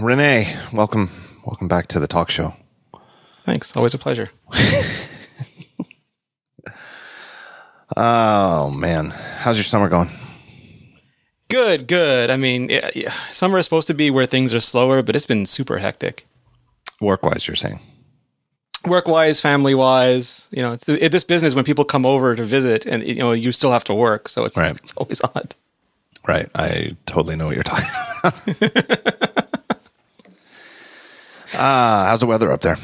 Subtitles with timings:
[0.00, 1.10] Rene, welcome,
[1.44, 2.54] welcome back to the talk show.
[3.44, 3.76] Thanks.
[3.76, 4.30] Always a pleasure.
[7.96, 10.08] oh man, how's your summer going?
[11.50, 12.30] Good, good.
[12.30, 13.12] I mean, yeah, yeah.
[13.30, 16.26] summer is supposed to be where things are slower, but it's been super hectic.
[17.02, 17.80] Work wise, you're saying?
[18.86, 22.44] Work wise, family wise, you know, it's it, this business when people come over to
[22.44, 24.76] visit, and you know, you still have to work, so it's right.
[24.76, 25.54] it's always odd.
[26.26, 26.48] Right.
[26.54, 27.88] I totally know what you're talking
[28.24, 29.29] about.
[31.60, 32.78] Uh, how's the weather up there?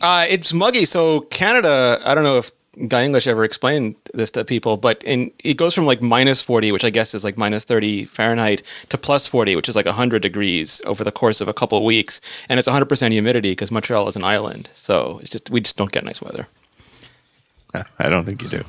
[0.00, 0.84] Uh, it's muggy.
[0.84, 2.52] So Canada, I don't know if
[2.86, 6.70] Guy English ever explained this to people, but in it goes from like minus 40,
[6.70, 10.22] which I guess is like minus 30 Fahrenheit, to plus 40, which is like 100
[10.22, 12.20] degrees over the course of a couple of weeks.
[12.48, 14.70] And it's 100% humidity because Montreal is an island.
[14.72, 16.46] So it's just, we just don't get nice weather.
[17.98, 18.62] I don't think you do.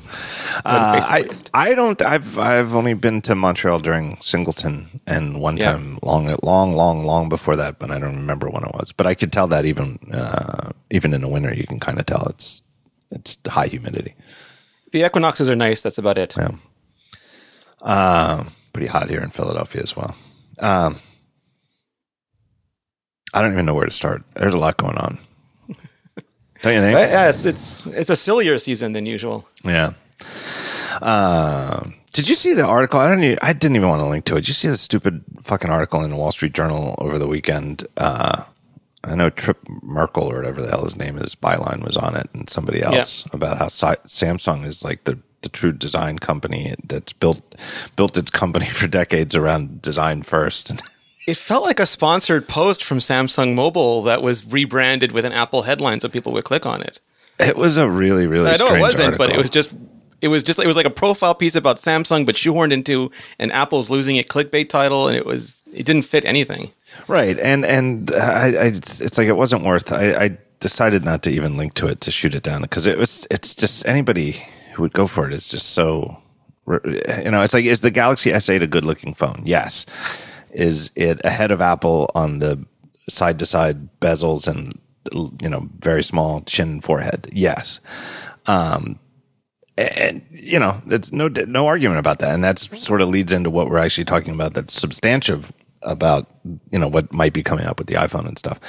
[0.64, 2.00] Uh, I I don't.
[2.00, 5.72] I've I've only been to Montreal during Çingleton, and one yeah.
[5.72, 8.92] time long, long, long, long before that, but I don't remember when it was.
[8.92, 12.06] But I could tell that even uh, even in the winter, you can kind of
[12.06, 12.62] tell it's
[13.10, 14.14] it's high humidity.
[14.92, 15.82] The equinoxes are nice.
[15.82, 16.34] That's about it.
[16.36, 16.52] Yeah.
[17.82, 20.16] Uh, pretty hot here in Philadelphia as well.
[20.60, 20.96] Um,
[23.34, 24.22] I don't even know where to start.
[24.34, 25.18] There's a lot going on.
[26.64, 26.94] Don't you think?
[26.94, 29.46] Yeah, it's it's it's a sillier season than usual.
[29.64, 29.92] Yeah.
[31.02, 33.00] Uh, did you see the article?
[33.00, 33.22] I don't.
[33.22, 34.40] Even, I didn't even want to link to it.
[34.40, 37.86] Did you see the stupid fucking article in the Wall Street Journal over the weekend?
[37.98, 38.44] Uh,
[39.04, 42.28] I know Tripp Mickle or whatever the hell his name is, Byline was on it,
[42.32, 43.30] and somebody else yeah.
[43.34, 47.42] about how Samsung is like the the true design company that's built
[47.96, 50.72] built its company for decades around design first.
[51.26, 55.62] It felt like a sponsored post from Samsung Mobile that was rebranded with an Apple
[55.62, 57.00] headline so people would click on it.
[57.38, 58.50] It was a really, really.
[58.50, 59.26] I know it wasn't, article.
[59.26, 59.72] but it was just.
[60.20, 60.58] It was just.
[60.60, 64.28] It was like a profile piece about Samsung, but shoehorned into an Apple's losing it
[64.28, 65.62] clickbait title, and it was.
[65.72, 66.70] It didn't fit anything.
[67.08, 69.92] Right, and and uh, I, I it's like it wasn't worth.
[69.92, 72.98] I, I decided not to even link to it to shoot it down because it
[72.98, 73.26] was.
[73.30, 74.42] It's just anybody
[74.74, 76.18] who would go for it is just so.
[76.66, 79.42] You know, it's like is the Galaxy S8 a good looking phone?
[79.44, 79.84] Yes.
[80.54, 82.64] Is it ahead of Apple on the
[83.08, 84.78] side to side bezels and
[85.12, 87.28] you know very small chin and forehead?
[87.32, 87.80] Yes.
[88.46, 88.98] Um,
[89.76, 93.50] and you know, it's no no argument about that, and that sort of leads into
[93.50, 94.54] what we're actually talking about.
[94.54, 95.52] That's substantive
[95.84, 96.26] about
[96.70, 98.60] you know what might be coming up with the iPhone and stuff.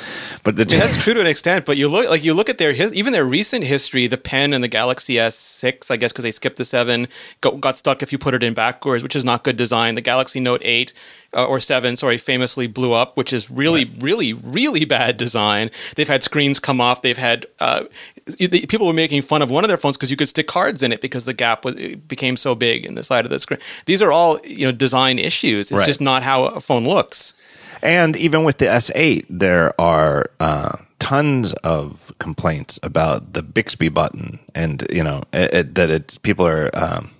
[0.43, 1.65] But the, that's true to an extent.
[1.65, 4.53] But you look like you look at their his, even their recent history, the Pen
[4.53, 7.07] and the Galaxy S6, I guess because they skipped the seven,
[7.41, 9.95] got, got, stuck if you put it in backwards, which is not good design.
[9.95, 10.93] The Galaxy Note eight
[11.33, 15.69] uh, or seven, sorry, famously blew up, which is really, really, really bad design.
[15.95, 17.01] They've had screens come off.
[17.01, 17.85] They've had uh,
[18.37, 20.91] people were making fun of one of their phones because you could stick cards in
[20.91, 21.75] it because the gap was
[22.07, 23.59] became so big in the side of the screen.
[23.85, 25.71] These are all you know design issues.
[25.71, 25.85] It's right.
[25.85, 27.33] just not how a phone looks.
[27.81, 34.39] And even with the S8, there are uh, tons of complaints about the Bixby button,
[34.55, 37.11] and you know it, it, that it's people are um,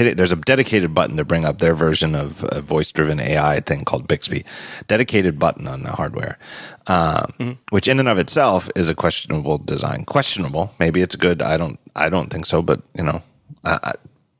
[0.00, 4.08] There's a dedicated button to bring up their version of a voice-driven AI thing called
[4.08, 4.44] Bixby.
[4.88, 6.38] Dedicated button on the hardware,
[6.86, 7.52] um, mm-hmm.
[7.70, 10.04] which in and of itself is a questionable design.
[10.04, 10.74] Questionable.
[10.78, 11.42] Maybe it's good.
[11.42, 11.78] I don't.
[11.94, 12.62] I don't think so.
[12.62, 13.22] But you know,
[13.64, 13.92] uh,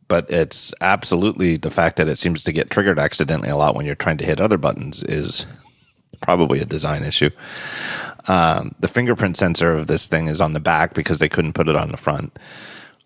[0.09, 3.87] but it's absolutely the fact that it seems to get triggered accidentally a lot when
[3.87, 5.47] you're trying to hit other buttons is
[6.21, 7.31] probably a design issue.
[8.27, 11.69] Um, the fingerprint sensor of this thing is on the back because they couldn't put
[11.69, 12.38] it on the front,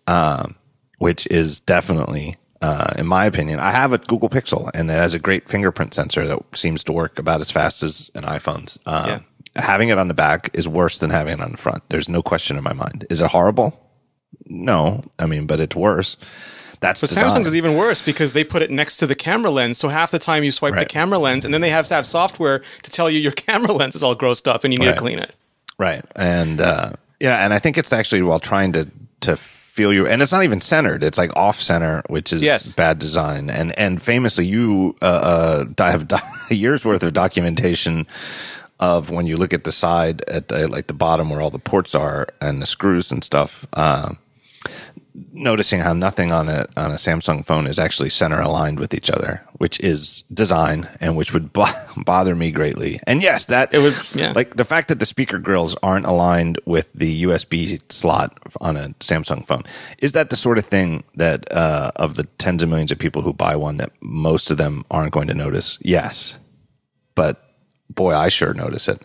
[0.07, 0.55] um,
[0.97, 5.13] which is definitely, uh, in my opinion, I have a Google Pixel and it has
[5.13, 8.79] a great fingerprint sensor that seems to work about as fast as an iPhone's.
[8.85, 9.19] Um, yeah.
[9.57, 11.83] Having it on the back is worse than having it on the front.
[11.89, 13.05] There's no question in my mind.
[13.09, 13.79] Is it horrible?
[14.45, 16.17] No, I mean, but it's worse.
[16.81, 17.31] That's but design.
[17.31, 19.77] Samsung's is even worse because they put it next to the camera lens.
[19.77, 20.87] So half the time you swipe right.
[20.87, 23.71] the camera lens, and then they have to have software to tell you your camera
[23.71, 24.93] lens is all grossed up and you need right.
[24.93, 25.35] to clean it.
[25.77, 28.89] Right, and uh, yeah, and I think it's actually while trying to
[29.21, 29.35] to
[29.75, 31.03] feel you, and it's not even centered.
[31.03, 32.71] It's like off center, which is yes.
[32.71, 33.49] bad design.
[33.49, 36.09] And and famously, you uh, uh, have
[36.49, 38.07] a year's worth of documentation
[38.79, 41.59] of when you look at the side at the like the bottom where all the
[41.59, 43.67] ports are and the screws and stuff.
[43.73, 44.13] Uh,
[45.33, 49.09] noticing how nothing on a on a Samsung phone is actually center aligned with each
[49.09, 51.65] other, which is design and which would b-
[51.97, 52.99] bother me greatly.
[53.07, 54.33] And yes, that it would yeah.
[54.35, 58.89] like the fact that the speaker grills aren't aligned with the USB slot on a
[58.99, 59.63] Samsung phone.
[59.99, 63.21] Is that the sort of thing that uh, of the tens of millions of people
[63.21, 65.77] who buy one that most of them aren't going to notice?
[65.81, 66.37] Yes,
[67.15, 67.55] but
[67.89, 69.01] boy, I sure notice it.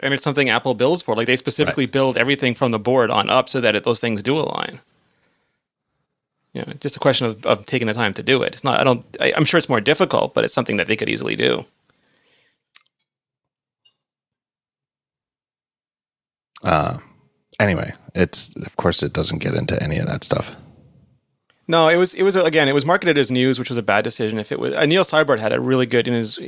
[0.00, 1.16] And it's something Apple builds for.
[1.16, 1.92] Like they specifically right.
[1.92, 4.80] build everything from the board on up so that it, those things do align
[6.56, 8.54] you know, just a question of, of taking the time to do it.
[8.54, 8.80] It's not.
[8.80, 9.04] I don't.
[9.20, 11.66] I, am sure it's more difficult, but it's something that they could easily do.
[16.64, 16.96] Uh,
[17.60, 20.56] anyway, it's of course it doesn't get into any of that stuff.
[21.68, 24.02] No, it was it was again it was marketed as news, which was a bad
[24.02, 24.38] decision.
[24.38, 26.40] If it was uh, Neil Cybart had a really good in his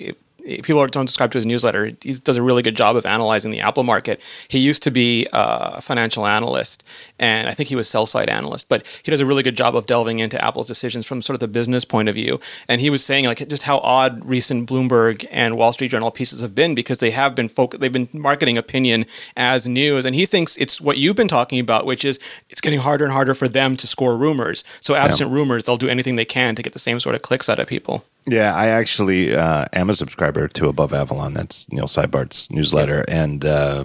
[0.63, 1.93] people don't subscribe to his newsletter.
[2.01, 4.21] He does a really good job of analyzing the Apple market.
[4.49, 6.83] He used to be a financial analyst,
[7.19, 9.77] and I think he was sell side analyst, but he does a really good job
[9.77, 12.41] of delving into Apple's decisions from sort of the business point of view.
[12.69, 16.41] And he was saying like just how odd recent Bloomberg and Wall Street Journal pieces
[16.41, 19.07] have been because they have been folk- they've been marketing opinion
[19.37, 22.19] as news, and he thinks it's what you've been talking about, which is
[22.49, 24.65] it's getting harder and harder for them to score rumors.
[24.81, 25.37] So absent yeah.
[25.37, 27.67] rumors, they'll do anything they can to get the same sort of clicks out of
[27.67, 28.05] people.
[28.29, 31.35] Yeah, I actually uh, am a subscriber to Above Avalon.
[31.35, 33.85] That's Neil Cybart's newsletter, and uh,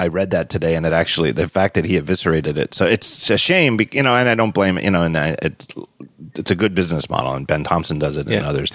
[0.00, 0.76] I read that today.
[0.76, 4.16] And it actually, the fact that he eviscerated it, so it's a shame, you know.
[4.16, 5.74] And I don't blame, you know, and I, it,
[6.34, 8.38] it's a good business model, and Ben Thompson does it, yeah.
[8.38, 8.72] and others.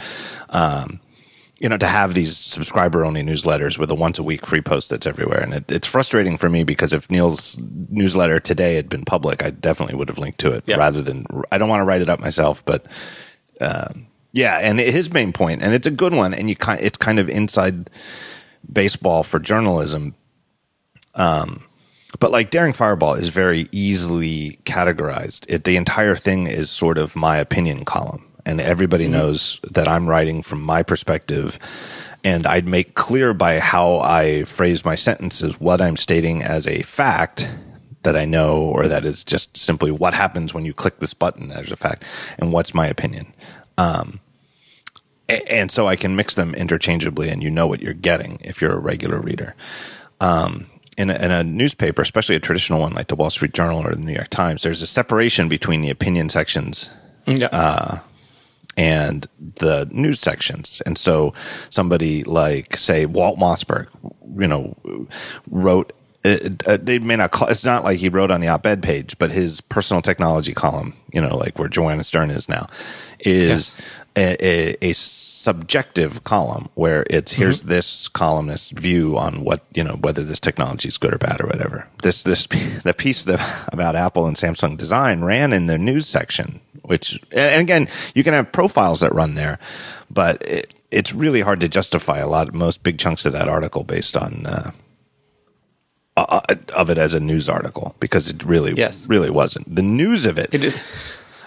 [0.49, 0.99] Um,
[1.59, 4.91] you know, to have these subscriber only newsletters with a once a week free post
[4.91, 5.39] that's everywhere.
[5.39, 7.57] And it, it's frustrating for me because if Neil's
[7.89, 11.57] newsletter today had been public, I definitely would have linked to it rather than, I
[11.57, 12.85] don't want to write it up myself, but,
[13.59, 14.05] um,
[14.37, 17.17] yeah, and his main point, and it's a good one, and you kind, it's kind
[17.17, 17.89] of inside
[18.71, 20.13] baseball for journalism.
[21.15, 21.63] Um,
[22.19, 25.47] but like Daring Fireball is very easily categorized.
[25.49, 29.13] It, the entire thing is sort of my opinion column, and everybody mm-hmm.
[29.13, 31.57] knows that I'm writing from my perspective.
[32.23, 36.83] And I'd make clear by how I phrase my sentences what I'm stating as a
[36.83, 37.49] fact
[38.03, 41.51] that I know, or that is just simply what happens when you click this button
[41.51, 42.03] as a fact,
[42.37, 43.33] and what's my opinion.
[43.79, 44.19] Um,
[45.29, 48.73] and so I can mix them interchangeably, and you know what you're getting if you're
[48.73, 49.55] a regular reader.
[50.19, 53.85] Um, in, a, in a newspaper, especially a traditional one like the Wall Street Journal
[53.85, 56.89] or the New York Times, there's a separation between the opinion sections
[57.27, 57.49] yeah.
[57.51, 57.99] uh,
[58.75, 60.81] and the news sections.
[60.85, 61.33] And so
[61.69, 63.87] somebody like, say, Walt Mossberg,
[64.37, 64.75] you know,
[65.51, 65.93] wrote
[66.23, 69.17] it, uh, they may not call it's not like he wrote on the op-ed page
[69.17, 72.67] but his personal technology column you know like where joanna stern is now
[73.19, 73.75] is yes
[74.17, 77.43] a, a, a subjective column where it's mm-hmm.
[77.43, 81.39] here's this columnist's view on what you know whether this technology is good or bad
[81.39, 81.87] or whatever.
[82.01, 82.47] This this
[82.83, 83.25] the piece
[83.71, 88.33] about Apple and Samsung design ran in the news section, which and again you can
[88.33, 89.59] have profiles that run there,
[90.09, 93.83] but it, it's really hard to justify a lot most big chunks of that article
[93.83, 94.45] based on.
[94.45, 94.71] Uh,
[96.17, 99.05] uh, uh, of it as a news article because it really yes.
[99.07, 100.75] really wasn't the news of it, it is.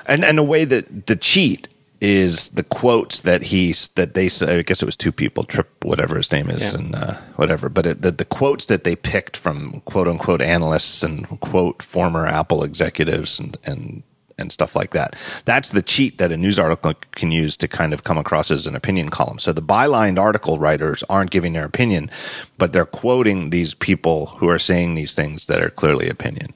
[0.07, 1.67] and and the way that the cheat
[2.01, 6.17] is the quotes that he that they I guess it was two people Tripp whatever
[6.17, 6.75] his name is yeah.
[6.75, 11.03] and uh, whatever but it, the, the quotes that they picked from quote unquote analysts
[11.03, 14.03] and quote former Apple executives and and
[14.41, 15.15] and stuff like that.
[15.45, 18.67] That's the cheat that a news article can use to kind of come across as
[18.67, 19.39] an opinion column.
[19.39, 22.11] So the bylined article writers aren't giving their opinion,
[22.57, 26.55] but they're quoting these people who are saying these things that are clearly opinion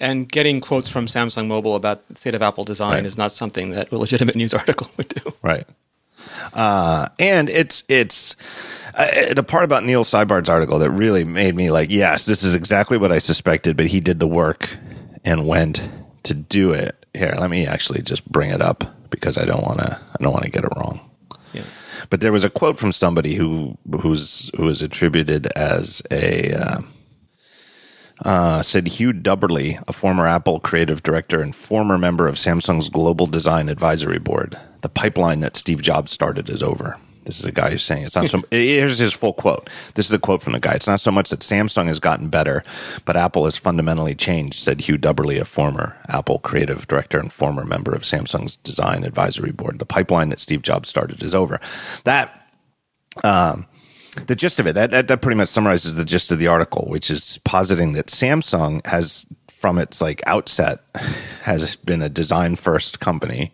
[0.00, 3.06] and getting quotes from Samsung Mobile about the state of Apple design right.
[3.06, 5.32] is not something that a legitimate news article would do.
[5.42, 5.66] Right.
[6.52, 8.36] Uh, and it's it's
[8.94, 12.54] uh, the part about Neil Cybart's article that really made me like, yes, this is
[12.54, 14.76] exactly what I suspected, but he did the work
[15.24, 15.88] and went
[16.24, 16.94] to do it.
[17.14, 19.96] Here, let me actually just bring it up because I don't want to.
[19.96, 21.00] I don't want to get it wrong.
[21.52, 21.64] Yeah.
[22.10, 26.52] But there was a quote from somebody who who's who is attributed as a.
[26.54, 26.80] Uh,
[28.24, 33.26] uh, said Hugh Dubberly, a former Apple creative director and former member of Samsung's Global
[33.26, 34.58] Design Advisory Board.
[34.80, 36.98] The pipeline that Steve Jobs started is over.
[37.28, 38.42] This is a guy who's saying it's not so.
[38.50, 39.68] Here's his full quote.
[39.94, 40.72] This is a quote from the guy.
[40.72, 42.64] It's not so much that Samsung has gotten better,
[43.04, 47.66] but Apple has fundamentally changed, said Hugh Dubberly, a former Apple creative director and former
[47.66, 49.78] member of Samsung's Design Advisory Board.
[49.78, 51.60] The pipeline that Steve Jobs started is over.
[52.04, 52.48] That,
[53.22, 53.66] um,
[54.26, 56.86] the gist of it that, that, that pretty much summarizes the gist of the article,
[56.88, 60.80] which is positing that Samsung has from its like outset
[61.42, 63.52] has been a design first company.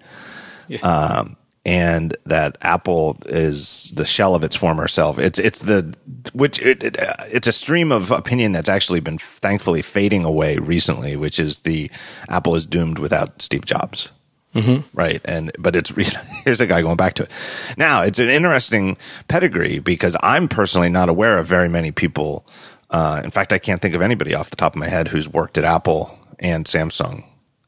[0.69, 0.81] Yeah.
[0.81, 5.19] Um, and that Apple is the shell of its former self.
[5.19, 5.95] It's it's the
[6.35, 6.97] which it, it,
[7.33, 11.91] it's a stream of opinion that's actually been thankfully fading away recently, which is the
[12.29, 14.11] Apple is doomed without Steve Jobs.
[14.55, 14.97] Mm-hmm.
[14.97, 15.21] Right.
[15.25, 15.91] And, but it's,
[16.45, 17.31] here's a guy going back to it.
[17.77, 18.97] Now, it's an interesting
[19.29, 22.47] pedigree because I'm personally not aware of very many people.
[22.91, 25.29] Uh, in fact, I can't think of anybody off the top of my head who's
[25.29, 27.25] worked at Apple and Samsung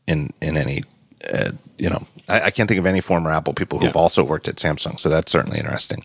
[0.07, 0.85] in, in any,
[1.33, 4.01] uh, you know, I, I, can't think of any former Apple people who've yeah.
[4.01, 5.01] also worked at Samsung.
[5.01, 6.05] So that's certainly interesting.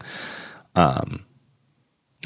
[0.75, 1.25] Um,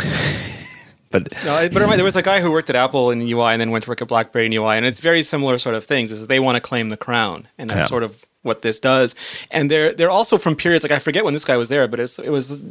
[1.09, 3.71] but no, but there was a guy who worked at Apple in UI and then
[3.71, 6.12] went to work at BlackBerry in UI, and it's very similar sort of things.
[6.12, 7.85] Is they want to claim the crown, and that's yeah.
[7.85, 9.16] sort of what this does.
[9.52, 12.00] And they're they're also from periods like I forget when this guy was there, but
[12.00, 12.64] it was, it was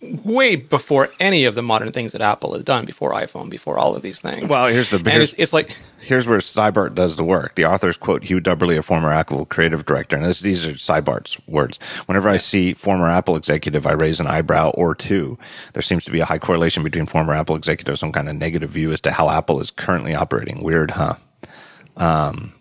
[0.00, 3.96] way before any of the modern things that Apple has done, before iPhone, before all
[3.96, 4.44] of these things.
[4.44, 7.54] Well, here's the and here's, it's, it's like here's where Cybart does the work.
[7.56, 11.38] The authors quote Hugh Dubberly, a former Apple creative director, and this, these are Cybart's
[11.46, 11.78] words.
[12.06, 15.38] Whenever I see former Apple executive, I raise an eyebrow or two.
[15.72, 18.70] There seems to be a high correlation between former Apple executives, some kind of negative
[18.70, 20.62] view as to how Apple is currently operating.
[20.62, 21.14] Weird, huh?
[21.96, 22.52] Um,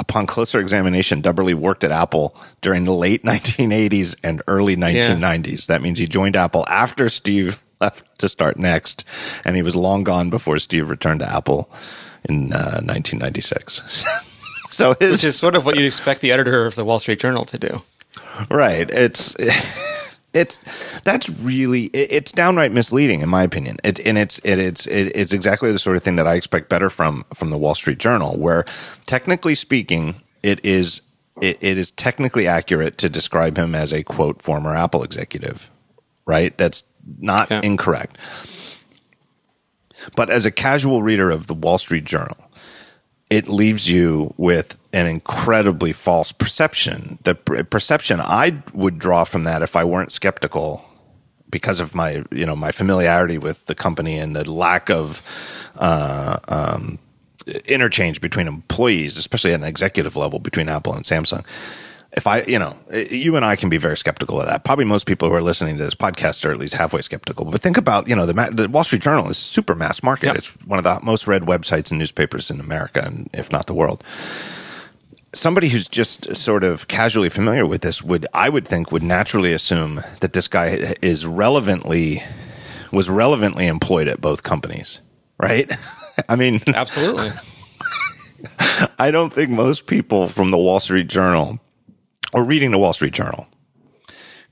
[0.00, 5.66] upon closer examination, Dubberly worked at Apple during the late 1980s and early 1990s.
[5.66, 9.04] That means he joined Apple after Steve left to start Next,
[9.44, 11.70] and he was long gone before Steve returned to Apple
[12.28, 14.04] in uh, 1996.
[14.70, 17.20] so his which is sort of what you'd expect the editor of the Wall Street
[17.20, 17.82] Journal to do.
[18.50, 19.36] right, it's.
[20.34, 20.60] It's
[21.00, 23.78] that's really it, it's downright misleading in my opinion.
[23.82, 26.68] It, and it's it, it's it, it's exactly the sort of thing that I expect
[26.68, 28.64] better from from the Wall Street Journal, where
[29.06, 31.02] technically speaking, it is
[31.40, 35.70] it, it is technically accurate to describe him as a quote former Apple executive,
[36.26, 36.56] right?
[36.58, 36.84] That's
[37.18, 37.60] not Yeah.
[37.62, 38.18] incorrect.
[40.14, 42.36] But as a casual reader of the Wall Street Journal,
[43.30, 47.18] it leaves you with an incredibly false perception.
[47.24, 50.84] The per- perception I would draw from that if I weren't skeptical
[51.50, 55.22] because of my you know my familiarity with the company and the lack of
[55.76, 56.98] uh, um,
[57.64, 61.44] interchange between employees, especially at an executive level between Apple and Samsung.
[62.18, 64.64] If I, you know, eh, you and I can be very skeptical of that.
[64.64, 67.44] Probably most people who are listening to this podcast are at least halfway skeptical.
[67.44, 70.26] But think about, you know, the, the Wall Street Journal is super mass market.
[70.26, 70.36] Yep.
[70.36, 73.74] It's one of the most read websites and newspapers in America, and if not the
[73.74, 74.02] world
[75.34, 79.52] somebody who's just sort of casually familiar with this would I would think would naturally
[79.52, 82.22] assume that this guy is relevantly
[82.90, 85.00] was relevantly employed at both companies,
[85.38, 85.70] right?
[86.28, 87.30] I mean, Absolutely.
[88.98, 91.60] I don't think most people from the Wall Street Journal
[92.32, 93.46] or reading the Wall Street Journal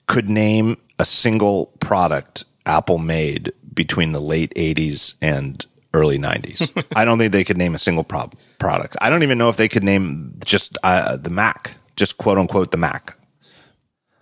[0.06, 5.64] could name a single product Apple made between the late 80s and
[5.94, 6.84] early 90s.
[6.96, 8.96] I don't think they could name a single prob- product.
[9.00, 12.70] I don't even know if they could name just uh, the Mac, just quote unquote
[12.70, 13.16] the Mac.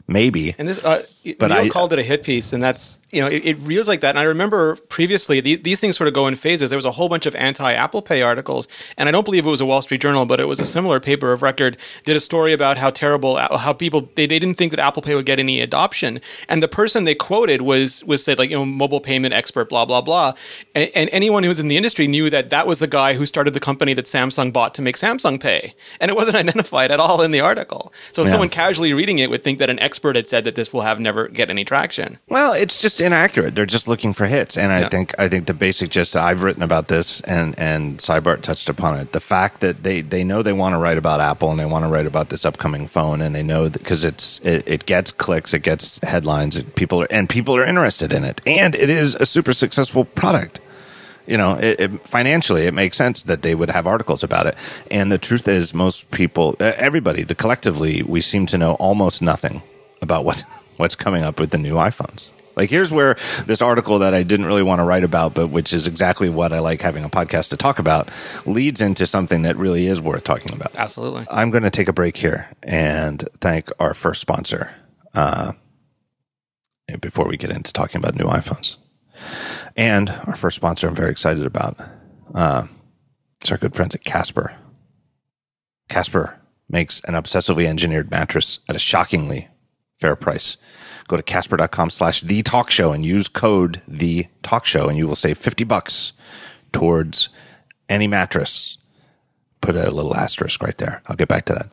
[0.07, 0.55] Maybe.
[0.59, 1.05] And this, uh,
[1.39, 3.89] But Neil I- called it a hit piece, and that's you know it, it reels
[3.89, 4.11] like that.
[4.11, 6.69] And I remember previously the, these things sort of go in phases.
[6.71, 9.61] There was a whole bunch of anti-Apple Pay articles, and I don't believe it was
[9.61, 11.77] a Wall Street Journal, but it was a similar paper of record.
[12.05, 15.01] Did a story about how terrible, uh, how people they, they didn't think that Apple
[15.03, 18.57] Pay would get any adoption, and the person they quoted was was said like you
[18.57, 20.35] know mobile payment expert, blah blah blah,
[20.75, 23.25] and, and anyone who was in the industry knew that that was the guy who
[23.25, 27.01] started the company that Samsung bought to make Samsung Pay, and it wasn't identified at
[27.01, 27.93] all in the article.
[28.13, 28.31] So Yeah.
[28.31, 30.99] someone casually reading it would think that an expert had said that this will have
[30.99, 32.19] never get any traction.
[32.29, 33.55] Well, it's just inaccurate.
[33.55, 34.89] They're just looking for hits, and I Yeah.
[34.89, 38.99] think I think the basic gist I've written about this, and and Cybart touched upon
[38.99, 39.13] it.
[39.13, 41.85] The fact that they they know they want to write about Apple and they want
[41.85, 45.55] to write about this upcoming phone, and they know because it's it, it gets clicks,
[45.55, 49.15] it gets headlines, it, people are and people are interested in it, and it is
[49.17, 50.61] a super successful product.
[51.27, 54.57] You know, it, it, financially, it makes sense that they would have articles about it.
[54.91, 59.63] And the truth is, most people, everybody, the collectively, we seem to know almost nothing
[60.03, 60.45] about what's
[60.77, 62.29] what's coming up with the new iPhones.
[62.57, 63.17] Like here's where
[63.47, 66.53] this article that I didn't really want to write about, but which is exactly what
[66.53, 68.11] I like having a podcast to talk about,
[68.47, 70.75] leads into something that really is worth talking about.
[70.77, 71.27] Absolutely.
[71.31, 74.73] I'm going to take a break here and thank our first sponsor
[75.15, 75.53] uh,
[77.01, 78.77] before we get into talking about new iPhones.
[79.77, 81.77] And our first sponsor, I'm very excited about.
[82.33, 82.67] Uh,
[83.41, 84.55] it's our good friends at Casper.
[85.89, 89.49] Casper makes an obsessively engineered mattress at a shockingly
[90.05, 90.59] fair price.
[91.09, 95.09] Go to casper.com slash the talk show and use code the talk show and you
[95.09, 96.13] will save 50 bucks
[96.73, 97.29] towards
[97.89, 98.79] any mattress
[99.65, 101.03] put a little asterisk right there.
[101.07, 101.73] I'll get back to that.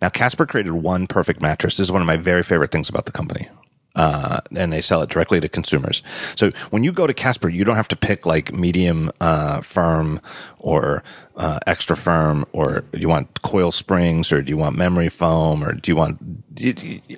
[0.00, 1.76] Now, Casper created one perfect mattress.
[1.76, 3.48] This is one of my very favorite things about the company.
[3.96, 6.02] Uh, and they sell it directly to consumers.
[6.36, 10.20] So when you go to Casper, you don't have to pick like medium uh, firm
[10.58, 11.02] or
[11.36, 15.64] uh, extra firm, or do you want coil springs, or do you want memory foam,
[15.64, 16.18] or do you want?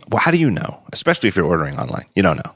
[0.09, 0.83] Well, how do you know?
[0.93, 2.55] Especially if you're ordering online, you don't know.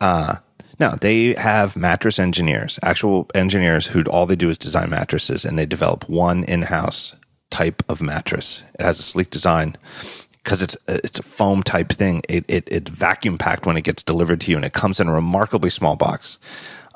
[0.00, 0.36] Uh,
[0.78, 5.58] no, they have mattress engineers, actual engineers who all they do is design mattresses and
[5.58, 7.14] they develop one in-house
[7.50, 8.62] type of mattress.
[8.78, 9.76] It has a sleek design
[10.46, 12.22] because it's it's a foam type thing.
[12.28, 15.08] It, it it's vacuum packed when it gets delivered to you, and it comes in
[15.08, 16.38] a remarkably small box.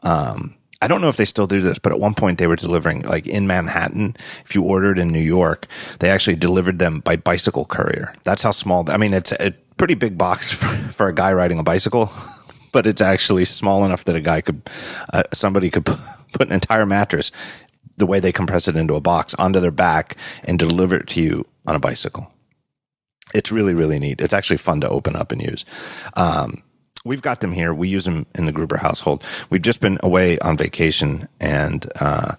[0.04, 2.56] Um, I don't know if they still do this, but at one point they were
[2.56, 4.16] delivering like in Manhattan.
[4.44, 5.66] If you ordered in New York,
[5.98, 8.14] they actually delivered them by bicycle courier.
[8.22, 8.88] That's how small.
[8.88, 12.10] I mean, it's a pretty big box for, for a guy riding a bicycle,
[12.72, 14.62] but it's actually small enough that a guy could,
[15.12, 15.84] uh, somebody could
[16.32, 17.32] put an entire mattress,
[17.96, 21.20] the way they compress it into a box, onto their back and deliver it to
[21.20, 22.29] you on a bicycle.
[23.34, 24.20] It's really, really neat.
[24.20, 25.64] It's actually fun to open up and use.
[26.14, 26.62] Um,
[27.04, 27.72] we've got them here.
[27.72, 29.24] We use them in the Gruber household.
[29.50, 32.34] We've just been away on vacation, and uh,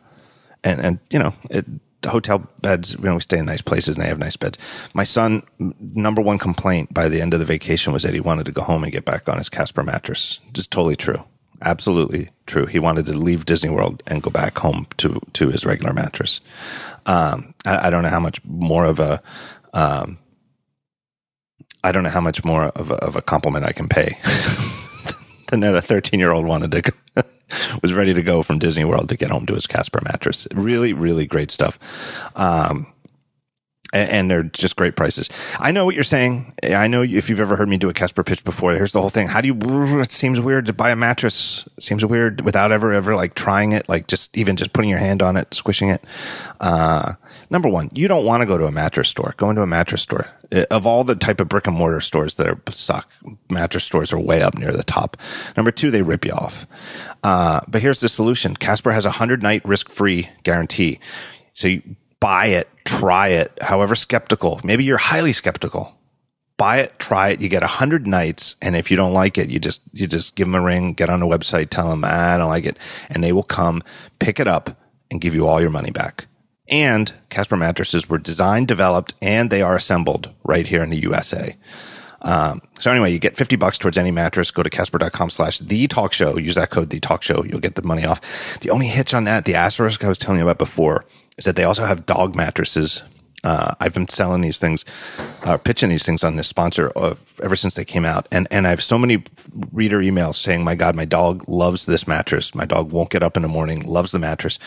[0.64, 1.66] and and you know, it,
[2.06, 2.94] hotel beds.
[2.94, 4.58] You know, we stay in nice places, and they have nice beds.
[4.94, 5.44] My son,
[5.80, 8.62] number one complaint by the end of the vacation was that he wanted to go
[8.62, 10.40] home and get back on his Casper mattress.
[10.54, 11.24] Just totally true.
[11.64, 12.66] Absolutely true.
[12.66, 16.42] He wanted to leave Disney World and go back home to to his regular mattress.
[17.06, 19.22] Um, I, I, don't know how much more of a
[19.74, 20.18] um,
[21.84, 24.18] I don't know how much more of a, of a compliment I can pay
[25.50, 26.92] than that a 13 year old wanted to go,
[27.82, 30.48] was ready to go from Disney World to get home to his Casper mattress.
[30.54, 31.80] Really, really great stuff.
[32.36, 32.88] Um,
[33.94, 35.30] and, they're just great prices.
[35.60, 36.54] I know what you're saying.
[36.64, 38.72] I know if you've ever heard me do a Casper pitch before.
[38.74, 39.28] Here's the whole thing.
[39.28, 40.00] How do you?
[40.00, 41.68] It seems weird to buy a mattress.
[41.78, 45.00] It seems weird without ever ever like trying it, like just even just putting your
[45.00, 46.04] hand on it, squishing it.
[46.60, 47.14] Uh,
[47.52, 49.36] number one, you don't want to go to a mattress store.
[49.38, 50.28] Go into a mattress store.
[50.72, 53.10] Of all the type of brick and mortar stores that are suck,
[53.50, 55.18] mattress stores are way up near the top.
[55.56, 56.66] Number two, they rip you off.
[57.24, 58.56] Uh, but here's the solution.
[58.56, 61.00] Casper has a hundred night risk free guarantee.
[61.54, 61.84] So you
[62.20, 64.62] buy it, try it, however skeptical.
[64.64, 65.98] Maybe you're highly skeptical.
[66.58, 67.42] Buy it, try it.
[67.42, 70.36] You get a hundred nights, and if you don't like it, you just you just
[70.36, 72.78] give them a ring, get on the website, tell them ah, I don't like it,
[73.10, 73.84] and they will come
[74.20, 74.78] pick it up
[75.10, 76.28] and give you all your money back.
[76.72, 81.58] And Casper mattresses were designed, developed, and they are assembled right here in the USA.
[82.22, 84.52] Um, so anyway, you get 50 bucks towards any mattress.
[84.52, 86.38] Go to casper.com slash the talk show.
[86.38, 87.44] Use that code, the talk show.
[87.44, 88.60] You'll get the money off.
[88.62, 91.06] The only hitch on that, the asterisk I was telling you about before
[91.38, 93.04] is that they also have dog mattresses.
[93.44, 94.86] Uh, I've been selling these things,
[95.46, 98.68] uh, pitching these things on this sponsor of, ever since they came out, and and
[98.68, 99.24] I have so many
[99.72, 102.54] reader emails saying, "My God, my dog loves this mattress.
[102.54, 104.60] My dog won't get up in the morning, loves the mattress."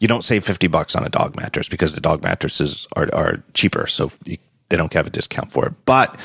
[0.00, 3.42] You don't save fifty bucks on a dog mattress because the dog mattresses are are
[3.52, 4.38] cheaper, so you,
[4.70, 5.74] they don't have a discount for it.
[5.84, 6.18] But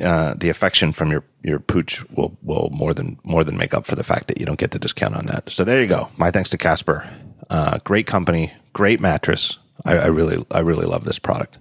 [0.00, 3.86] uh, the affection from your your pooch will will more than more than make up
[3.86, 5.50] for the fact that you don't get the discount on that.
[5.50, 6.08] So there you go.
[6.16, 7.08] My thanks to Casper.
[7.48, 9.58] Uh, great company, great mattress.
[9.84, 11.58] I, I really, I really love this product.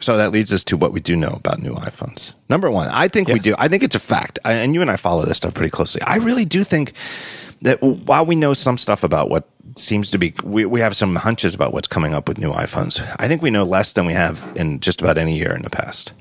[0.00, 2.34] So that leads us to what we do know about new iPhones.
[2.48, 3.34] Number one, I think yes.
[3.34, 3.54] we do.
[3.58, 6.02] I think it's a fact, I, and you and I follow this stuff pretty closely.
[6.02, 6.92] I really do think
[7.62, 11.16] that while we know some stuff about what seems to be, we, we have some
[11.16, 13.00] hunches about what's coming up with new iPhones.
[13.18, 15.70] I think we know less than we have in just about any year in the
[15.70, 16.12] past.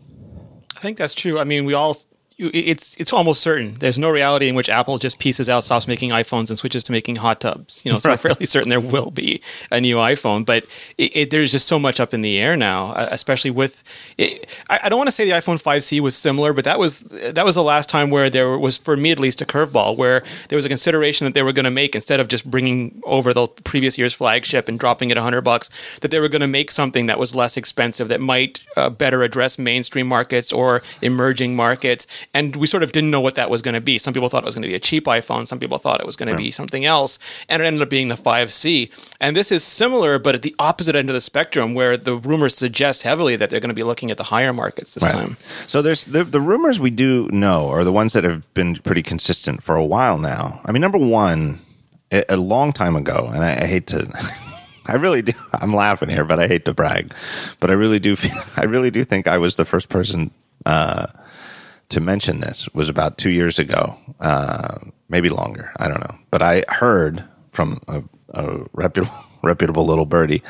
[0.78, 1.38] I think that's true.
[1.40, 1.98] I mean, we all
[2.38, 3.76] it's it's almost certain.
[3.76, 6.92] There's no reality in which Apple just pieces out, stops making iPhones, and switches to
[6.92, 7.86] making hot tubs.
[7.86, 8.14] You know, so right.
[8.14, 10.46] I'm fairly certain there will be a new iPhone.
[10.46, 10.66] But
[10.98, 13.84] it, it, there's just so much up in the air now, uh, especially with.
[14.18, 17.00] It, I, I, don't want to say the iPhone 5C was similar, but that was
[17.00, 20.24] that was the last time where there was, for me at least, a curveball where
[20.50, 23.34] there was a consideration that they were going to make instead of just bringing over
[23.34, 25.70] the previous year's flagship and dropping it 100 bucks,
[26.02, 29.24] that they were going to make something that was less expensive that might uh, better
[29.24, 33.62] address mainstream markets or emerging markets and we sort of didn't know what that was
[33.62, 33.98] going to be.
[33.98, 35.48] Some people thought it was going to be a cheap iPhone.
[35.48, 36.48] Some people thought it was going to yeah.
[36.48, 37.18] be something else,
[37.48, 38.92] and it ended up being the 5C.
[39.22, 42.58] And this is similar, but at the opposite end of the spectrum, where the rumors
[42.58, 45.14] suggest heavily that they're going to be looking at the higher markets this right.
[45.14, 45.38] time.
[45.66, 49.02] So there's the, the rumors we do know are the ones that have been pretty
[49.02, 50.60] consistent for a while now.
[50.66, 51.60] I mean, number one,
[52.12, 54.12] a, a long time ago, and I, I hate to.
[54.88, 55.34] I really do.
[55.54, 57.14] I'm laughing here, but I hate to brag.
[57.62, 58.18] But I really do.
[58.18, 60.32] Feel, I really do think I was the first person
[60.66, 61.08] uh,
[61.90, 64.78] to mention this was about two years ago, uh,
[65.10, 65.72] maybe longer.
[65.78, 70.42] I don't know, but I heard from a, a reputable reputable little birdie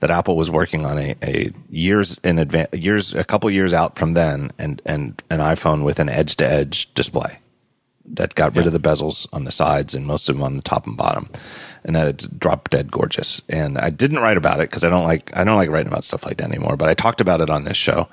[0.00, 3.98] that Apple was working on a, a years in advance, years a couple years out
[3.98, 7.38] from then, and and an iPhone with an edge to edge display
[8.04, 8.66] that got rid yeah.
[8.68, 11.28] of the bezels on the sides and most of them on the top and bottom,
[11.84, 13.40] and that it's drop dead gorgeous.
[13.48, 16.04] And I didn't write about it because I don't like I don't like writing about
[16.04, 16.76] stuff like that anymore.
[16.76, 18.08] But I talked about it on this show,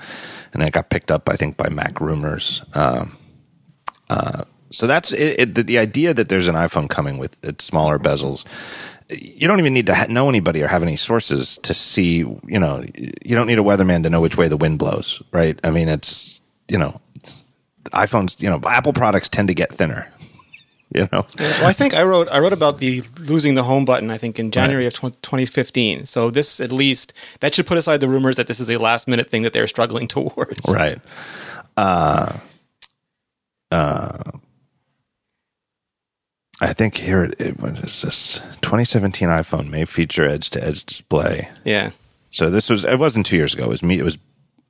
[0.53, 2.63] and it got picked up I think by MacRumors.
[2.75, 3.17] Um,
[4.09, 7.63] uh, so that's it, it, the, the, idea that there's an iPhone coming with its
[7.63, 8.45] smaller bezels.
[9.09, 12.17] You don't even need to ha- know anybody or have any sources to see.
[12.17, 15.59] You know, you don't need a weatherman to know which way the wind blows, right?
[15.63, 17.01] I mean, it's you know
[17.91, 20.11] iPhones, you know, Apple products tend to get thinner.
[20.95, 24.09] You know, well, I think I wrote I wrote about the losing the home button.
[24.09, 25.03] I think in January right.
[25.03, 26.07] of 2015.
[26.07, 29.07] So this at least that should put aside the rumors that this is a last
[29.07, 30.67] minute thing that they're struggling towards.
[30.67, 30.97] Right.
[31.77, 32.39] Uh,
[33.71, 34.17] uh,
[36.59, 40.85] I think here it, it what is this 2017 iPhone may feature edge to edge
[40.85, 41.49] display.
[41.65, 41.91] Yeah.
[42.31, 43.65] So this was it wasn't two years ago.
[43.65, 43.99] It was me.
[43.99, 44.17] It was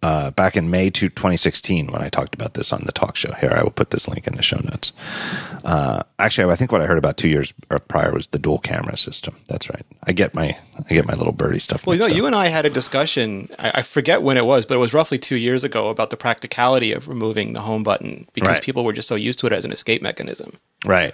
[0.01, 3.33] uh, back in May to 2016 when I talked about this on the talk show.
[3.33, 4.93] Here, I will put this link in the show notes.
[5.65, 7.53] Uh, actually, I think what I heard about two years
[7.87, 9.35] prior was the dual camera system.
[9.47, 9.85] That's right.
[10.05, 11.85] I get my I get my little birdie stuff.
[11.85, 13.49] Well, you know, you and I had a discussion.
[13.59, 16.17] I, I, forget when it was, but it was roughly two years ago about the
[16.17, 18.63] practicality of removing the home button because right.
[18.63, 20.57] people were just so used to it as an escape mechanism.
[20.85, 21.13] Right.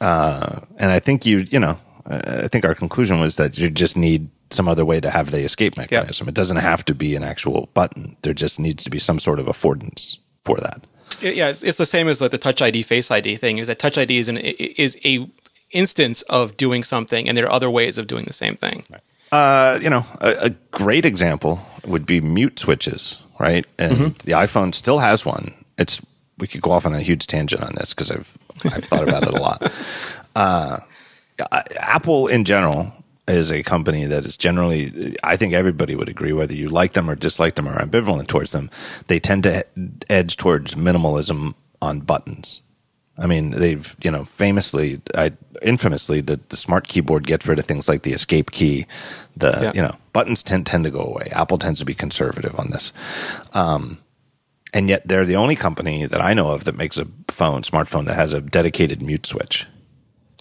[0.00, 3.96] Uh, and I think you you know I think our conclusion was that you just
[3.96, 6.26] need some other way to have the escape mechanism.
[6.26, 6.32] Yep.
[6.32, 8.16] It doesn't have to be an actual button.
[8.22, 10.86] There just needs to be some sort of affordance for that.
[11.20, 13.58] Yeah, it's, it's the same as like the Touch ID, Face ID thing.
[13.58, 15.28] Is that Touch ID is an is a
[15.70, 18.84] instance of doing something, and there are other ways of doing the same thing.
[18.90, 19.00] Right.
[19.32, 23.66] Uh, you know, a, a, great example would be mute switches, right?
[23.78, 24.08] And mm-hmm.
[24.24, 25.52] the iPhone still has one.
[25.76, 26.00] It's
[26.38, 29.24] we could go off on a huge tangent on this because I've I've thought about
[29.24, 29.72] it a lot.
[30.36, 30.80] Uh,
[31.76, 32.92] Apple in general
[33.26, 37.08] is a company that is generally, I think everybody would agree, whether you like them
[37.08, 38.70] or dislike them or ambivalent towards them,
[39.06, 39.64] they tend to
[40.10, 42.60] edge towards minimalism on buttons.
[43.16, 45.32] I mean, they've, you know, famously, I,
[45.62, 48.86] infamously, the, the smart keyboard gets rid of things like the escape key.
[49.36, 49.72] The, yeah.
[49.74, 51.28] you know, buttons tend, tend to go away.
[51.32, 52.92] Apple tends to be conservative on this.
[53.52, 53.98] Um,
[54.72, 58.04] and yet they're the only company that I know of that makes a phone, smartphone
[58.06, 59.66] that has a dedicated mute switch.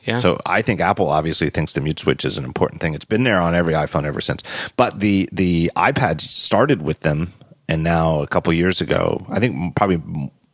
[0.03, 0.19] Yeah.
[0.19, 2.93] So I think Apple obviously thinks the mute switch is an important thing.
[2.93, 4.43] It's been there on every iPhone ever since.
[4.75, 7.33] But the the iPads started with them,
[7.69, 10.01] and now a couple years ago, I think probably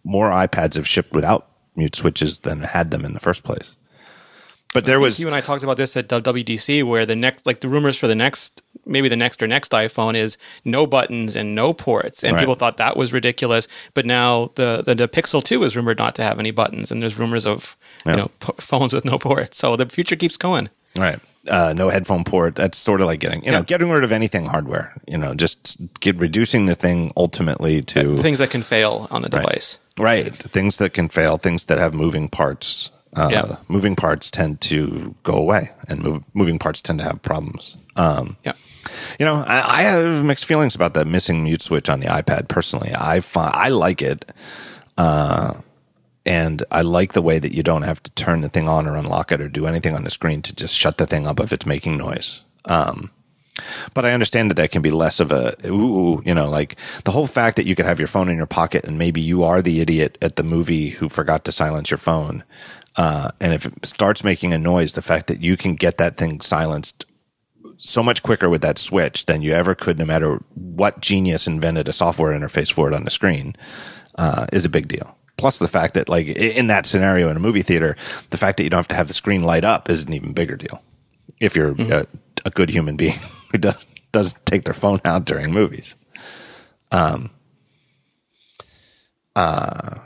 [0.03, 3.71] more iPads have shipped without mute switches than had them in the first place.
[4.73, 7.61] But there was you and I talked about this at WWDC, where the next, like
[7.61, 11.55] the rumors for the next, maybe the next or next iPhone is no buttons and
[11.55, 12.41] no ports, and right.
[12.41, 13.67] people thought that was ridiculous.
[13.95, 17.01] But now the, the, the Pixel Two is rumored not to have any buttons, and
[17.01, 18.11] there's rumors of yeah.
[18.11, 19.57] you know p- phones with no ports.
[19.57, 20.69] So the future keeps going.
[20.95, 21.19] Right.
[21.49, 22.55] Uh, no headphone port.
[22.55, 24.93] That's sort of like getting, you know, getting rid of anything hardware.
[25.07, 29.29] You know, just get reducing the thing ultimately to things that can fail on the
[29.29, 29.79] device.
[29.97, 30.25] Right.
[30.25, 30.35] right.
[30.35, 31.37] Things that can fail.
[31.37, 33.55] Things that have moving parts uh, yeah.
[33.67, 37.75] Moving parts tend to go away, and move, moving parts tend to have problems.
[37.95, 38.53] Um, yeah.
[39.19, 42.47] You know, I, I, have mixed feelings about that missing mute switch on the iPad.
[42.47, 44.31] Personally, I find, I like it,
[44.97, 45.55] uh,
[46.25, 48.95] and I like the way that you don't have to turn the thing on or
[48.95, 51.51] unlock it or do anything on the screen to just shut the thing up if
[51.51, 52.41] it's making noise.
[52.65, 53.09] Um,
[53.93, 57.11] but I understand that that can be less of a ooh, you know, like the
[57.11, 59.61] whole fact that you could have your phone in your pocket and maybe you are
[59.61, 62.43] the idiot at the movie who forgot to silence your phone
[62.99, 66.17] uh, and if it starts making a noise, the fact that you can get that
[66.17, 67.05] thing silenced
[67.77, 71.87] so much quicker with that switch than you ever could, no matter what genius invented
[71.87, 73.55] a software interface for it on the screen,
[74.17, 75.15] uh, is a big deal.
[75.37, 77.95] Plus, the fact that, like, in that scenario in a movie theater,
[78.31, 80.33] the fact that you don't have to have the screen light up is an even
[80.33, 80.83] bigger deal.
[81.39, 81.93] If you're mm-hmm.
[81.93, 82.05] a,
[82.43, 83.17] a, good human being
[83.53, 85.95] who does, does take their phone out during movies.
[86.91, 87.29] Um,
[89.37, 89.99] uh,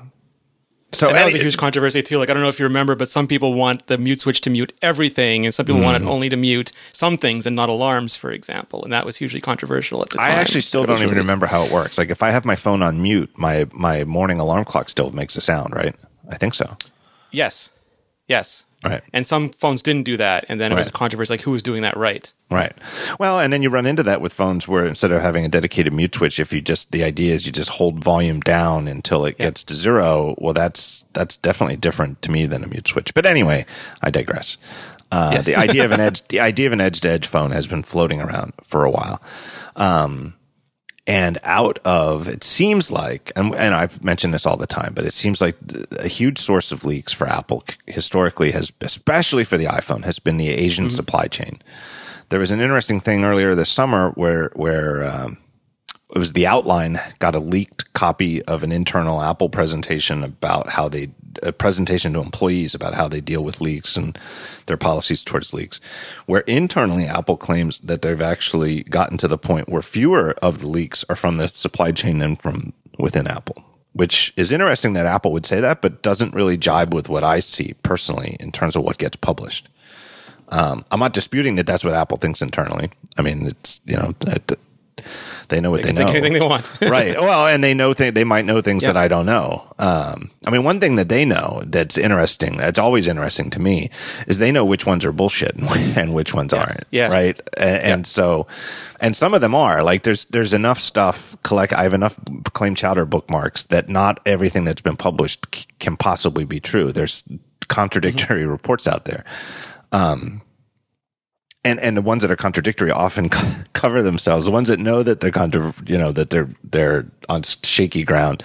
[0.93, 2.17] so and that was a huge controversy too.
[2.17, 4.49] Like I don't know if you remember, but some people want the mute switch to
[4.49, 5.86] mute everything, and some people mm.
[5.86, 6.10] want it mm.
[6.10, 8.84] only to mute some things and not alarms, for example.
[8.84, 10.27] And that was hugely controversial at the time.
[10.27, 11.97] I actually still don't even remember how it works.
[11.97, 15.36] Like if I have my phone on mute, my my morning alarm clock still makes
[15.36, 15.95] a sound, right?
[16.29, 16.77] I think so.
[17.32, 17.71] Yes.
[18.27, 18.65] Yes.
[18.84, 19.02] Right.
[19.13, 20.46] And some phones didn't do that.
[20.50, 20.82] And then it right.
[20.82, 22.32] was a controversy like who was doing that right.
[22.52, 22.74] Right.
[23.19, 25.93] Well, and then you run into that with phones where instead of having a dedicated
[25.93, 29.38] mute switch, if you just, the idea is you just hold volume down until it
[29.38, 30.36] gets to zero.
[30.38, 33.13] Well, that's, that's definitely different to me than a mute switch.
[33.13, 33.65] But anyway,
[34.02, 34.58] I digress.
[35.12, 35.46] Uh, yes.
[35.46, 37.84] the idea of an edge, the idea of an edge to edge phone has been
[37.84, 39.22] floating around for a while.
[39.76, 40.34] Um,
[41.05, 45.05] and out of it seems like and, and i've mentioned this all the time but
[45.05, 45.55] it seems like
[45.99, 50.37] a huge source of leaks for apple historically has especially for the iphone has been
[50.37, 50.95] the asian mm-hmm.
[50.95, 51.61] supply chain
[52.29, 55.37] there was an interesting thing earlier this summer where where um,
[56.15, 60.87] it was the outline got a leaked copy of an internal apple presentation about how
[60.87, 61.09] they
[61.41, 64.17] a presentation to employees about how they deal with leaks and
[64.65, 65.80] their policies towards leaks.
[66.26, 70.69] Where internally, Apple claims that they've actually gotten to the point where fewer of the
[70.69, 73.63] leaks are from the supply chain than from within Apple.
[73.93, 77.39] Which is interesting that Apple would say that, but doesn't really jibe with what I
[77.39, 79.69] see personally in terms of what gets published.
[80.50, 82.89] Um, I'm not disputing that that's what Apple thinks internally.
[83.17, 84.12] I mean, it's you know,
[85.49, 86.10] they know what they, they know.
[86.10, 87.19] anything they want, right?
[87.19, 89.63] Well, and they know th- they might know things that I don't know.
[89.77, 93.89] Um, I mean, one thing that they know that's interesting, that's always interesting to me,
[94.27, 95.56] is they know which ones are bullshit
[95.97, 96.60] and, which ones yeah.
[96.60, 96.84] aren't.
[96.91, 97.39] Yeah, right.
[97.58, 97.93] And, yeah.
[97.93, 98.47] and, so,
[98.99, 101.73] and some of them are like there's there's enough stuff collect.
[101.73, 102.19] I have enough
[102.53, 106.91] claim chowder bookmarks that not everything that's been published c- can possibly be true.
[106.91, 107.23] There's
[107.67, 108.51] contradictory mm-hmm.
[108.51, 109.23] reports out there.
[109.91, 110.41] Um,
[111.65, 114.45] and and the ones that are contradictory often co- cover themselves.
[114.45, 118.43] The ones that know that they're contra- you know that they're they're on shaky ground.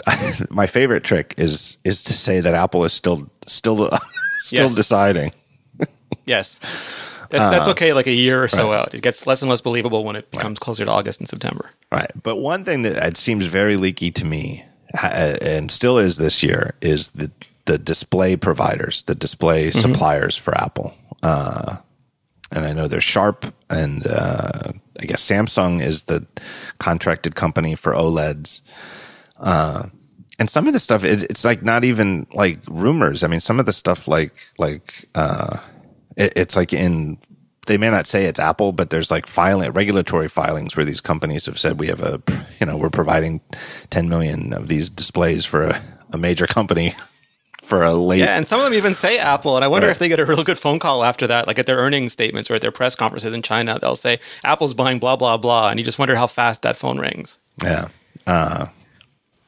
[0.50, 3.90] My favorite trick is is to say that Apple is still still
[4.42, 4.74] still Yes.
[4.74, 5.32] deciding.
[6.24, 6.60] Yes.
[7.28, 8.78] That's, that's okay like a year or so right.
[8.78, 8.94] out.
[8.94, 11.70] It gets less and less believable when it becomes closer to August and September.
[11.90, 12.10] Right.
[12.22, 14.64] But one thing that it seems very leaky to me,
[15.02, 17.32] uh, and still is this year, is the
[17.64, 19.80] the display providers, the display mm-hmm.
[19.80, 20.94] suppliers for Apple.
[21.22, 21.78] Uh,
[22.52, 26.26] and I know they're Sharp, and uh, I guess Samsung is the
[26.78, 28.60] contracted company for OLEDs.
[29.38, 29.88] Uh,
[30.38, 33.24] and some of the stuff, it, it's like not even like rumors.
[33.24, 35.58] I mean, some of the stuff, like like uh,
[36.16, 37.18] it, it's like in
[37.66, 41.46] they may not say it's Apple, but there's like filing regulatory filings where these companies
[41.46, 42.22] have said we have a
[42.60, 43.40] you know we're providing
[43.90, 45.82] 10 million of these displays for a,
[46.12, 46.94] a major company
[47.66, 49.92] for a late Yeah, and some of them even say Apple, and I wonder Right.
[49.92, 52.50] if they get a real good phone call after that, like at their earnings statements
[52.50, 53.78] or at their press conferences in China.
[53.80, 56.98] They'll say Apple's buying blah blah blah, and you just wonder how fast that phone
[56.98, 57.38] rings.
[57.62, 57.88] yeah.
[58.26, 58.66] Uh,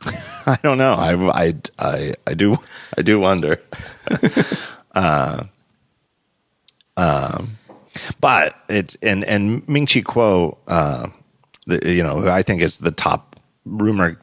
[0.46, 0.92] I don't know.
[0.94, 1.14] I,
[1.46, 2.56] I, I, I do
[2.96, 3.60] I do wonder.
[4.94, 5.44] uh,
[6.96, 7.56] um,
[8.20, 11.08] but it's and and Ming Chi Kuo, uh,
[11.66, 14.18] the, you know, who I think is the top rumor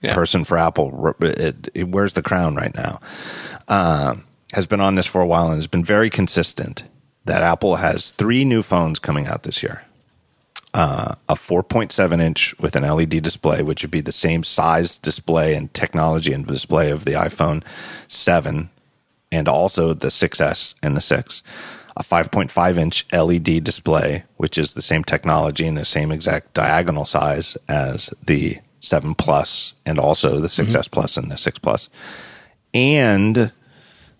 [0.00, 0.14] Yeah.
[0.14, 1.14] person for Apple.
[1.20, 3.00] It, it wears the crown right now.
[3.66, 4.16] Uh,
[4.52, 6.84] has been on this for a while and has been very consistent
[7.24, 9.84] that Apple has three new phones coming out this year.
[10.74, 15.54] Uh, a 4.7 inch with an LED display, which would be the same size display
[15.54, 17.64] and technology and display of the iPhone
[18.06, 18.70] 7,
[19.32, 21.42] and also the 6S and the 6.
[21.96, 27.04] A 5.5 inch LED display, which is the same technology and the same exact diagonal
[27.04, 30.76] size as the 7 Plus and also the mm-hmm.
[30.76, 31.88] 6S Plus and the 6 Plus.
[32.74, 33.52] And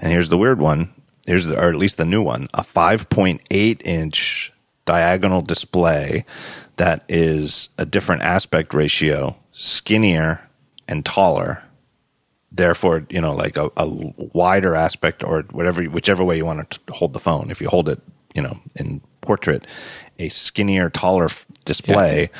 [0.00, 0.94] and here's the weird one.
[1.26, 4.52] Here's the, or at least the new one, a 5.8 inch
[4.84, 6.24] diagonal display
[6.76, 10.48] that is a different aspect ratio, skinnier
[10.86, 11.62] and taller.
[12.50, 13.86] Therefore, you know, like a, a
[14.32, 17.50] wider aspect or whatever, whichever way you want to hold the phone.
[17.50, 18.00] If you hold it,
[18.34, 19.66] you know, in portrait,
[20.18, 22.30] a skinnier, taller f- display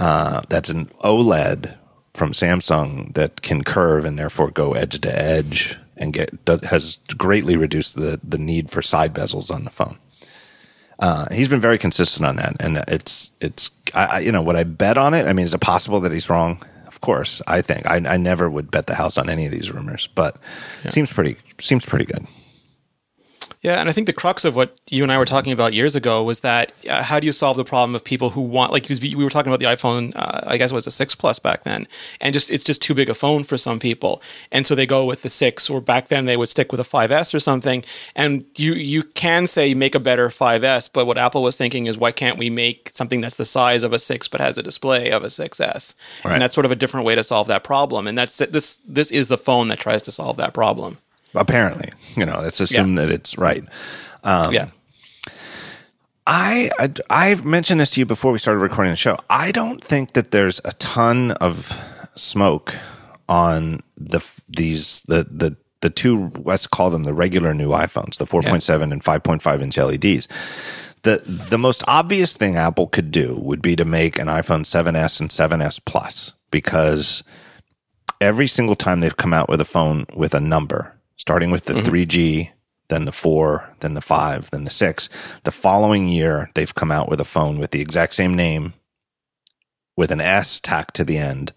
[0.00, 1.76] uh, that's an OLED
[2.14, 6.30] from Samsung that can curve and therefore go edge to edge and get
[6.64, 9.98] has greatly reduced the the need for side bezels on the phone.
[10.98, 14.64] Uh, he's been very consistent on that, and it's it's I, you know would I
[14.64, 15.26] bet on it?
[15.26, 16.62] I mean, is it possible that he's wrong?
[16.86, 19.70] Of course, I think I, I never would bet the house on any of these
[19.70, 20.36] rumors, but
[20.82, 22.26] it seems pretty seems pretty good.
[23.62, 25.94] Yeah, and I think the crux of what you and I were talking about years
[25.94, 28.88] ago was that uh, how do you solve the problem of people who want like
[28.88, 31.64] we were talking about the iPhone, uh, I guess it was a six plus back
[31.64, 31.86] then,
[32.22, 35.04] and just it's just too big a phone for some people, and so they go
[35.04, 37.84] with the six, or back then they would stick with a 5S or something.
[38.16, 41.98] And you you can say make a better 5S, but what Apple was thinking is
[41.98, 45.10] why can't we make something that's the size of a six but has a display
[45.10, 45.94] of a 6S,
[46.24, 46.32] Right.
[46.32, 49.10] and that's sort of a different way to solve that problem, and that's this this
[49.10, 50.96] is the phone that tries to solve that problem.
[51.34, 53.64] Apparently, you know, let's assume that it's right.
[54.24, 54.68] Um, yeah.
[56.26, 59.16] I, I I've mentioned this to you before we started recording the show.
[59.28, 61.78] I don't think that there's a ton of
[62.14, 62.76] smoke
[63.28, 68.26] on the these the the the two let's call them the regular new iPhones, the
[68.26, 70.28] 4.7 and 5.5 inch LEDs.
[71.02, 75.20] The the most obvious thing Apple could do would be to make an iPhone 7s
[75.20, 77.24] and 7s Plus because
[78.20, 81.74] every single time they've come out with a phone with a number, starting with the
[81.74, 81.94] mm-hmm.
[81.94, 82.50] 3G,
[82.88, 85.08] then the 4, then the 5, then the 6,
[85.44, 88.72] the following year they've come out with a phone with the exact same name
[89.98, 91.52] with an S tacked to the end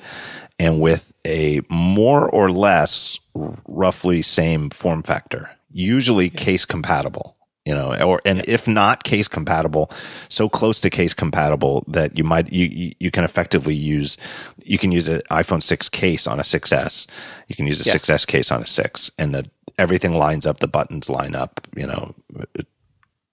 [0.60, 7.38] and with a more or less roughly same form factor, usually case compatible.
[7.65, 9.89] You know, or and if not case compatible,
[10.28, 14.17] so close to case compatible that you might you you, can effectively use
[14.63, 17.08] you can use an iPhone six case on a 6S,
[17.47, 18.06] you can use a Yes.
[18.06, 19.49] 6S case on a six, and the
[19.80, 21.65] everything lines up, the buttons line up.
[21.76, 22.13] You know,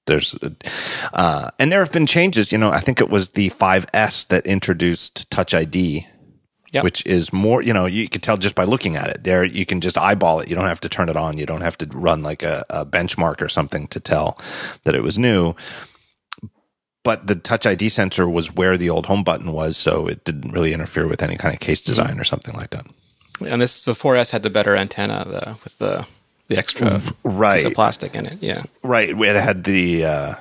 [0.07, 0.35] there's
[1.13, 2.53] uh, and there have been changes.
[2.53, 6.07] You know, I think it was the 5S that introduced Touch ID,
[6.73, 6.85] Yep.
[6.85, 7.63] which is more.
[7.63, 9.25] You know, you could tell just by looking at it.
[9.25, 10.49] There, you can just eyeball it.
[10.49, 11.37] You don't have to turn it on.
[11.37, 14.39] You don't have to run like a, a benchmark or something to tell
[14.85, 15.55] that it was new.
[17.03, 20.53] But the Touch ID sensor was where the old home button was, so it didn't
[20.53, 22.87] really interfere with any kind of case design or something like that.
[23.45, 26.07] And this the 4S had the better antenna the, with the
[26.49, 27.57] the extra Right.
[27.59, 28.39] piece of plastic in it.
[28.43, 28.65] Yeah.
[28.83, 29.09] Right.
[29.19, 30.05] It had the.
[30.05, 30.35] Uh,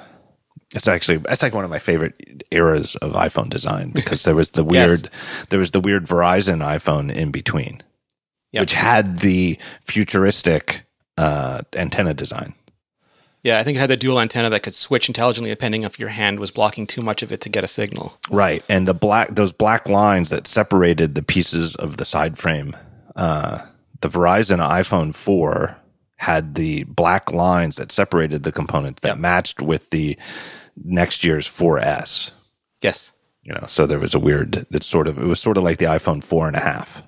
[0.76, 4.52] it's actually it's like one of my favorite eras of iPhone design because there was
[4.52, 4.88] the Yes.
[4.88, 5.10] weird
[5.50, 7.82] there was the weird Verizon iPhone in between,
[8.52, 8.62] Yep.
[8.62, 10.84] which had the futuristic
[11.18, 12.54] uh, antenna design.
[13.44, 16.10] Yeah, I think it had the dual antenna that could switch intelligently depending if your
[16.10, 18.18] hand was blocking too much of it to get a signal.
[18.30, 22.76] Right, and the black those black lines that separated the pieces of the side frame.
[23.16, 23.60] Uh,
[24.02, 25.76] the Verizon iPhone four
[26.18, 30.18] had the black lines that separated the components that matched with the
[30.76, 32.32] next year's 4S.
[32.82, 33.14] Yes.
[33.44, 34.66] You know, so there was a weird.
[34.72, 37.02] It's sort of it was sort of like the iPhone four and a half.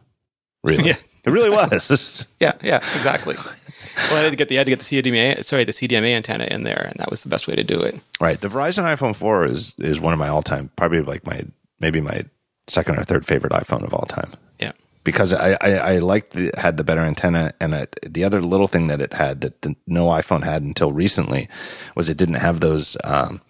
[0.63, 0.95] Really, Yeah.
[1.25, 2.27] it really was.
[2.39, 3.35] Yeah, yeah, exactly.
[3.35, 6.15] well, I had to get the I had to get the CDMA sorry the CDMA
[6.15, 7.99] antenna in there, and that was the best way to do it.
[8.19, 8.39] right.
[8.41, 11.41] The Verizon iPhone four is is one of my all time, probably like my
[11.79, 12.25] maybe my
[12.67, 14.31] second or third favorite iPhone of all time.
[14.59, 14.71] Yeah,
[15.03, 18.67] because I, I, I liked the, had the better antenna and it, the other little
[18.67, 21.47] thing that it had that the, no iPhone had until recently
[21.95, 23.41] was it didn't have those um,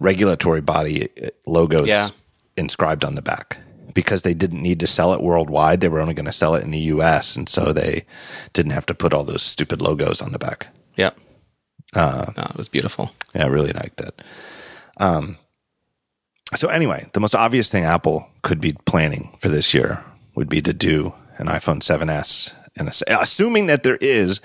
[0.00, 2.08] regulatory body uh, logos Yeah.
[2.56, 3.58] inscribed on the back
[3.94, 5.80] because they didn't need to sell it worldwide.
[5.80, 7.36] They were only going to sell it in the U.S.
[7.36, 8.04] and so they
[8.52, 10.68] didn't have to put all those stupid logos on the back.
[10.96, 11.10] yeah.
[11.92, 13.10] Uh, no, it was beautiful.
[13.34, 14.22] Yeah, I really liked that.
[14.98, 15.38] Um,
[16.54, 20.04] so anyway, the most obvious thing Apple could be planning for this year
[20.36, 24.40] would be to do an iPhone 7s, and a, assuming that there is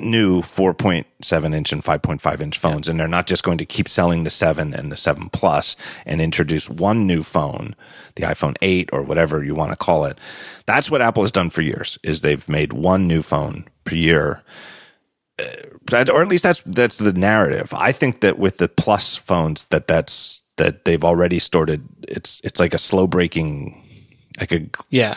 [0.00, 4.24] new 4.7 inch and 5.5 inch phones, and they're not just going to keep selling
[4.24, 7.74] the 7 and the 7 Plus and introduce one new phone,
[8.16, 10.18] the iPhone 8 or whatever you want to call it.
[10.66, 11.98] That's what Apple has done for years.
[12.02, 14.42] Is they've made one new phone per year
[15.38, 17.72] uh, or at least that's that's the narrative.
[17.74, 21.86] I think that with the plus phones, that that's that they've already started.
[22.06, 23.82] It's it's like a slow breaking,
[24.38, 25.16] like a Yeah,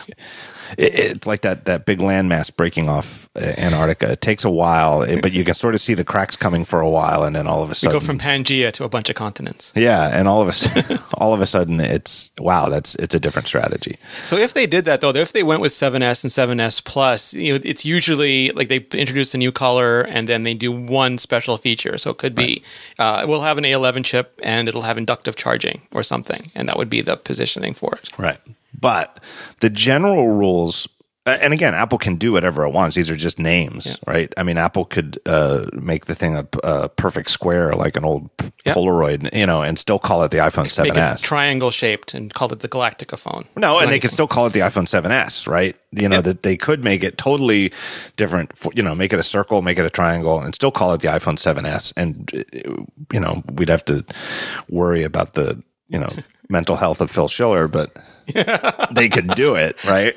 [0.76, 4.12] it, it's like that that big landmass breaking off uh, Antarctica.
[4.12, 6.80] It takes a while, it- but you can sort of see the cracks coming for
[6.80, 9.08] a while, and then all of a we sudden, go from Pangea to a bunch
[9.08, 9.72] of continents.
[9.74, 13.20] yeah, and all of a sudden, all of a sudden, it's wow, that's it's a
[13.20, 13.96] different strategy.
[14.24, 17.52] So if they did that though, if they went with 7s and 7s plus, you
[17.54, 21.56] know, it's usually like they introduce a new color and then they do one special
[21.58, 21.98] feature.
[21.98, 22.62] So it could be
[22.98, 26.76] uh, we'll have an A11 chip and it'll have inductive charging or something, and that
[26.76, 28.10] would be the positioning for it.
[28.18, 28.38] Right.
[28.80, 29.22] But
[29.60, 30.86] the general rules,
[31.26, 32.96] and again, Apple can do whatever it wants.
[32.96, 34.32] These are just names, right?
[34.38, 38.34] I mean, Apple could uh, make the thing a, a perfect square, like an old
[38.38, 38.74] p- Yeah.
[38.74, 41.20] Polaroid, you know, and still call it the iPhone Make it 7S.
[41.22, 43.44] triangle shaped and call it the Galactica phone.
[43.56, 45.76] no, and they Like- could still call it the iPhone 7S, right?
[45.92, 46.24] You know, Yep.
[46.24, 47.72] that they could make it totally
[48.16, 50.94] different, for, you know, make it a circle, make it a triangle, and still call
[50.94, 51.92] it the iPhone 7S.
[51.96, 54.02] And, uh, you know, we'd have to
[54.70, 56.10] worry about the, you know,
[56.48, 57.96] mental health of Phil Schiller, but
[58.92, 60.14] they could do it, right?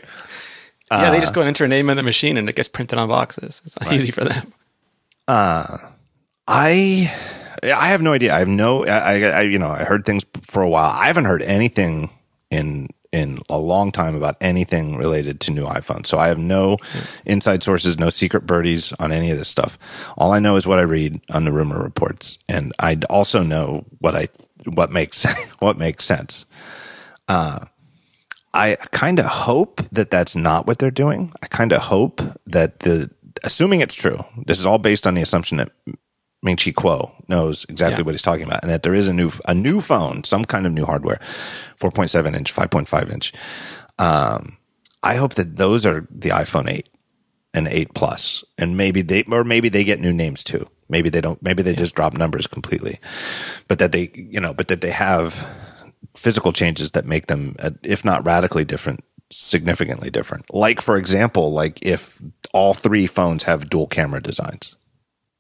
[0.92, 2.68] yeah, they Uh, just go and enter a name in the machine and it gets
[2.68, 3.62] printed on boxes.
[3.66, 4.54] It's not easy for them.
[6.48, 7.14] I
[7.64, 8.34] I have no idea.
[8.36, 8.86] I have no.
[8.86, 10.90] I, I, I you know I heard things for a while.
[10.90, 12.10] I haven't heard anything
[12.50, 16.08] in in a long time about anything related to new iPhones.
[16.08, 16.78] So I have no
[17.26, 19.78] inside sources, no secret birdies on any of this stuff.
[20.18, 23.86] All I know is what I read on the rumor reports, and I also know
[24.00, 24.28] what I
[24.66, 25.26] what makes
[25.60, 26.46] what makes sense.
[27.28, 27.66] Uh,
[28.54, 31.32] I kind of hope that that's not what they're doing.
[31.42, 33.10] I kind of hope that the
[33.44, 34.20] assuming it's true.
[34.46, 35.70] This is all based on the assumption that
[36.44, 38.06] Ming Chi Kuo knows exactly Yeah.
[38.06, 40.66] what he's talking about, and that there is a new a new phone, some kind
[40.66, 41.20] of new hardware,
[41.78, 43.32] four point seven inch, five point five inch.
[44.00, 44.58] Um,
[45.04, 46.90] I hope that those are the iPhone eight
[47.54, 50.68] and eight plus, and maybe they or maybe they get new names too.
[50.92, 51.42] Maybe they don't.
[51.42, 53.00] Maybe they just drop numbers completely,
[53.68, 55.48] but that they you know, but that they have
[56.16, 59.00] physical changes that make them, uh, if not radically different,
[59.30, 60.54] significantly different.
[60.54, 62.22] Like for example, like if
[62.54, 64.76] all three phones have dual camera designs.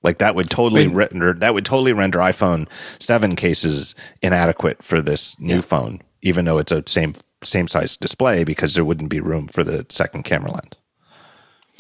[0.04, 0.96] Like that would totally Wait.
[0.96, 6.58] render that would totally render iPhone seven cases inadequate for this new phone, even though
[6.58, 10.52] it's a same same size display because there wouldn't be room for the second camera
[10.52, 10.81] lens.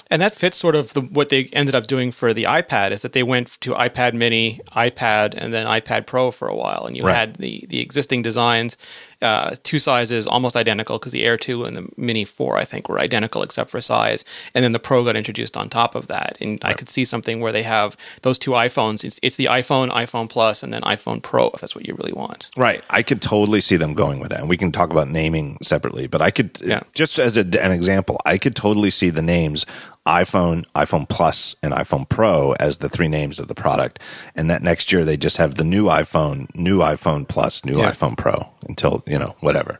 [0.09, 3.01] And that fits sort of the, what they ended up doing for the iPad is
[3.01, 6.97] that they went to iPad Mini, iPad, and then iPad Pro for a while, and
[6.97, 7.15] you Right.
[7.15, 8.77] had the the existing designs,
[9.21, 12.89] uh, two sizes almost identical because the Air Two and the Mini Four I think
[12.89, 16.37] were identical except for size, and then the Pro got introduced on top of that,
[16.41, 19.03] and I could see something where they have those two iPhones.
[19.03, 22.13] It's, it's the iPhone, iPhone Plus, and then iPhone Pro if that's what you really
[22.13, 22.49] want.
[22.57, 22.83] Right.
[22.89, 24.39] I could totally see them going with that.
[24.39, 26.81] And we can talk about naming separately, but I could, Yeah.
[26.93, 29.65] just as a, an example, I could totally see the names
[30.07, 33.99] iPhone, iPhone Plus, and iPhone Pro as the three names of the product.
[34.35, 37.91] And that next year they just have the new iPhone, new iPhone Plus, new Yeah.
[37.91, 39.79] iPhone Pro until, you know, whatever.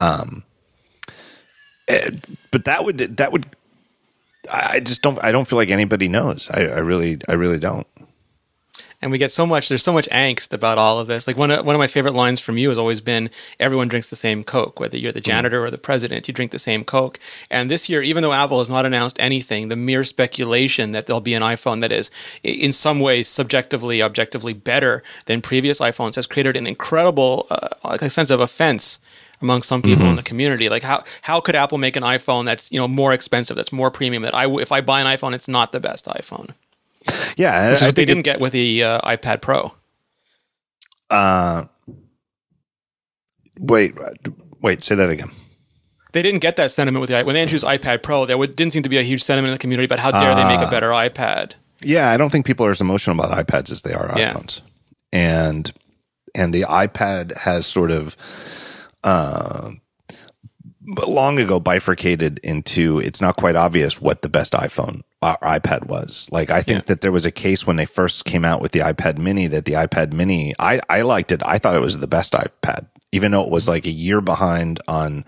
[0.00, 0.42] Um,
[1.88, 2.10] eh,
[2.50, 3.46] but that would, that would,
[4.52, 6.50] I I just don't, I don't feel like anybody knows.
[6.50, 7.86] I, I really, I really don't.
[9.04, 9.68] And we get so much.
[9.68, 11.26] There's so much angst about all of this.
[11.26, 13.28] Like one of, one of my favorite lines from you has always been,
[13.60, 15.30] "Everyone drinks the same Coke, whether you're the Mm-hmm.
[15.30, 16.26] janitor or the president.
[16.26, 19.68] You drink the same Coke." And this year, even though Apple has not announced anything,
[19.68, 22.10] the mere speculation that there'll be an iPhone that is,
[22.42, 28.00] in some ways, subjectively, objectively better than previous iPhones has created an incredible uh, like
[28.00, 28.98] a sense of offense
[29.42, 30.70] among some people in the community.
[30.70, 33.90] Like how how could Apple make an iPhone that's you know more expensive, that's more
[33.90, 34.22] premium?
[34.22, 36.50] That I if I buy an iPhone, it's not the best iPhone.
[37.36, 39.74] Yeah, Which is I what they didn't get with the uh, iPad Pro.
[41.10, 41.64] Uh,
[43.58, 43.94] wait,
[44.60, 44.82] wait.
[44.82, 45.30] Say that again.
[46.12, 48.24] They didn't get that sentiment with the when they introduced iPad Pro.
[48.24, 50.44] There didn't seem to be a huge sentiment in the community about how dare they
[50.56, 51.54] make a better iPad.
[51.82, 54.32] Yeah, I don't think people are as emotional about iPads as they are Yeah.
[54.32, 54.60] iPhones.
[55.12, 55.72] And
[56.34, 58.16] and the iPad has sort of
[59.02, 59.72] uh,
[61.06, 66.28] long ago bifurcated into it's not quite obvious what the best iPhone or iPad was.
[66.30, 68.80] Like I think that there was a case when they first came out with the
[68.80, 71.42] iPad mini that the iPad mini I I liked it.
[71.44, 74.80] I thought it was the best iPad even though it was like a year behind
[74.88, 75.24] on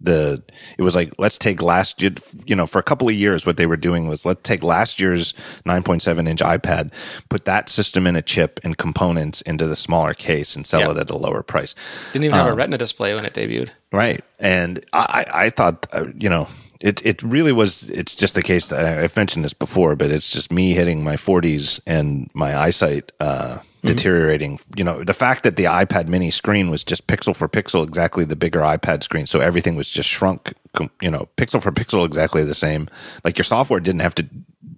[0.00, 0.42] the
[0.76, 2.10] it was like let's take last year
[2.44, 5.00] you know for a couple of years what they were doing was let's take last
[5.00, 5.32] year's
[5.64, 6.92] 9.7 inch ipad
[7.30, 10.90] put that system in a chip and components into the smaller case and sell Yeah.
[10.90, 11.74] it at a lower price
[12.12, 13.70] Didn't even have Um, a Retina display when it debuted.
[13.92, 16.48] right and i i I thought uh, you know
[16.84, 20.10] it, it really was it's just the case that I- i've mentioned this before but
[20.12, 24.58] it's just me hitting my 40s and my eyesight uh deteriorating.
[24.76, 28.24] You know the fact that the ipad mini screen was just pixel for pixel exactly
[28.24, 30.54] the bigger ipad screen so everything was just shrunk
[31.02, 32.88] you know pixel for pixel exactly the same.
[33.24, 34.26] Like your software didn't have to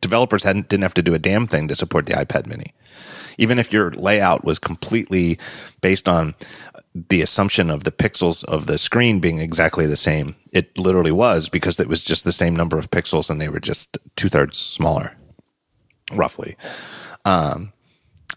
[0.01, 2.75] developers hadn't didn't have to do a damn thing to support the ipad mini.
[3.39, 5.39] Even if your layout was completely
[5.81, 6.35] based on
[7.09, 11.49] the assumption of the pixels of the screen being exactly the same, it literally was
[11.49, 14.57] because it was just the same number of pixels and they were just two thirds
[14.57, 15.15] smaller,
[16.13, 16.57] roughly.
[17.27, 17.73] Um,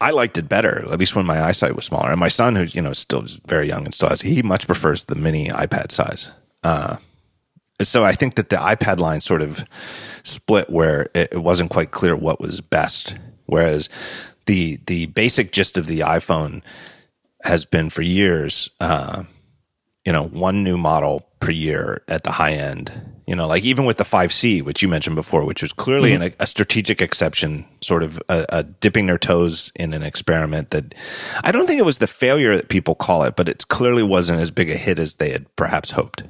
[0.02, 2.12] I liked it better, at least when my eyesight was smaller.
[2.12, 4.68] And my son, who you know is still very young and still has, he much
[4.68, 6.32] prefers the mini iPad size.
[6.64, 6.98] Uh,
[7.82, 9.64] so I think that the iPad line sort of
[10.24, 13.16] split where it, it wasn't quite clear what was best.
[13.46, 13.90] Whereas
[14.46, 16.62] the the basic gist of the iPhone
[17.44, 19.24] has been for years, uh,
[20.06, 22.92] you know, one new model per year at the high end.
[23.28, 26.34] You know, like even with the 5C, which you mentioned before, which was clearly an,
[26.40, 30.96] a strategic exception, sort of a, a dipping their toes in an experiment that
[31.44, 34.40] I don't think it was the failure that people call it, but it clearly wasn't
[34.40, 36.24] as big a hit as they had perhaps hoped.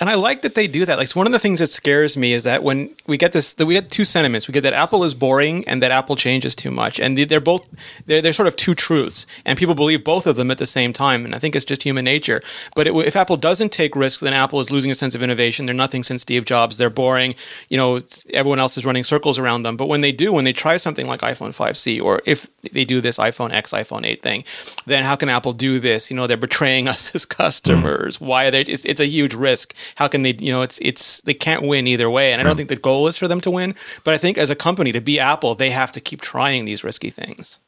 [0.00, 0.96] And I like that they do that.
[0.98, 3.66] Like one of the things that scares me is that when we get this, that
[3.66, 4.46] we get two sentiments.
[4.46, 7.40] We get that Apple is boring and that Apple changes too much, and they- they're
[7.40, 7.68] both
[8.06, 10.92] they're they're sort of two truths, and people believe both of them at the same
[10.92, 11.24] time.
[11.24, 12.40] And I think it's just human nature.
[12.76, 15.66] But it, if Apple doesn't take risks, then Apple is losing a sense of innovation.
[15.66, 16.78] They're nothing since Steve Jobs.
[16.78, 17.34] They're boring.
[17.68, 17.98] You know,
[18.32, 19.76] everyone else is running circles around them.
[19.76, 23.00] But when they do, when they try something like iPhone 5C, or if they do
[23.00, 24.44] this iPhone X, iPhone 8 thing,
[24.86, 26.08] then how can Apple do this?
[26.10, 28.20] You know, they're betraying us as customers.
[28.20, 28.60] Why are they?
[28.62, 29.74] It's, it's a huge risk.
[29.96, 30.36] How can they?
[30.38, 32.32] You know, it's it's they can't win either way.
[32.32, 33.74] And I don't think the goal is for them to win.
[34.04, 36.84] But I think as a company to be Apple, they have to keep trying these
[36.84, 37.58] risky things.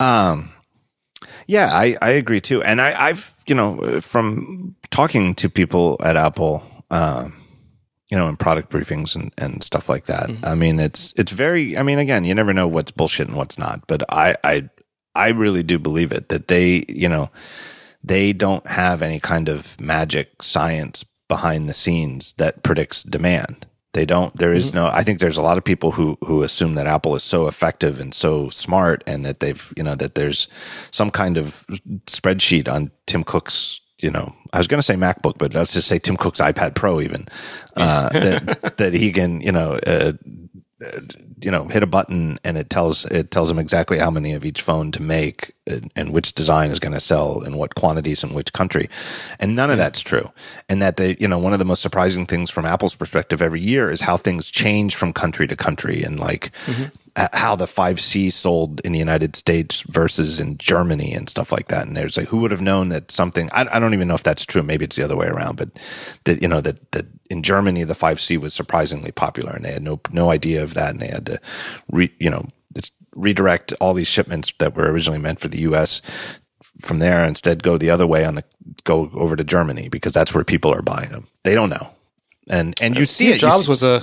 [0.00, 0.52] Um.
[1.48, 2.62] Yeah, I, I agree too.
[2.62, 7.28] And I, I've, you know, from talking to people at Apple, uh,
[8.08, 10.30] you know, in product briefings and, and stuff like that.
[10.44, 13.58] I mean, it's, it's very, I mean, again, you never know what's bullshit and what's
[13.58, 14.70] not, but I, I,
[15.14, 17.30] I really do believe it that they, you know,
[18.04, 23.66] they don't have any kind of magic science behind the scenes that predicts demand.
[23.94, 24.32] They don't.
[24.34, 24.88] There is no.
[24.88, 28.00] I think there's a lot of people who who assume that Apple is so effective
[28.00, 30.46] and so smart, and that they've you know that there's
[30.90, 31.66] some kind of
[32.06, 33.80] spreadsheet on Tim Cook's.
[34.00, 36.74] You know, I was going to say MacBook, but let's just say Tim Cook's iPad
[36.76, 37.26] Pro, even
[37.76, 40.12] uh, that that he can you know uh,
[41.42, 44.44] you know hit a button and it tells it tells him exactly how many of
[44.44, 48.22] each phone to make and, and which design is going to sell in what quantities
[48.22, 48.88] in which country.
[49.38, 50.30] And none of that's true.
[50.68, 53.60] And that they you know one of the most surprising things from apple's perspective every
[53.60, 57.66] year is how things change from country to country and like h- Uh, how the
[57.66, 62.16] 5c sold in the united states versus in germany and stuff like that and there's
[62.16, 64.62] like who would have known that something I, I don't even know if that's true
[64.62, 65.70] maybe it's the other way around but
[66.24, 69.82] that you know that that in Germany, the 5C was surprisingly popular, and they had
[69.82, 71.40] no no idea of that, and they had to,
[71.90, 76.00] re, you know, it's redirect all these shipments that were originally meant for the U.S.
[76.80, 78.44] from there, instead go the other way on the
[78.84, 81.26] go over to Germany because that's where people are buying them.
[81.44, 81.90] They don't know,
[82.48, 83.40] and and you see it.
[83.40, 84.02] Jobs see- was a.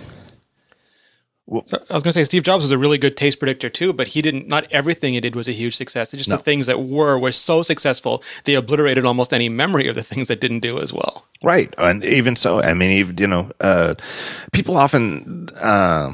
[1.47, 3.93] So I was going to say Steve Jobs was a really good taste predictor too,
[3.93, 4.47] but he didn't.
[4.47, 6.11] Not everything he did was a huge success.
[6.13, 9.93] It's just the things that were were so successful they obliterated almost any memory of
[9.95, 11.25] the things that didn't do as well.
[11.43, 11.71] Right.
[11.77, 13.93] And even so, I mean, even, you know, uh,
[14.53, 16.13] people often, uh,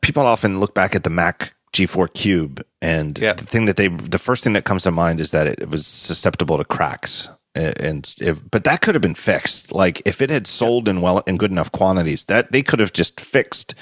[0.00, 3.32] people often look back at the Mac G4 Cube, and Yeah.
[3.32, 5.86] the thing that they, the first thing that comes to mind is that it, was
[5.86, 7.28] susceptible to cracks.
[7.52, 9.74] And if, but that could have been fixed.
[9.74, 12.92] Like if it had sold in well in good enough quantities, that they could have
[12.92, 13.72] just fixed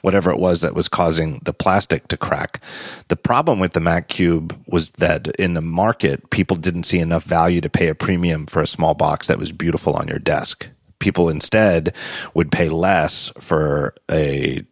[0.00, 2.62] whatever it was that was causing the plastic to crack.
[3.08, 7.24] The problem with the Mac Cube was that in the market, people didn't see enough
[7.24, 10.66] value to pay a premium for a small box that was beautiful on your desk.
[10.98, 11.94] People instead
[12.32, 14.64] would pay less for a,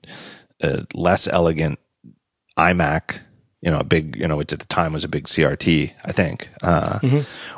[0.63, 1.79] a less elegant
[2.59, 3.21] iMac,
[3.61, 6.13] you know, a big, you know, which at the time was a big CRT, I
[6.13, 6.99] think, uh,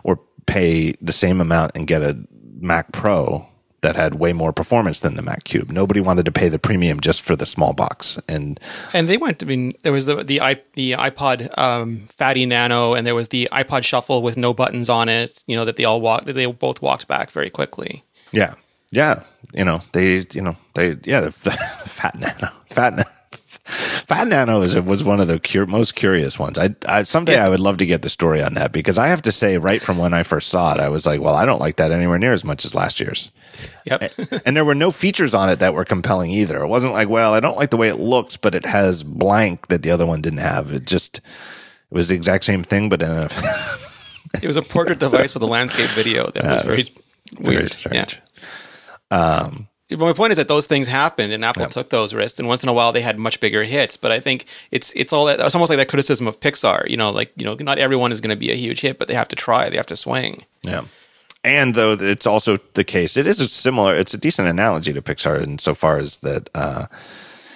[0.03, 2.19] or pay the same amount and get a
[2.61, 3.47] Mac Pro
[3.81, 5.71] that had way more performance than the Mac Cube.
[5.71, 8.19] Nobody wanted to pay the premium just for the small box.
[8.29, 8.59] And
[8.93, 9.41] And they went.
[9.43, 10.41] I mean, there was the the,
[10.73, 15.09] the iPod um, Fatty Nano, and there was the iPod Shuffle with no buttons on
[15.09, 15.45] it.
[15.47, 16.27] You know that they all walked.
[16.27, 18.03] That they both walked back very quickly.
[18.33, 18.55] yeah,
[18.91, 19.23] yeah,
[19.53, 21.31] you know, they, you know, they, yeah, the
[21.87, 23.11] Fat Nano, Fat Nano.
[24.09, 26.59] Fat Nano was was one of the cur- most curious ones.
[26.59, 27.45] I, I someday Yeah.
[27.47, 29.83] I would love to get the story on that because I have to say, right
[29.83, 32.19] from when I first saw it, I was like, well, I don't like that anywhere
[32.19, 33.31] near as much as last year's.
[33.85, 34.13] Yep.
[34.47, 36.63] and there were no features on it that were compelling either.
[36.63, 39.67] It wasn't like, well, I don't like the way it looks, but it has blank
[39.69, 40.73] that the other one didn't have.
[40.73, 41.23] It just it
[41.95, 43.25] was the exact same thing, but in a
[44.43, 46.83] it was a portrait device with a landscape video that was very
[47.39, 47.71] very weird.
[47.71, 48.21] strange.
[49.11, 49.49] Yeah.
[49.51, 49.53] But
[49.91, 52.69] my point is that those things happened, and Apple took those risks, and once in
[52.69, 53.97] a while they had much bigger hits.
[53.97, 55.41] But I think it's it's all that.
[55.41, 56.89] It's almost like that criticism of Pixar.
[56.89, 59.09] You know, like you know, not everyone is going to be a huge hit, but
[59.09, 59.69] they have to try.
[59.71, 60.45] They have to swing.
[60.63, 60.85] Yeah.
[61.45, 63.95] And though it's also the case, it is a similar.
[63.95, 66.87] It's a decent analogy to Pixar insofar as that uh,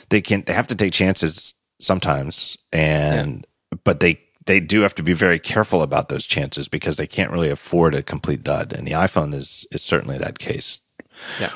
[0.09, 3.47] they can they have to take chances sometimes, and
[3.85, 7.31] but they they do have to be very careful about those chances because they can't
[7.31, 8.73] really afford a complete dud.
[8.73, 10.81] And the iPhone is is certainly that case.
[11.41, 11.51] Yeah.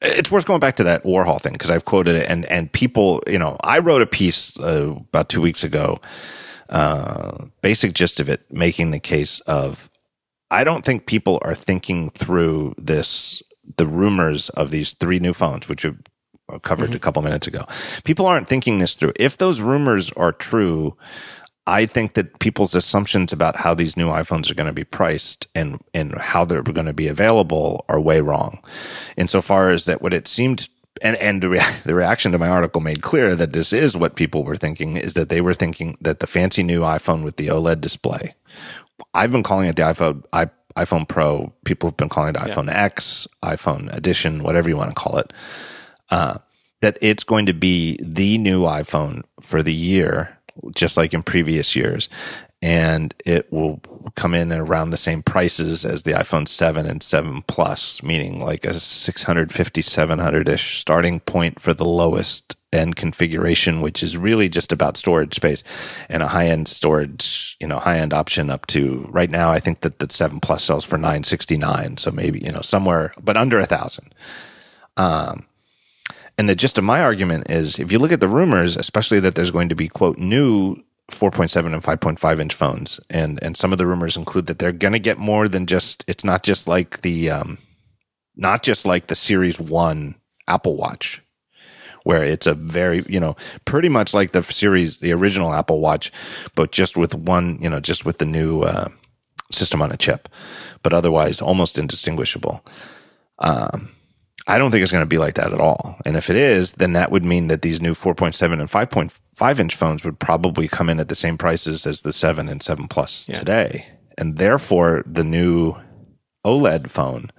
[0.00, 3.22] It's worth going back to that Warhol thing because I've quoted it and and people,
[3.26, 6.00] you know, I wrote a piece uh, about two weeks ago,
[6.68, 9.90] uh, basic gist of it, making the case of
[10.50, 13.42] I don't think people are thinking through this
[13.76, 15.92] the rumors of these three new phones, which we
[16.62, 17.66] covered a couple minutes ago.
[18.04, 19.12] People aren't thinking this through.
[19.20, 20.96] If those rumors are true,
[21.68, 25.46] I think that people's assumptions about how these new iPhones are going to be priced
[25.54, 28.60] and and how they're going to be available are way wrong.
[29.18, 30.70] Insofar as that what it seemed
[31.02, 34.16] and and the, rea- the reaction to my article made clear that this is what
[34.16, 37.48] people were thinking is that they were thinking that the fancy new iPhone with the
[37.48, 38.34] OLED display.
[39.12, 41.52] I've been calling it the iPhone I, iPhone Pro.
[41.66, 45.34] People have been calling it iPhone X, iPhone Edition, whatever you want to call it.
[46.10, 46.38] Uh,
[46.80, 50.37] that it's going to be the new iPhone for the year,
[50.74, 52.08] just like in previous years.
[52.60, 53.80] And it will
[54.16, 58.42] come in at around the same prices as the iPhone 7 and 7 Plus, meaning
[58.42, 64.48] like a 650, 700 ish starting point for the lowest end configuration, which is really
[64.48, 65.62] just about storage space
[66.08, 69.52] and a high end storage, you know, high end option up to right now.
[69.52, 71.96] I think that the 7 Plus sells for 969.
[71.98, 74.14] So maybe, you know, somewhere, but under a thousand.
[74.96, 75.46] Um,
[76.38, 79.34] And the gist of my argument is if you look at the rumors, especially that
[79.34, 80.76] there's going to be, quote, new
[81.10, 84.92] 4.7 and 5.5 inch phones, and, and some of the rumors include that they're going
[84.92, 87.58] to get more than just, it's not just like the, um,
[88.36, 90.14] not just like the Series 1
[90.46, 91.20] Apple Watch,
[92.04, 96.12] where it's a very, you know, pretty much like the series, the original Apple Watch,
[96.54, 98.88] but just with one, you know, just with the new uh,
[99.50, 100.28] system on a chip,
[100.84, 102.64] but otherwise almost indistinguishable.
[104.48, 105.96] I don't think it's going to be like that at all.
[106.06, 109.76] And if it is, then that would mean that these new 4.7 and 5.5 inch
[109.76, 113.26] phones would probably come in at the same prices as the 7 and 7 Plus
[113.26, 113.86] today.
[114.16, 115.76] And therefore, the new
[116.46, 117.30] OLED phone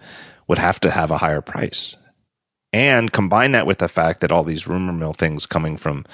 [0.48, 1.98] would have to have a higher price.
[2.72, 6.06] And combine that with the fact that all these rumor mill things coming from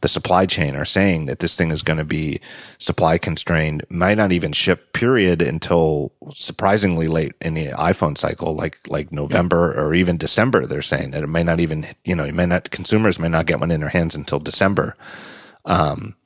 [0.00, 2.40] the supply chain are saying that this thing is going to be
[2.78, 8.78] supply constrained, might not even ship period until surprisingly late in the iPhone cycle, like
[8.88, 10.64] like November or even December.
[10.64, 13.44] They're saying that it may not even, you know, you may not consumers may not
[13.44, 14.96] get one in their hands until December.
[15.66, 16.16] Um,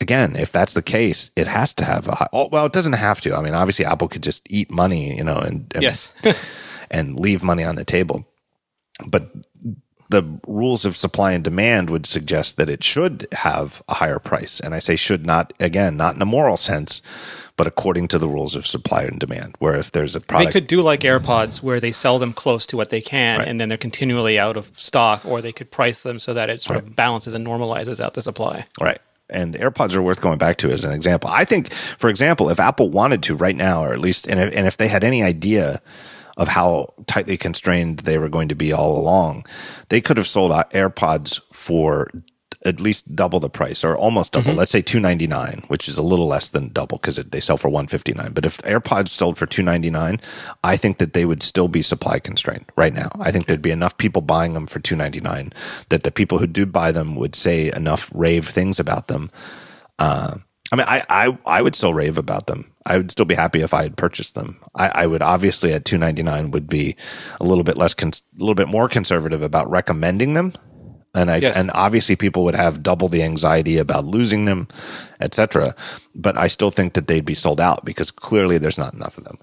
[0.00, 2.94] again, if that's the case, it has to have a high, oh, well, it doesn't
[2.94, 3.34] have to.
[3.36, 6.14] I mean, obviously, Apple could just eat money, you know, and, and Yes.
[6.90, 8.26] and leave money on the table.
[9.06, 9.30] But
[10.10, 14.60] the rules of supply and demand would suggest that it should have a higher price.
[14.60, 17.02] And I say should not, again, not in a moral sense,
[17.56, 20.52] but according to the rules of supply and demand, where if there's a product.
[20.52, 23.48] They could do like AirPods where they sell them close to what they can Right.
[23.48, 26.62] and then they're continually out of stock, or they could price them so that it
[26.62, 28.66] sort of balances and normalizes out the supply.
[28.80, 28.98] Right.
[29.30, 31.30] And AirPods are worth going back to as an example.
[31.32, 34.54] I think, for example, if Apple wanted to right now, or at least, and if,
[34.54, 35.80] and if they had any idea
[36.36, 39.44] of how tightly constrained they were going to be all along,
[39.88, 42.10] they could have sold AirPods for
[42.66, 44.50] at least double the price or almost double.
[44.50, 44.58] Mm-hmm.
[44.58, 47.58] Let's say two ninety nine, which is a little less than double because they sell
[47.58, 48.32] for one fifty nine.
[48.32, 50.18] But if AirPods sold for two ninety nine,
[50.62, 53.10] I think that they would still be supply constrained right now.
[53.20, 55.52] I think there'd be enough people buying them for two ninety nine
[55.90, 59.30] that the people who do buy them would say enough rave things about them.
[59.98, 60.38] Uh,
[60.74, 62.70] I mean, I, I I would still rave about them.
[62.86, 64.58] I would still be happy if I had purchased them.
[64.76, 66.96] I, I would obviously at two ninety nine would be
[67.40, 70.52] a little bit less, cons- a little bit more conservative about recommending them,
[71.14, 71.56] and I Yes.
[71.56, 74.68] and obviously people would have double the anxiety about losing them,
[75.20, 75.74] etc.
[76.14, 79.24] But I still think that they'd be sold out because clearly there's not enough of
[79.24, 79.38] them.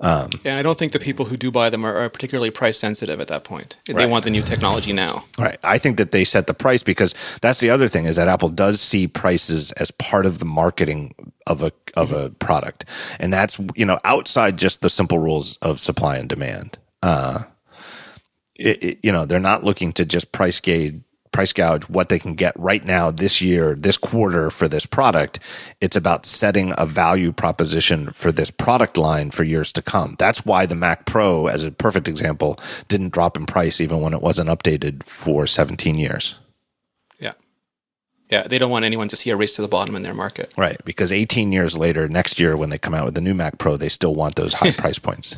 [0.00, 3.20] And I don't think the people who do buy them are, are particularly price sensitive
[3.20, 3.76] at that point.
[3.86, 4.08] They Right.
[4.08, 5.24] want the new technology now.
[5.38, 5.58] Right.
[5.62, 8.48] I think that they set the price because that's the other thing is that Apple
[8.48, 11.14] does see prices as part of the marketing
[11.46, 12.84] of a of a product,
[13.18, 16.78] and that's you know outside just the simple rules of supply and demand.
[17.02, 17.42] Uh,
[18.58, 21.00] it, it- you know they're not looking to just price gauge
[21.32, 25.38] price gouge what they can get right now this year this quarter for this product
[25.80, 30.44] it's about setting a value proposition for this product line for years to come that's
[30.44, 32.58] why the mac pro as a perfect example
[32.88, 36.36] didn't drop in price even when it wasn't updated for 17 years
[37.20, 37.32] Yeah.
[38.28, 38.46] Yeah.
[38.46, 40.52] They don't want anyone to see a race to the bottom in their market.
[40.56, 43.58] right because 18 years later next year when they come out with the new mac
[43.58, 45.36] pro they still want those high price points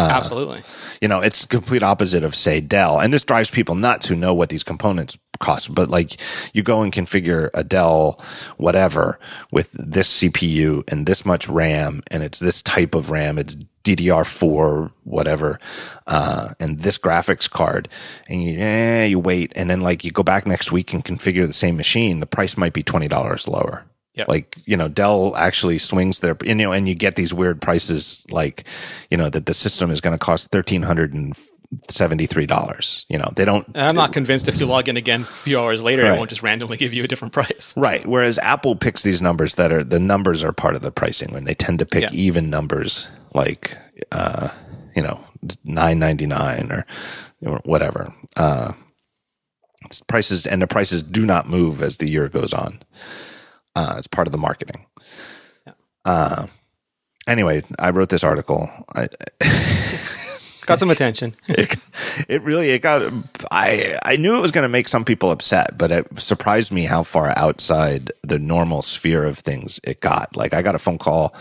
[0.00, 0.62] Absolutely.
[1.00, 4.34] You know, it's complete opposite of say Dell, and this drives people nuts who know
[4.34, 5.74] what these components cost.
[5.74, 6.20] But like,
[6.52, 8.20] you go and configure a Dell
[8.56, 9.18] whatever
[9.52, 13.38] with this CPU and this much RAM, and it's this type of RAM.
[13.38, 15.58] It's DDR4 whatever,
[16.06, 17.88] uh, and this graphics card,
[18.28, 21.46] and you eh, you wait, and then like you go back next week and configure
[21.46, 22.20] the same machine.
[22.20, 23.87] The price might be twenty dollars lower.
[24.18, 24.28] Yep.
[24.28, 28.24] Like, you know, Dell actually swings their, you know, and you get these weird prices
[28.30, 28.64] like,
[29.10, 33.04] you know, that the system is going to cost $1,373.
[33.08, 33.66] You know, they don't.
[33.68, 36.14] And I'm not convinced if you log in again a few hours later, Right.
[36.14, 37.74] it won't just randomly give you a different price.
[37.76, 38.06] Right.
[38.06, 41.44] Whereas Apple picks these numbers that are, the numbers are part of the pricing when
[41.44, 42.08] they tend to pick Yeah.
[42.12, 43.76] even numbers like,
[44.12, 44.48] uh,
[44.96, 45.20] you know,
[45.64, 46.84] 999 or
[47.64, 48.12] whatever.
[48.36, 48.72] Uh,
[50.08, 52.80] prices and the prices do not move as the year goes on.
[53.74, 54.86] Uh, it's part of the marketing.
[56.04, 56.46] Uh,
[57.26, 58.70] anyway, I wrote this article.
[58.94, 59.08] I,
[60.66, 61.34] Got some attention.
[61.48, 61.76] it,
[62.28, 63.10] it really it got
[63.50, 66.82] i i knew it was going to make some people upset but it surprised me
[66.82, 70.98] how far outside the normal sphere of things it got like i got a phone
[70.98, 71.34] call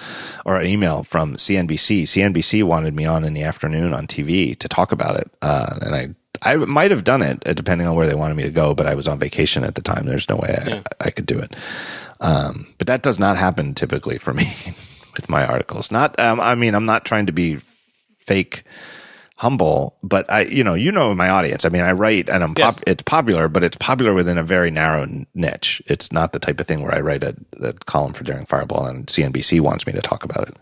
[0.46, 4.70] or an email from cnbc cnbc wanted me on in the afternoon on tv to
[4.70, 6.10] talk about it uh, and i
[6.44, 8.86] I might have done it uh, depending on where they wanted me to go, but
[8.86, 10.06] I was on vacation at the time.
[10.06, 10.82] There's no way I, Yeah.
[11.02, 11.56] I could do it.
[12.20, 14.46] Um, but that does not happen typically for me
[15.16, 15.92] with my articles.
[15.92, 17.58] Not, um, I mean, I'm not trying to be
[18.20, 18.64] fake
[19.36, 21.64] humble, but I, you know, you know my audience.
[21.64, 22.84] I mean, I write and I'm pop, Yes.
[22.88, 25.82] it's popular, but it's popular within a very narrow niche.
[25.86, 28.88] It's not the type of thing where I write a, a column for Daring Fireball
[28.88, 30.56] and CNBC wants me to talk about it.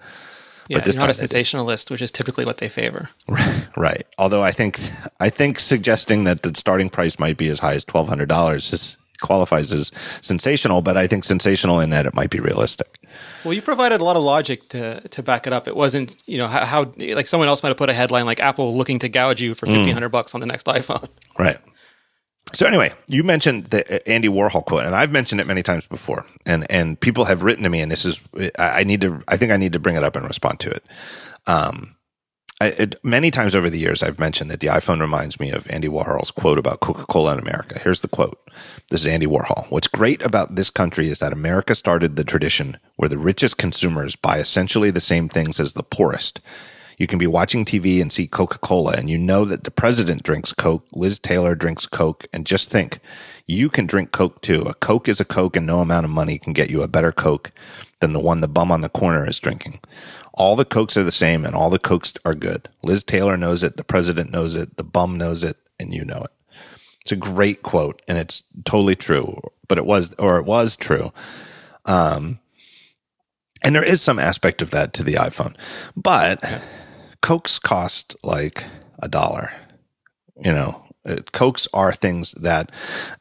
[0.67, 3.09] Yeah, this you're not a sensationalist, which is typically what they favor.
[3.29, 4.07] Right, Right.
[4.17, 4.79] Although I think
[5.19, 8.73] I think suggesting that the starting price might be as high as twelve hundred dollars
[8.73, 9.91] is qualifies as
[10.21, 12.99] sensational, but I think sensational in that it might be realistic.
[13.43, 15.67] Well, you provided a lot of logic to to back it up.
[15.67, 18.39] It wasn't, you know, how, how like someone else might have put a headline like
[18.39, 19.57] Apple looking to gouge you Mm.
[19.57, 21.07] for fifteen hundred bucks on the next iPhone.
[21.39, 21.57] Right.
[22.53, 25.85] So anyway, you mentioned the uh, Andy Warhol quote, and I've mentioned it many times
[25.87, 28.21] before, and and people have written to me, and this is
[28.57, 30.69] I I need to I think I need to bring it up and respond to
[30.69, 30.83] it.
[31.47, 31.95] Um,
[32.61, 35.69] I, it, many times over the years, I've mentioned that the iPhone reminds me of
[35.69, 37.79] Andy Warhol's quote about Coca Cola in America.
[37.79, 38.39] Here's the quote.
[38.89, 39.69] This is Andy Warhol.
[39.69, 44.15] What's great about this country is that America started the tradition where the richest consumers
[44.15, 46.39] buy essentially the same things as the poorest.
[46.97, 50.23] You can be watching TV and see Coca Cola, and you know that the president
[50.23, 52.99] drinks Coke, Liz Taylor drinks Coke, and just think,
[53.47, 54.61] you can drink Coke too.
[54.61, 57.11] A Coke is a Coke, and no amount of money can get you a better
[57.11, 57.51] Coke
[57.99, 59.79] than the one the bum on the corner is drinking.
[60.35, 62.69] All the Cokes are the same, and all the Cokes are good.
[62.83, 66.21] Liz Taylor knows it, the president knows it, the bum knows it, and you know
[66.23, 66.31] it.
[67.01, 71.13] It's a great quote, and it's totally true, but it was, or it was true.
[71.85, 72.39] Um,
[73.63, 75.55] and there is some aspect of that to the iPhone,
[75.95, 76.43] but
[77.21, 78.65] Cokes cost like
[78.99, 79.51] a dollar.
[80.43, 80.83] You know,
[81.31, 82.71] Cokes are things that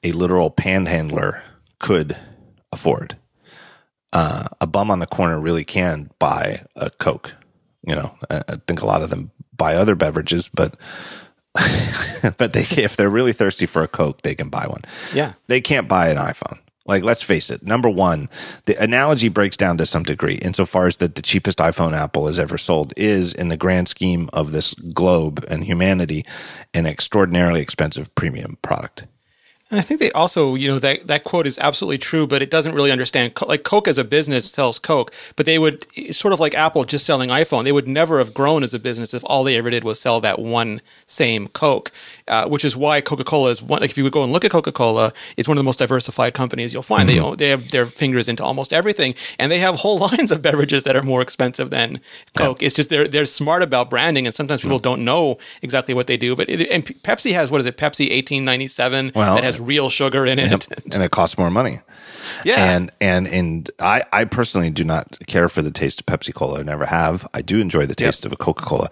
[0.03, 1.43] a literal panhandler
[1.79, 2.17] could
[2.73, 3.17] afford.
[4.15, 7.35] Uh, a bum on the corner really can buy a Coke.
[7.87, 10.77] You know, I, I think a lot of them buy other beverages, but
[12.37, 15.35] but they if they're really thirsty for a Coke, they can buy one Yeah.
[15.49, 16.59] they can't buy an iPhone.
[16.87, 17.63] Like, let's face it.
[17.63, 18.29] Number one,
[18.67, 22.39] the analogy breaks down to some degree insofar as that the cheapest iPhone Apple has
[22.39, 26.27] ever sold is, in the grand scheme of this globe and humanity,
[26.75, 29.05] an extraordinarily expensive premium product.
[29.77, 32.75] I think they also, you know, that, that quote is absolutely true, but it doesn't
[32.75, 33.33] really understand.
[33.47, 37.07] Like Coke as a business sells Coke, but they would, sort of like Apple just
[37.07, 39.85] selling iPhone, they would never have grown as a business if all they ever did
[39.85, 41.91] was sell that one same Coke,
[42.29, 43.81] uh, which is why Coca Cola is one.
[43.81, 45.79] Like if you would go and look at Coca Cola, it's one of the most
[45.79, 47.09] diversified companies you'll find.
[47.09, 47.17] Mm-hmm.
[47.19, 50.43] They, own, they have their fingers into almost everything, and they have whole lines of
[50.43, 52.01] beverages that are more expensive than
[52.37, 52.63] Coke.
[52.63, 52.67] Yeah.
[52.67, 54.83] It's just they're, they're smart about branding, and sometimes people mm-hmm.
[54.83, 56.35] don't know exactly what they do.
[56.35, 60.27] But it, and Pepsi has, what is it, Pepsi 1897 well, that has real sugar
[60.27, 61.81] in it it, and it costs more money.
[62.45, 66.33] Yeah, and and and I I personally do not care for the taste of Pepsi
[66.33, 66.61] Cola.
[66.61, 67.27] I never have.
[67.35, 68.27] I do enjoy the taste yep.
[68.27, 68.91] of a Coca Cola,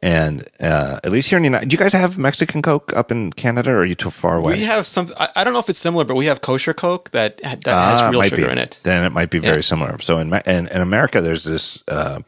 [0.00, 3.10] and uh, at least here in the United, do you guys have Mexican Coke up
[3.10, 4.54] in Canada, or are you too far away?
[4.54, 5.12] We have some.
[5.16, 8.00] I, I don't know if it's similar, but we have kosher Coke that, that has
[8.00, 8.52] uh, real sugar be.
[8.52, 8.78] in it.
[8.84, 9.62] Then it might be very yeah.
[9.62, 9.98] similar.
[10.00, 11.82] So in, in in America, there's this.
[11.88, 12.20] Uh,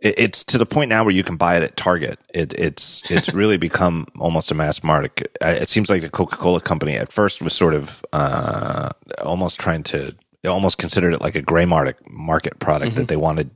[0.00, 2.18] it's to the point now where you can buy it at Target.
[2.32, 5.36] It, it's it's really become almost a mass market.
[5.40, 8.90] It seems like the Coca Cola company at first was sort of uh,
[9.22, 13.00] almost trying to almost considered it like a gray market market product mm-hmm.
[13.00, 13.50] that they wanted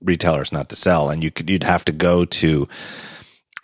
[0.00, 2.68] retailers not to sell, and you could you'd have to go to.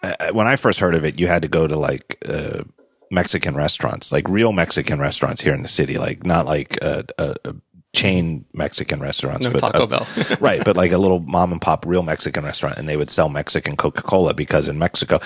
[0.03, 2.19] Uh, when I first heard of it, you had to go to like.
[2.27, 2.64] Uh,
[3.09, 7.37] Mexican restaurants, like real Mexican restaurants here in the city, like not like a, a,
[7.45, 7.55] a
[7.97, 9.47] chain Mexican restaurants.
[9.47, 10.07] No but, Taco uh, Bell.
[10.41, 10.62] right.
[10.62, 13.75] But like a little mom and pop real Mexican restaurant and they would sell Mexican
[13.75, 15.19] Coca Cola because in Mexico,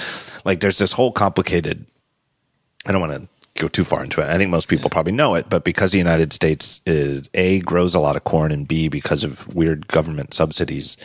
[0.44, 1.84] like there's this whole complicated,
[2.86, 4.28] I don't want to go too far into it.
[4.28, 7.94] I think most people probably know it, but because the United States is A, grows
[7.94, 10.96] a lot of corn and B, because of weird government subsidies,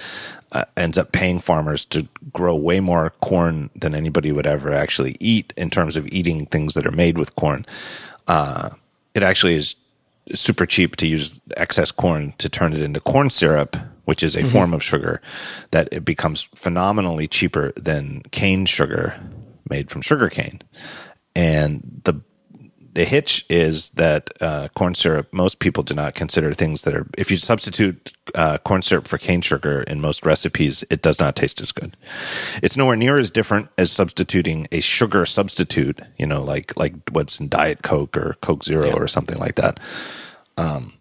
[0.51, 5.15] uh, ends up paying farmers to grow way more corn than anybody would ever actually
[5.19, 7.65] eat in terms of eating things that are made with corn.
[8.27, 8.69] Uh,
[9.13, 9.75] it actually is
[10.33, 13.75] super cheap to use excess corn to turn it into corn syrup,
[14.05, 14.49] which is a mm-hmm.
[14.49, 15.21] form of sugar,
[15.71, 19.19] that it becomes phenomenally cheaper than cane sugar
[19.69, 20.61] made from sugar cane.
[21.35, 22.21] And the
[22.95, 27.05] the hitch is that uh, corn syrup, most people do not consider things that are,
[27.17, 31.35] if you substitute uh, corn syrup for cane sugar in most recipes, it does not
[31.35, 31.95] taste as good.
[32.63, 37.37] It's nowhere near as different as substituting a sugar substitute, you know, like, like what's
[37.37, 38.93] in Diet Coke or Coke Zero yeah.
[38.93, 39.77] or something like that.
[40.57, 40.93] Um,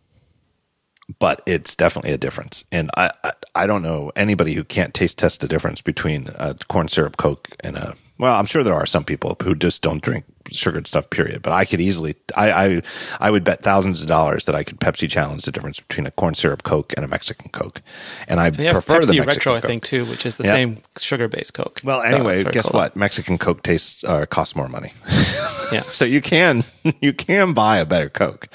[1.20, 2.64] but it's definitely a difference.
[2.72, 6.56] And I, I, I don't know anybody who can't taste test the difference between a
[6.66, 10.02] corn syrup Coke and a, well, I'm sure there are some people who just don't
[10.02, 11.42] drink sugared stuff, period.
[11.42, 12.82] But I could easily, I, I,
[13.20, 16.10] I would bet thousands of dollars that I could Pepsi challenge the difference between a
[16.10, 17.82] corn syrup Coke and a Mexican Coke.
[18.28, 19.64] And I prefer Pepsi the Mexican Retro, Coke.
[19.64, 21.80] I think, too, which is the same sugar based Coke.
[21.84, 22.96] Well, anyway, sorry, guess what?
[22.96, 24.92] Mexican Coke tastes uh, costs more money.
[25.72, 26.64] yeah, so you can
[27.00, 28.48] you can buy a better Coke.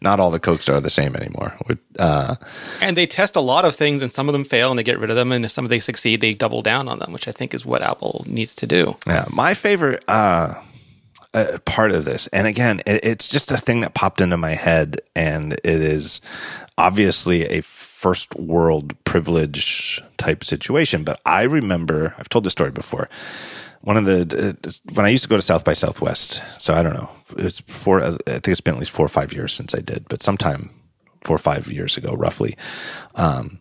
[0.00, 1.56] Not all the Cokes are the same anymore.
[1.98, 2.36] Uh,
[2.80, 4.98] and they test a lot of things, and some of them fail, and they get
[4.98, 7.28] rid of them, and if some of they succeed, they double down on them, which
[7.28, 8.96] I think is what Apple needs to do.
[9.06, 10.02] Yeah, my favorite.
[10.08, 10.54] Uh,
[11.34, 12.26] uh, part of this.
[12.28, 16.20] And again, it, it's just a thing that popped into my head, and it is
[16.76, 21.04] obviously a first world privilege type situation.
[21.04, 23.08] But I remember, I've told this story before.
[23.82, 26.82] One of the uh, when I used to go to South by Southwest, so I
[26.82, 27.08] don't know.
[27.38, 30.06] It's before I think it's been at least four or five years since I did,
[30.08, 30.68] but sometime
[31.22, 32.56] four or five years ago, roughly.
[33.14, 33.58] Um,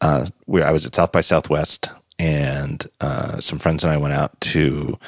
[0.00, 4.14] uh, where I was at South by Southwest, and uh, some friends and I went
[4.14, 4.98] out to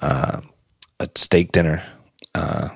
[0.00, 0.40] uh,
[1.02, 1.82] a steak dinner,
[2.34, 2.68] uh,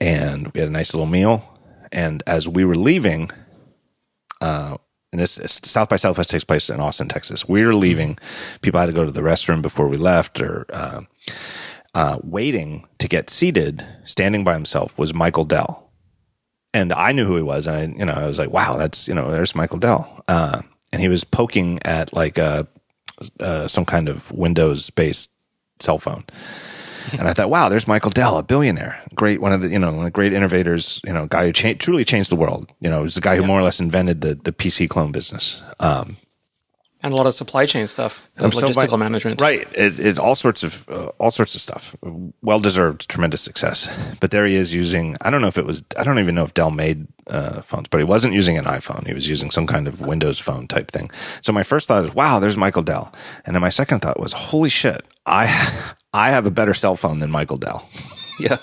[0.00, 1.58] and we had a nice little meal.
[1.92, 3.30] And as we were leaving,
[4.40, 4.78] uh,
[5.12, 7.48] and this South by Southwest takes place in Austin, Texas.
[7.48, 8.18] We were leaving.
[8.60, 11.02] People had to go to the restroom before we left, or uh,
[11.94, 13.86] uh, waiting to get seated.
[14.04, 15.90] Standing by himself was Michael Dell,
[16.74, 17.66] and I knew who he was.
[17.66, 20.60] And I, you know, I was like, "Wow, that's you know, there's Michael Dell." Uh,
[20.92, 22.66] and he was poking at like a,
[23.40, 25.30] uh, some kind of Windows based
[25.78, 26.24] cell phone
[27.18, 29.88] and I thought, wow, there's Michael Dell, a billionaire, great one of the you know
[29.88, 32.72] one of the great innovators, you know, guy who cha- truly changed the world.
[32.80, 33.48] You know, he's the guy who yeah.
[33.48, 35.62] more or less invented the the PC clone business.
[35.80, 36.16] Um,
[37.02, 39.68] and a lot of supply chain stuff, logistical so management, right?
[39.74, 41.94] It, it all sorts of uh, all sorts of stuff.
[42.42, 43.88] Well deserved, tremendous success.
[44.18, 45.14] But there he is using.
[45.20, 45.84] I don't know if it was.
[45.96, 49.06] I don't even know if Dell made uh, phones, but he wasn't using an iPhone.
[49.06, 51.10] He was using some kind of Windows phone type thing.
[51.42, 53.12] So my first thought is, wow, there's Michael Dell,
[53.44, 55.46] and then my second thought was, holy shit, I
[56.12, 57.88] I have a better cell phone than Michael Dell.
[58.38, 58.58] Yeah.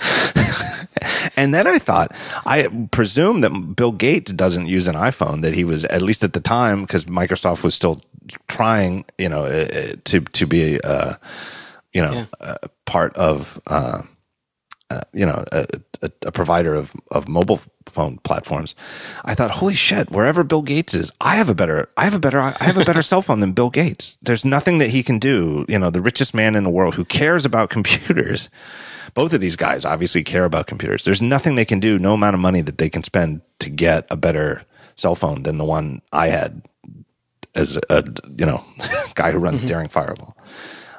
[1.36, 2.10] and then I thought,
[2.44, 5.42] I presume that Bill Gates doesn't use an iPhone.
[5.42, 8.02] That he was at least at the time because Microsoft was still
[8.48, 11.14] trying, you know, uh, to to be, uh,
[11.92, 12.26] you know, yeah.
[12.40, 12.56] uh,
[12.86, 14.02] part of uh,
[14.90, 15.66] uh, you know, a,
[16.00, 18.74] a, a, provider of, of mobile phone platforms,
[19.24, 22.18] I thought, holy shit, wherever Bill Gates is, I have a better, I have a
[22.18, 24.16] better, I have a better cell phone than Bill Gates.
[24.22, 25.66] There's nothing that he can do.
[25.68, 28.48] You know, the richest man in the world who cares about computers.
[29.12, 31.04] Both of these guys obviously care about computers.
[31.04, 34.06] There's nothing they can do, no amount of money that they can spend to get
[34.10, 34.64] a better
[34.96, 36.62] cell phone than the one I had
[37.54, 38.04] as a,
[38.36, 38.64] you know,
[39.14, 39.68] guy who runs mm-hmm.
[39.68, 40.34] Daring Fireball.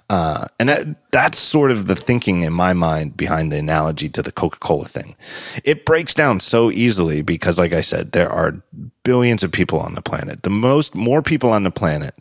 [0.10, 4.24] Uh, and that, that's sort of the thinking in my mind behind the analogy to
[4.24, 5.16] the Coca Cola thing.
[5.64, 8.60] It breaks down so easily because, like I said, there are
[9.04, 10.42] billions of people on the planet.
[10.42, 12.16] The most, more people on the planet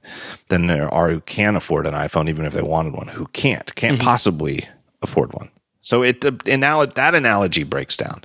[0.48, 3.74] than there are who can afford an iPhone, even if they wanted one, who can't,
[3.74, 4.04] can't mm-hmm.
[4.04, 4.68] possibly
[5.00, 5.50] afford one.
[5.80, 8.22] So it, the, that analogy breaks down.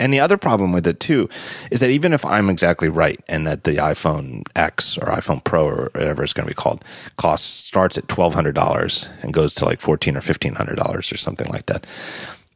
[0.00, 1.28] And the other problem with it too
[1.70, 5.66] is that even if I'm exactly right and that the iPhone X or iPhone Pro
[5.66, 6.84] or whatever it's going to be called
[7.18, 11.12] costs starts at twelve hundred dollars and goes to like fourteen or fifteen hundred dollars
[11.12, 11.86] or something like that.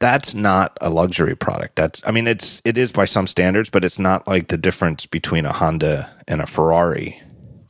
[0.01, 1.77] That's not a luxury product.
[1.77, 5.05] That's I mean it's it is by some standards, but it's not like the difference
[5.07, 7.21] between a Honda and a Ferrari.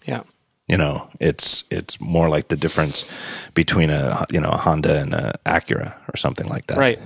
[0.04, 0.22] Yeah.
[0.68, 3.10] You know, it's it's more like the difference
[3.54, 6.78] between a you know a Honda and a Acura or something like that.
[6.78, 7.00] Right.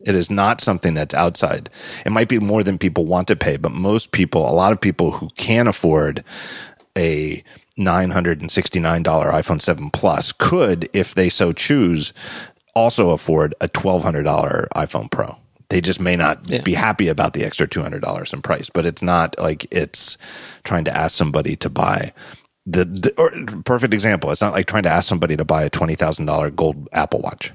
[0.00, 1.70] It is not something that's outside.
[2.04, 4.80] It might be more than people want to pay, but most people, a lot of
[4.80, 6.24] people who can afford
[6.96, 7.42] a
[7.78, 12.12] $969 iPhone 7 Plus could, if they so choose,
[12.74, 15.36] also afford a $1,200 iPhone Pro.
[15.70, 16.60] They just may not yeah.
[16.60, 20.18] be happy about the extra $200 in price, but it's not like it's
[20.62, 22.12] trying to ask somebody to buy
[22.66, 24.30] the, the perfect example.
[24.30, 27.52] It's not like trying to ask somebody to buy a $20,000 gold Apple Watch.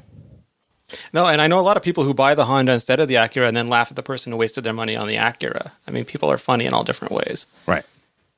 [1.13, 3.15] No, and I know a lot of people who buy the Honda instead of the
[3.15, 5.71] Acura and then laugh at the person who wasted their money on the Acura.
[5.87, 7.47] I mean, people are funny in all different ways.
[7.65, 7.85] Right.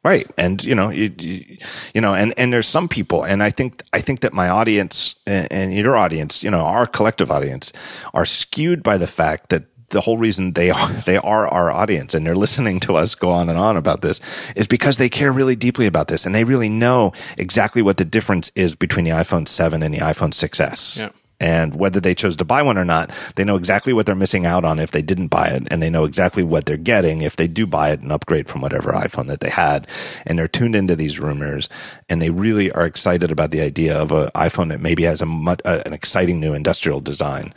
[0.04, 0.26] Right.
[0.36, 1.58] And you know, you, you,
[1.94, 5.14] you know, and and there's some people and I think I think that my audience
[5.28, 7.72] and, and your audience, you know, our collective audience
[8.14, 12.16] are skewed by the fact that the whole reason they are they are our audience
[12.16, 14.20] and they're listening to us go on and on about this
[14.56, 18.06] is because they care really deeply about this and they really know exactly what the
[18.06, 20.98] difference is between the iPhone 7 and the iPhone 6s.
[20.98, 21.10] Yeah.
[21.42, 24.46] And whether they chose to buy one or not, they know exactly what they're missing
[24.46, 25.68] out on if they didn't buy it.
[25.72, 28.62] And they know exactly what they're getting if they do buy it and upgrade from
[28.62, 29.88] whatever iPhone that they had.
[30.28, 31.68] And they're tuned into these rumors
[32.08, 35.26] and they really are excited about the idea of an iPhone that maybe has a
[35.26, 37.56] much, uh, an exciting new industrial design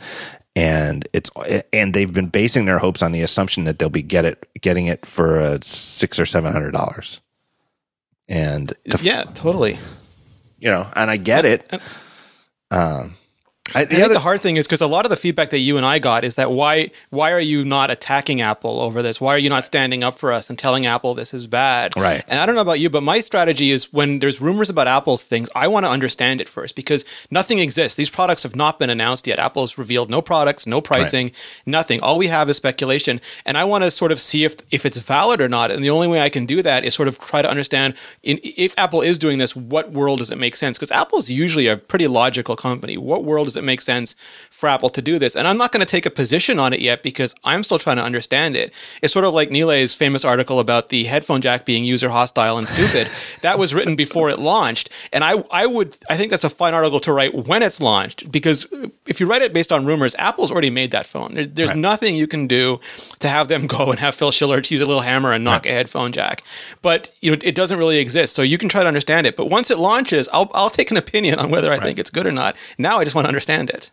[0.55, 1.29] and it's
[1.73, 4.85] and they've been basing their hopes on the assumption that they'll be get it getting
[4.85, 7.19] it for uh, six or seven hundred dollars.
[8.29, 9.77] And to, yeah, totally.
[10.57, 11.69] You know, and I get it.
[12.71, 13.15] Um,
[13.73, 15.57] I, the, I think the hard thing is because a lot of the feedback that
[15.57, 19.19] you and I got is that why why are you not attacking Apple over this?
[19.19, 21.97] Why are you not standing up for us and telling Apple this is bad?
[21.97, 22.23] Right.
[22.27, 25.23] And I don't know about you, but my strategy is when there's rumors about Apple's
[25.23, 27.97] things, I want to understand it first because nothing exists.
[27.97, 29.39] These products have not been announced yet.
[29.39, 31.61] Apple's revealed no products, no pricing, right.
[31.65, 32.01] nothing.
[32.01, 34.99] All we have is speculation, and I want to sort of see if if it's
[34.99, 35.71] valid or not.
[35.71, 38.39] And the only way I can do that is sort of try to understand in,
[38.43, 40.77] if Apple is doing this, what world does it make sense?
[40.77, 42.95] Because Apple is usually a pretty logical company.
[42.95, 44.15] What world does it make sense
[44.55, 45.35] for Apple to do this?
[45.35, 47.97] And I'm not going to take a position on it yet because I'm still trying
[47.97, 48.73] to understand it.
[49.01, 52.67] It's sort of like Nilay's famous article about the headphone jack being user hostile and
[52.67, 53.09] stupid.
[53.41, 54.89] that was written before it launched.
[55.13, 58.31] And I, I would, I think that's a fine article to write when it's launched
[58.31, 58.67] because
[59.05, 61.33] if you write it based on rumors, Apple's already made that phone.
[61.33, 61.77] There, there's right.
[61.77, 62.79] nothing you can do
[63.19, 65.65] to have them go and have Phil Schiller to use a little hammer and knock
[65.65, 65.71] right.
[65.71, 66.43] a headphone jack.
[66.81, 68.35] But you know, it doesn't really exist.
[68.35, 69.35] So you can try to understand it.
[69.35, 71.83] But once it launches, I'll, I'll take an opinion on whether I right.
[71.83, 72.55] think it's good or not.
[72.77, 73.91] Now I just want to understand it.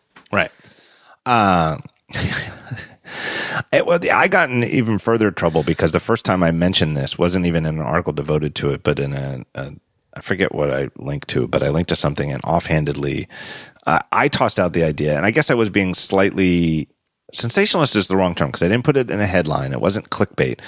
[1.24, 1.78] Uh,
[3.72, 7.18] it, well, I got in even further trouble because the first time I mentioned this
[7.18, 9.72] wasn't even in an article devoted to it, but in a, a
[10.14, 13.28] I forget what I linked to, but I linked to something and offhandedly,
[13.86, 16.88] uh, I tossed out the idea, and I guess I was being slightly
[17.32, 19.72] sensationalist is the wrong term because I didn't put it in a headline.
[19.72, 20.60] It wasn't clickbait,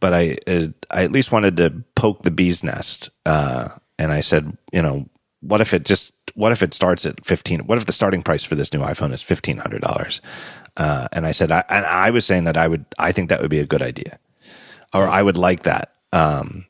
[0.00, 3.10] but I it, I at least wanted to poke the bee's nest.
[3.24, 5.08] Uh, and I said, you know,
[5.40, 8.44] what if it just what if it starts at 15 what if the starting price
[8.44, 10.20] for this new iphone is $1500
[10.76, 13.40] uh, and i said I, and I was saying that i would i think that
[13.40, 14.18] would be a good idea.
[14.92, 15.94] Or i would like that.
[16.12, 16.66] Um,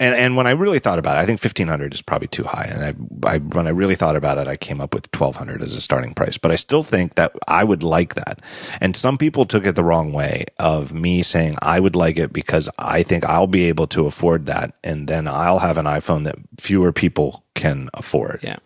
[0.00, 2.44] and and when I really thought about it, I think fifteen hundred is probably too
[2.44, 2.68] high.
[2.70, 2.84] And
[3.24, 5.74] I, I, when I really thought about it, I came up with twelve hundred as
[5.74, 6.38] a starting price.
[6.38, 8.40] But I still think that I would like that.
[8.80, 12.32] And some people took it the wrong way of me saying I would like it
[12.32, 16.24] because I think I'll be able to afford that, and then I'll have an iPhone
[16.24, 18.40] that fewer people can afford.
[18.42, 18.58] Yeah,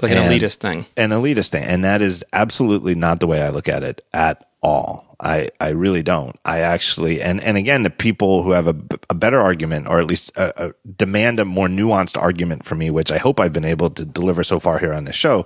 [0.00, 0.86] like an elitist thing.
[0.96, 4.48] An elitist thing, and that is absolutely not the way I look at it at
[4.62, 5.09] all.
[5.20, 6.36] I, I really don't.
[6.44, 8.76] I actually, and, and again, the people who have a,
[9.10, 12.90] a better argument, or at least a, a demand a more nuanced argument for me,
[12.90, 15.44] which I hope I've been able to deliver so far here on this show,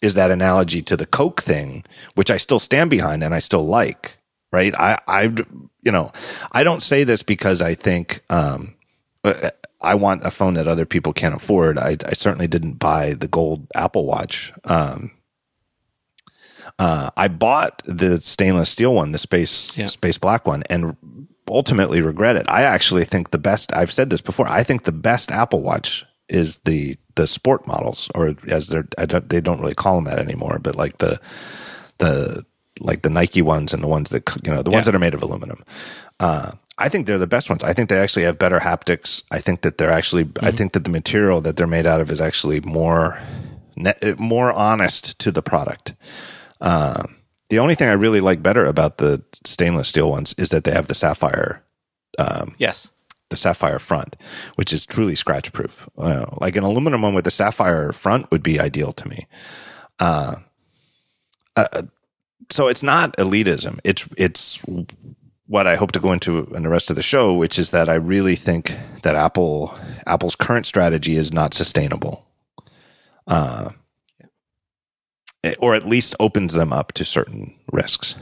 [0.00, 3.64] is that analogy to the Coke thing, which I still stand behind and I still
[3.64, 4.16] like.
[4.50, 4.74] Right?
[4.74, 5.22] I, I,
[5.82, 6.12] you know,
[6.50, 8.74] I don't say this because I think, um,
[9.24, 9.50] uh,
[9.80, 11.78] I want a phone that other people can't afford.
[11.78, 14.52] I, I certainly didn't buy the gold Apple Watch.
[14.64, 15.10] Um,
[16.78, 19.86] uh, I bought the stainless steel one, the space yeah.
[19.86, 20.96] space black one, and
[21.48, 22.48] ultimately regret it.
[22.48, 23.74] I actually think the best.
[23.74, 24.48] I've said this before.
[24.48, 29.28] I think the best Apple Watch is the the sport models, or as they're don't,
[29.28, 31.20] they don't really call them that anymore, but like the
[31.98, 32.44] the
[32.80, 34.76] like the Nike ones and the ones that you know the yeah.
[34.76, 35.62] ones that are made of aluminum.
[36.18, 37.62] Uh, I think they're the best ones.
[37.62, 39.22] I think they actually have better haptics.
[39.30, 40.24] I think that they're actually.
[40.24, 40.44] Mm-hmm.
[40.44, 43.20] I think that the material that they're made out of is actually more
[44.18, 45.94] more honest to the product.
[46.62, 47.02] Uh,
[47.50, 50.70] the only thing I really like better about the stainless steel ones is that they
[50.70, 51.62] have the sapphire.
[52.18, 52.90] Um, yes.
[53.28, 54.16] The sapphire front,
[54.54, 55.88] which is truly scratch proof.
[55.98, 59.26] Uh, like an aluminum one with a sapphire front would be ideal to me.
[59.98, 60.36] Uh,
[61.56, 61.82] uh,
[62.50, 63.78] so it's not elitism.
[63.84, 64.62] It's it's
[65.46, 67.88] what I hope to go into in the rest of the show, which is that
[67.88, 72.26] I really think that Apple Apple's current strategy is not sustainable.
[73.26, 73.70] Uh,
[75.58, 78.16] or at least opens them up to certain risks.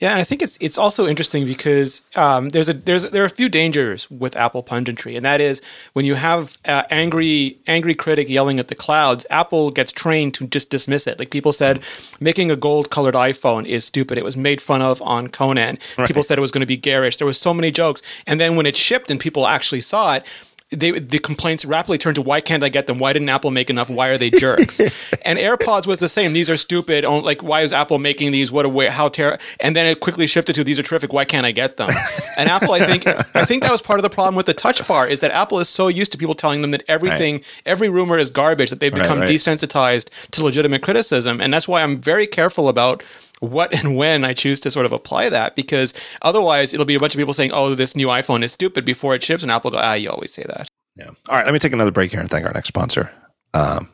[0.00, 3.30] Yeah, I think it's it's also interesting because um, there's a there's there are a
[3.30, 5.60] few dangers with Apple punditry, and that is
[5.92, 10.46] when you have uh, angry angry critic yelling at the clouds, Apple gets trained to
[10.46, 11.18] just dismiss it.
[11.18, 11.82] Like people said,
[12.18, 14.16] making a gold colored iPhone is stupid.
[14.16, 15.78] It was made fun of on Conan.
[15.98, 16.06] Right.
[16.06, 17.18] People said it was going to be garish.
[17.18, 20.24] There was so many jokes, and then when it shipped and people actually saw it,
[20.70, 22.98] they, the complaints rapidly turned to why can't I get them?
[22.98, 23.90] Why didn't Apple make enough?
[23.90, 24.78] Why are they jerks?
[25.24, 26.32] and AirPods was the same.
[26.32, 27.04] These are stupid.
[27.04, 28.52] Oh, like why is Apple making these?
[28.52, 28.86] What a way!
[28.86, 29.42] How terrible!
[29.58, 31.12] And then it quickly shifted to these are terrific.
[31.12, 31.90] Why can't I get them?
[32.38, 34.86] And Apple, I think, I think that was part of the problem with the Touch
[34.88, 37.62] Bar is that Apple is so used to people telling them that everything, right.
[37.66, 39.36] every rumor is garbage that they've become right, right.
[39.36, 43.02] desensitized to legitimate criticism, and that's why I'm very careful about
[43.40, 47.00] what and when I choose to sort of apply that because otherwise it'll be a
[47.00, 49.70] bunch of people saying, "Oh, this new iPhone is stupid" before it ships, and Apple
[49.70, 51.08] go, "Ah, you always say that." Yeah.
[51.28, 51.44] All right.
[51.44, 53.10] Let me take another break here and thank our next sponsor.
[53.54, 53.88] Um,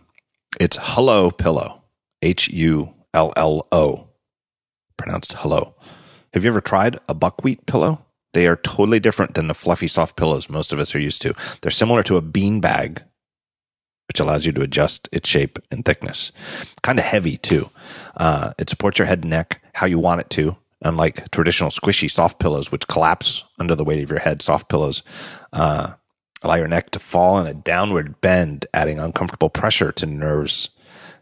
[0.60, 1.82] it's Hullo Pillow.
[2.22, 4.08] H U L L O.
[4.96, 5.74] Pronounced hello.
[6.34, 8.04] Have you ever tried a buckwheat pillow?
[8.32, 11.34] They are totally different than the fluffy, soft pillows most of us are used to.
[11.60, 13.02] They're similar to a bean bag,
[14.16, 16.32] which allows you to adjust its shape and thickness.
[16.82, 17.68] Kind of heavy, too.
[18.16, 22.10] Uh, it supports your head and neck how you want it to, unlike traditional squishy,
[22.10, 24.40] soft pillows, which collapse under the weight of your head.
[24.40, 25.02] Soft pillows
[25.52, 25.92] uh,
[26.42, 30.70] Allow your neck to fall in a downward bend, adding uncomfortable pressure to nerves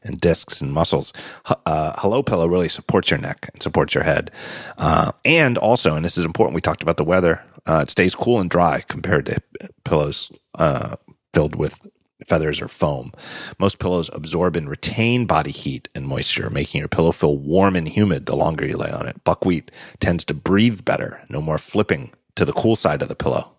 [0.03, 1.13] and discs and muscles.
[1.47, 4.31] Uh, Hullo Pillow really supports your neck and supports your head.
[4.77, 8.15] Uh, and also, and this is important, we talked about the weather, uh, it stays
[8.15, 9.41] cool and dry compared to
[9.85, 10.97] pillows uh,
[11.33, 11.87] filled with
[12.27, 13.13] feathers or foam.
[13.59, 17.89] Most pillows absorb and retain body heat and moisture, making your pillow feel warm and
[17.89, 19.23] humid the longer you lay on it.
[19.25, 23.51] Buckwheat tends to breathe better, no more flipping to the cool side of the pillow.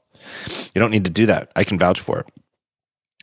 [0.73, 1.51] You don't need to do that.
[1.55, 2.27] I can vouch for it.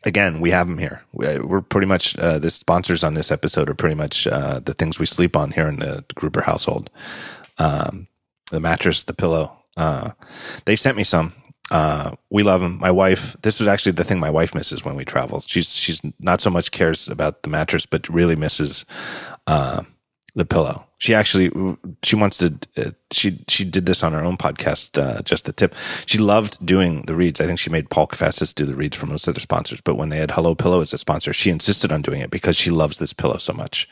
[0.05, 1.05] Again, we have them here.
[1.13, 4.99] We're pretty much uh, the sponsors on this episode are pretty much uh, the things
[4.99, 6.91] we sleep on here in the Gruber household.
[7.59, 8.09] Um,
[8.51, 9.59] the mattress, the pillow.
[9.77, 10.11] Uh,
[10.65, 11.35] they've sent me some.
[11.71, 12.79] Uh, we love them.
[12.79, 13.37] My wife.
[13.43, 15.41] This is actually the thing my wife misses when we travel.
[15.41, 18.85] She's she's not so much cares about the mattress, but really misses
[19.47, 19.85] uh,
[20.35, 20.87] the pillow.
[20.99, 21.51] She actually
[22.03, 25.01] she wants to uh, she she did this on her own podcast.
[25.01, 25.75] Uh, just the tip.
[26.07, 27.41] She loved doing the reads.
[27.41, 29.81] I think she made Paul Kafasis do the reads for most of their sponsors.
[29.81, 32.57] But when they had Hullo Pillow as a sponsor, she insisted on doing it because
[32.57, 33.89] she loves this pillow so much.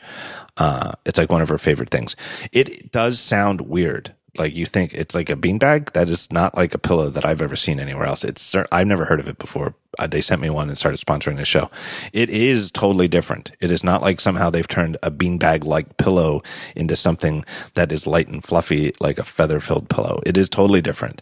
[0.57, 2.15] Uh, it's like one of her favorite things.
[2.51, 5.91] It does sound weird like you think it's like a beanbag.
[5.93, 8.23] That is not like a pillow that I've ever seen anywhere else.
[8.23, 9.75] It's I've never heard of it before.
[9.99, 11.69] Uh, they sent me one and started sponsoring the show.
[12.13, 13.51] It is totally different.
[13.59, 16.41] It is not like somehow they've turned a beanbag like pillow
[16.75, 20.21] into something that is light and fluffy like a feather filled pillow.
[20.25, 21.21] It is totally different.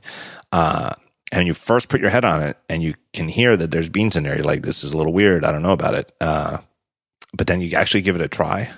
[0.51, 0.91] Uh,
[1.31, 4.15] and you first put your head on it and you can hear that there's beans
[4.15, 4.35] in there.
[4.35, 5.45] You're like, this is a little weird.
[5.45, 6.11] I don't know about it.
[6.21, 6.59] Uh,
[7.35, 8.69] but then you actually give it a try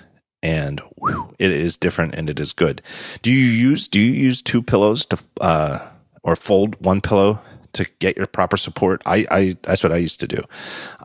[0.42, 2.82] and whew, it is different and it is good.
[3.22, 5.86] Do you use do you use two pillows to uh,
[6.22, 7.40] or fold one pillow
[7.74, 9.02] to get your proper support?
[9.06, 10.42] I, I that's what I used to do.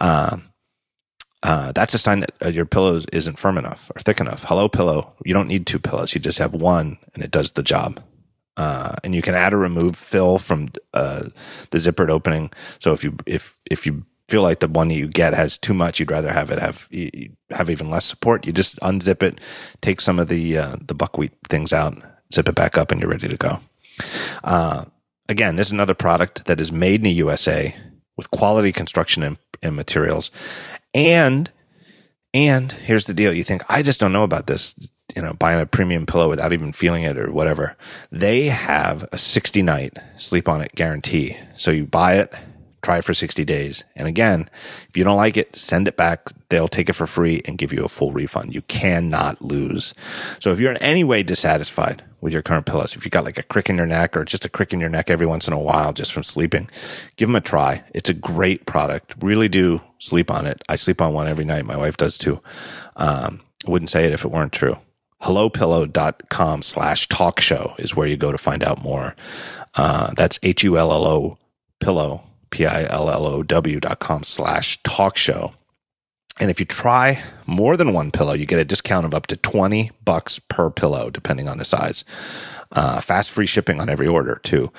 [0.01, 0.49] Um,
[1.43, 4.43] uh, that's a sign that uh, your pillow isn't firm enough or thick enough.
[4.43, 6.13] Hullo Pillow, you don't need two pillows.
[6.13, 8.01] You just have one, and it does the job.
[8.57, 11.25] Uh, and you can add or remove fill from uh,
[11.69, 12.51] the zippered opening.
[12.79, 15.73] So if you if if you feel like the one that you get has too
[15.73, 16.89] much, you'd rather have it have
[17.49, 18.45] have even less support.
[18.45, 19.39] You just unzip it,
[19.82, 21.95] take some of the uh, the buckwheat things out,
[22.34, 23.59] zip it back up, and you're ready to go.
[24.43, 24.86] Uh,
[25.30, 27.75] again, this is another product that is made in the USA
[28.15, 30.32] with quality construction and, and materials.
[30.93, 31.49] And
[32.34, 34.75] and here's the deal: you think I just don't know about this,
[35.15, 37.78] you know, buying a premium pillow without even feeling it or whatever.
[38.11, 41.38] They have a 60 night sleep on it guarantee.
[41.55, 42.34] So you buy it,
[42.88, 43.83] try it for 60 days.
[43.97, 44.49] And again,
[44.88, 46.29] if you don't like it, send it back.
[46.47, 48.55] They'll take it for free and give you a full refund.
[48.55, 49.93] You cannot lose.
[50.39, 53.38] So if you're in any way dissatisfied with your current pillows, if you got like
[53.38, 55.53] a crick in your neck or just a crick in your neck every once in
[55.53, 56.69] a while just from sleeping,
[57.17, 57.83] give them a try.
[57.93, 59.15] It's a great product.
[59.21, 60.63] Really do sleep on it.
[60.69, 61.65] I sleep on one every night.
[61.65, 62.41] My wife does too.
[62.95, 64.77] Um, I wouldn't say it if it weren't true.
[65.23, 69.13] HulloPillow.com slash talk show is where you go to find out more.
[69.75, 71.38] Uh, that's H U L L O
[71.81, 75.53] pillow P-I-L-L-O-W dot com slash talk show.
[76.39, 79.37] And if you try more than one pillow, you get a discount of up to
[79.37, 82.05] 20 bucks per pillow, depending on the size.
[82.71, 84.71] Uh, fast free shipping on every order too.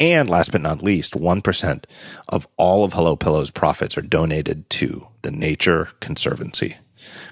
[0.00, 1.84] And last but not least, 1%
[2.28, 6.76] of all of Hullo Pillow's profits are donated to the Nature Conservancy.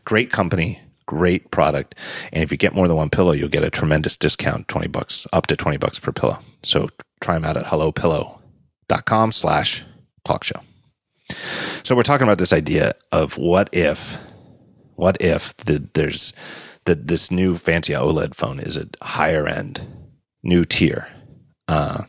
[0.05, 1.95] Great company, great product.
[2.33, 5.27] And if you get more than one pillow, you'll get a tremendous discount, 20 bucks,
[5.33, 6.39] up to 20 bucks per pillow.
[6.63, 8.40] So try them out at
[8.91, 9.85] hullopillow.com slash
[10.25, 10.61] talk show.
[11.83, 14.19] So we're talking about this idea of what if,
[14.97, 16.33] what if the, there's
[16.85, 19.87] that this new fancy OLED phone is a higher end,
[20.43, 21.09] new tier.
[21.69, 22.05] Uh,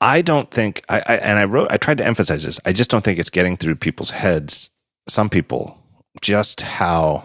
[0.00, 2.58] I don't think I, I and I wrote I tried to emphasize this.
[2.64, 4.70] I just don't think it's getting through people's heads.
[5.08, 5.78] Some people
[6.20, 7.24] just how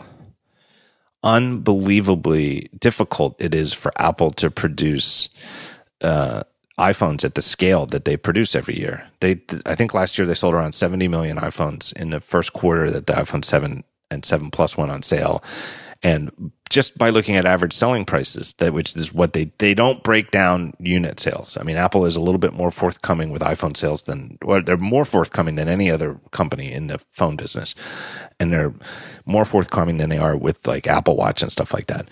[1.23, 5.29] unbelievably difficult it is for Apple to produce
[6.03, 6.43] uh,
[6.77, 9.07] iPhones at the scale that they produce every year.
[9.19, 12.91] They, I think last year they sold around 70 million iPhones in the first quarter
[12.91, 15.43] that the iPhone 7 and 7 Plus went on sale.
[16.03, 20.03] And just by looking at average selling prices, that which is what they they don't
[20.03, 21.57] break down unit sales.
[21.59, 24.77] I mean, Apple is a little bit more forthcoming with iPhone sales than well, they're
[24.77, 27.73] more forthcoming than any other company in the phone business,
[28.39, 28.73] and they're
[29.25, 32.09] more forthcoming than they are with like Apple Watch and stuff like that.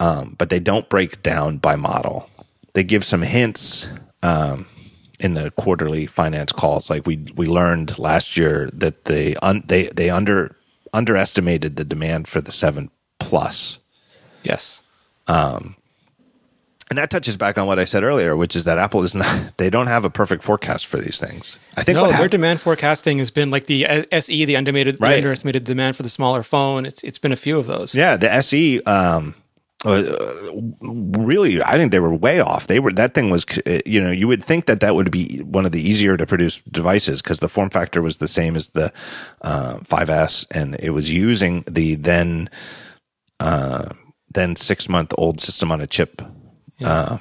[0.00, 2.30] Um, but they don't break down by model.
[2.74, 3.88] They give some hints
[4.22, 4.66] um,
[5.20, 6.90] in the quarterly finance calls.
[6.90, 10.56] Like we we learned last year that they un, they they under
[10.92, 13.78] underestimated the demand for the seven plus.
[14.42, 14.82] Yes.
[15.28, 15.76] Um,
[16.88, 19.54] and that touches back on what I said earlier, which is that Apple is not,
[19.56, 21.58] they don't have a perfect forecast for these things.
[21.76, 25.10] I think no, their demand forecasting has been like the SE, the underestimated, Right.
[25.10, 26.86] the underestimated demand for the smaller phone.
[26.86, 27.92] It's it's been a few of those.
[27.94, 29.34] yeah, the SE, um,
[29.84, 32.66] uh, really, I think they were way off.
[32.66, 35.38] They were, that thing was, uh, you know, you would think that that would be
[35.38, 38.68] one of the easier to produce devices because the form factor was the same as
[38.68, 38.92] the,
[39.42, 42.48] uh, 5S and it was using the then,
[43.38, 43.90] uh,
[44.32, 46.22] then six month old system on a chip.
[46.82, 47.18] Uh,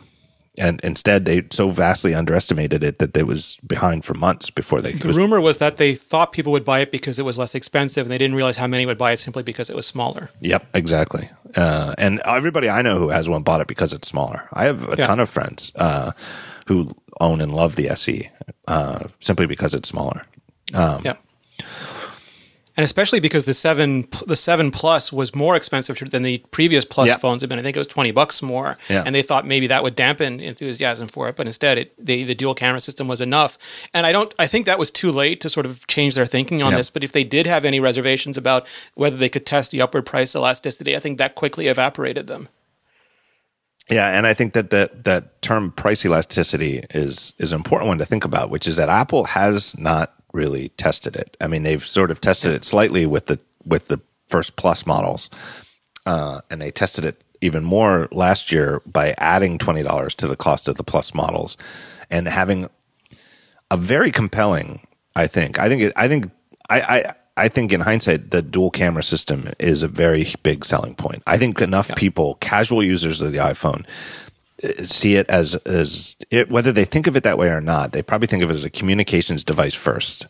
[0.57, 4.93] and instead they so vastly underestimated it that it was behind for months before they
[4.93, 8.05] The rumor was that they thought people would buy it because it was less expensive,
[8.05, 10.29] and they didn't realize how many would buy it simply because it was smaller.
[10.41, 11.29] Yep, exactly.
[11.55, 14.47] Uh, and everybody I know who has one bought it because it's smaller.
[14.53, 15.05] I have a Yeah.
[15.07, 16.11] ton of friends uh,
[16.67, 16.89] who
[17.21, 18.29] own and love the SE
[18.67, 20.23] uh, simply because it's smaller.
[20.73, 21.15] Um, Yeah.
[22.77, 27.07] And especially because the seven the seven plus was more expensive than the previous plus
[27.07, 27.17] Yeah.
[27.17, 27.57] phones had been.
[27.57, 29.03] I think it was twenty bucks more, Yeah.
[29.05, 31.37] and they thought maybe that would dampen enthusiasm for it.
[31.37, 33.57] But instead, it the, the dual camera system was enough.
[33.93, 34.33] And I don't.
[34.37, 36.77] I think that was too late to sort of change their thinking on Yeah.
[36.79, 36.89] this.
[36.89, 40.35] But if they did have any reservations about whether they could test the upward price
[40.35, 42.49] elasticity, I think that quickly evaporated them.
[43.89, 47.99] Yeah, and I think that that that term price elasticity is is an important one
[47.99, 51.35] to think about, which is that Apple has not really tested it.
[51.41, 55.29] I mean, they've sort of tested it slightly with the with the first Plus models,
[56.05, 60.35] uh, and they tested it even more last year by adding twenty dollars to the
[60.35, 61.57] cost of the Plus models,
[62.11, 62.69] and having
[63.71, 64.81] a very compelling.
[65.15, 65.57] I think.
[65.57, 65.81] I think.
[65.81, 66.29] It, I think.
[66.69, 66.81] I.
[66.81, 71.21] I I think in hindsight, the dual camera system is a very big selling point.
[71.27, 73.85] I think enough people, casual users of the iPhone,
[74.61, 77.91] see it as as it, whether they think of it that way or not.
[77.91, 80.27] They probably think of it as a communications device first,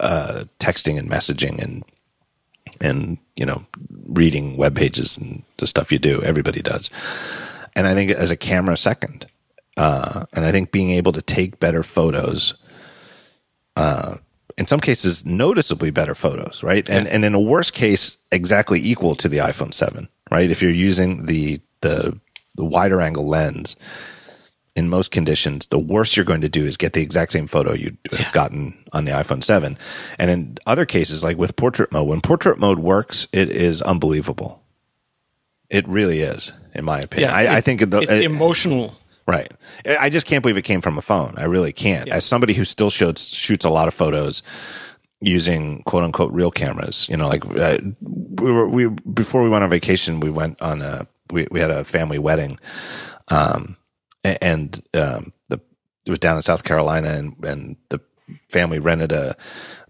[0.00, 1.84] uh, texting and messaging and
[2.80, 3.66] and you know
[4.08, 6.22] reading web pages and the stuff you do.
[6.22, 6.90] Everybody does,
[7.74, 9.26] and I think as a camera second,
[9.76, 12.54] uh, and I think being able to take better photos.
[13.76, 14.16] Uh,
[14.56, 16.88] in some cases, noticeably better photos, right?
[16.90, 20.50] And and in a worst case, exactly equal to the iPhone Seven, right?
[20.50, 22.18] If you're using the the
[22.58, 23.76] the wider angle lens,
[24.76, 27.72] in most conditions, the worst you're going to do is get the exact same photo
[27.72, 29.78] you'd have gotten on the iPhone 7.
[30.18, 34.62] And in other cases, like with portrait mode, when portrait mode works, it is unbelievable.
[35.70, 37.30] It really is, in my opinion.
[37.30, 38.96] Yeah, I, I think the, it's emotional.
[39.26, 39.52] Right.
[39.84, 41.34] I just can't believe it came from a phone.
[41.36, 42.08] I really can't.
[42.08, 44.42] As somebody who still shoots shoots a lot of photos
[45.20, 49.64] using quote unquote real cameras, you know, like uh, we were we before we went
[49.64, 52.58] on vacation, we went on a we we had a family wedding,
[53.28, 53.76] um,
[54.24, 55.60] and um, the
[56.06, 58.00] it was down in South Carolina, and and the
[58.48, 59.36] family rented a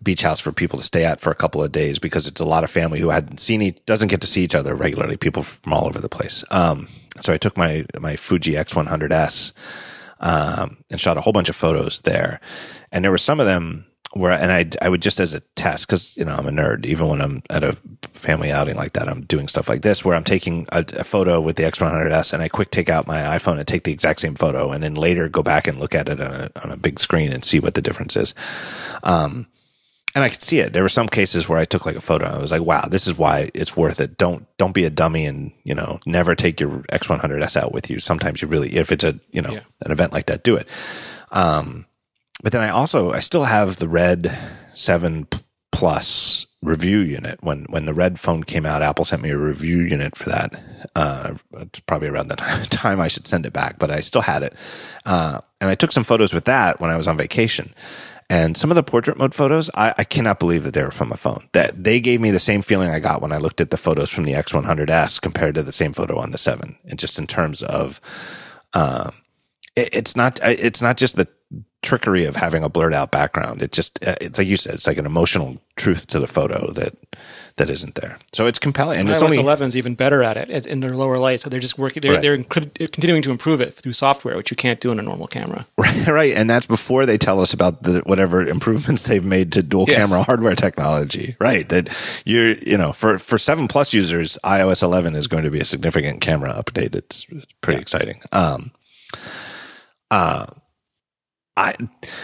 [0.02, 2.44] beach house for people to stay at for a couple of days because it's a
[2.44, 5.16] lot of family who hadn't seen each doesn't get to see each other regularly.
[5.16, 6.44] People from all over the place.
[6.51, 6.89] Um,
[7.20, 9.52] so I took my my Fuji X100S
[10.20, 12.40] um, and shot a whole bunch of photos there.
[12.93, 15.86] And there were some of them where, and I, I would just as a test,
[15.89, 17.76] cause you know, I'm a nerd, even when I'm at a
[18.14, 21.40] family outing like that, I'm doing stuff like this where I'm taking a, a photo
[21.40, 24.35] with the X100S and I quick take out my iPhone and take the exact same
[24.35, 26.98] photo and then later go back and look at it on a, on a big
[26.98, 28.35] screen and see what the difference is.
[29.02, 29.47] Um,
[30.14, 30.72] and I could see it.
[30.72, 32.86] There were some cases where I took like a photo and I was like, wow,
[32.90, 34.16] this is why it's worth it.
[34.16, 38.01] Don't, don't be a dummy and, you know, never take your X100S out with you.
[38.01, 39.60] Sometimes you really, if it's a, you know, Yeah.
[39.85, 40.66] an event like that, do it.
[41.30, 41.85] Um,
[42.43, 44.36] but then I also, I still have the Red
[44.74, 45.27] 7
[45.70, 47.39] Plus review unit.
[47.43, 50.60] When, when the Red phone came out, Apple sent me a review unit for that.
[50.97, 52.36] Uh, it's probably around the
[52.70, 54.55] time I should send it back, but I still had it.
[55.06, 57.73] Uh, and I took some photos with that when I was on vacation.
[58.31, 61.12] And some of the portrait mode photos, I, I cannot believe that they were from
[61.12, 61.48] a phone.
[61.52, 64.10] That they gave me the same feeling I got when I looked at the photos
[64.10, 66.77] from the X100S compared to the same photo on the Seven.
[66.85, 68.01] And just in terms of,
[68.74, 69.12] um,
[69.77, 71.27] it, it's not uh, it's not just the
[71.82, 73.62] trickery of having a blurred out background.
[73.62, 76.70] It just uh, it's like you said, it's like an emotional truth to the photo
[76.72, 76.94] that
[77.56, 78.18] that isn't there.
[78.32, 80.94] So it's compelling, and it's iOS only 11 is even better at it in their
[80.94, 81.40] lower light.
[81.40, 82.00] So they're just working.
[82.02, 82.22] They're, Right.
[82.22, 85.66] they're continuing to improve it through software, which you can't do in a normal camera.
[85.78, 89.62] Right, right, and that's before they tell us about the whatever improvements they've made to
[89.62, 89.96] dual Yes.
[90.09, 91.34] camera hardware technology.
[91.40, 91.88] Right, that
[92.24, 95.64] you're you know for for seven plus users, iOS 11 is going to be a
[95.64, 96.94] significant camera update.
[96.94, 98.20] It's, it's pretty exciting.
[98.32, 98.70] Um,
[100.10, 100.46] uh,
[101.59, 101.74] I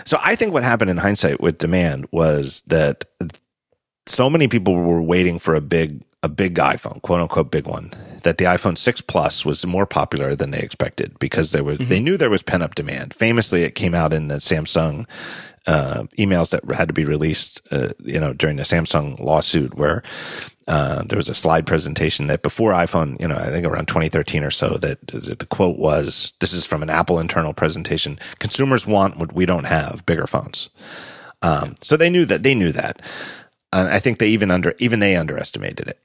[0.05, 3.05] so I think what happened in hindsight with demand was that
[4.07, 7.93] so many people were waiting for a big a big iPhone, quote unquote big one,
[8.23, 11.85] that the iPhone 6 Plus was more popular than they expected because there was they
[11.85, 12.05] mm-hmm.
[12.05, 13.13] knew there was pent up demand.
[13.13, 15.07] Famously, it came out in the Samsung
[15.67, 20.03] uh, emails that had to be released, uh, you know, during the Samsung lawsuit, where
[20.69, 24.45] uh, there was a slide presentation that before iPhone, you know, I think around 2013
[24.45, 29.19] or so, that the quote was, "This is from an Apple internal presentation: Consumers want
[29.19, 30.71] what we don't have, bigger phones."
[31.43, 33.03] Um, so they knew that they knew that,
[33.73, 35.99] and I think they even under even they underestimated it.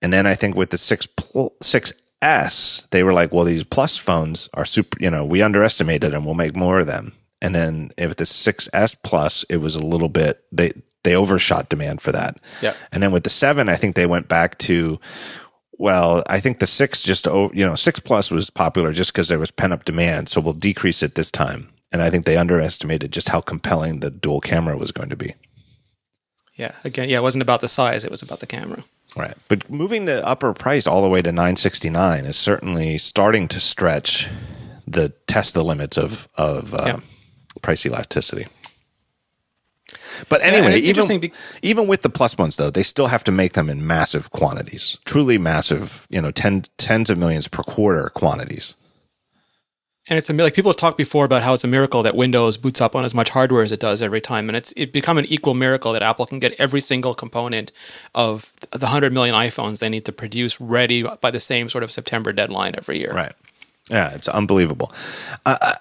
[0.00, 3.64] And then I think with the six pl- six S, they were like, well, these
[3.64, 4.98] plus phones are super.
[5.00, 6.24] You know, we underestimated them.
[6.24, 7.12] We'll make more of them.
[7.40, 10.72] And then if the 6S Plus, it was a little bit they
[11.04, 12.38] they overshot demand for that.
[12.60, 12.74] Yeah.
[12.92, 14.98] And then with the seven, I think they went back to
[15.78, 19.38] well, I think the six just you know six plus was popular just because there
[19.38, 21.68] was pent up demand, so we'll decrease it this time.
[21.92, 25.34] And I think they underestimated just how compelling the dual camera was going to be.
[26.56, 26.72] Yeah.
[26.84, 28.82] Again, yeah, it wasn't about the size; it was about the camera.
[29.16, 29.36] Right.
[29.46, 34.28] But moving the upper price all the way to 969 is certainly starting to stretch
[34.86, 37.00] the test the limits of of uh, Yeah.
[37.58, 38.46] Price elasticity.
[40.28, 41.32] But anyway, it's even be-
[41.62, 44.98] even with the plus ones though, they still have to make them in massive quantities.
[45.04, 48.74] Truly massive, you know, 10 tens of millions per quarter quantities.
[50.08, 52.56] And it's a, like people have talked before about how it's a miracle that Windows
[52.56, 55.18] boots up on as much hardware as it does every time, and it's it become
[55.18, 57.72] an equal miracle that Apple can get every single component
[58.14, 61.90] of the hundred million iPhones they need to produce ready by the same sort of
[61.90, 63.12] September deadline every year.
[63.12, 63.34] Right.
[63.90, 64.92] Yeah, it's unbelievable.
[65.46, 65.74] Uh, uh,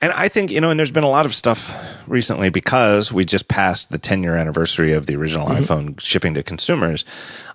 [0.00, 1.74] and I think, you know, and there's been a lot of stuff
[2.06, 6.42] recently because we just passed the 10 year anniversary of the original iPhone shipping to
[6.42, 7.04] consumers.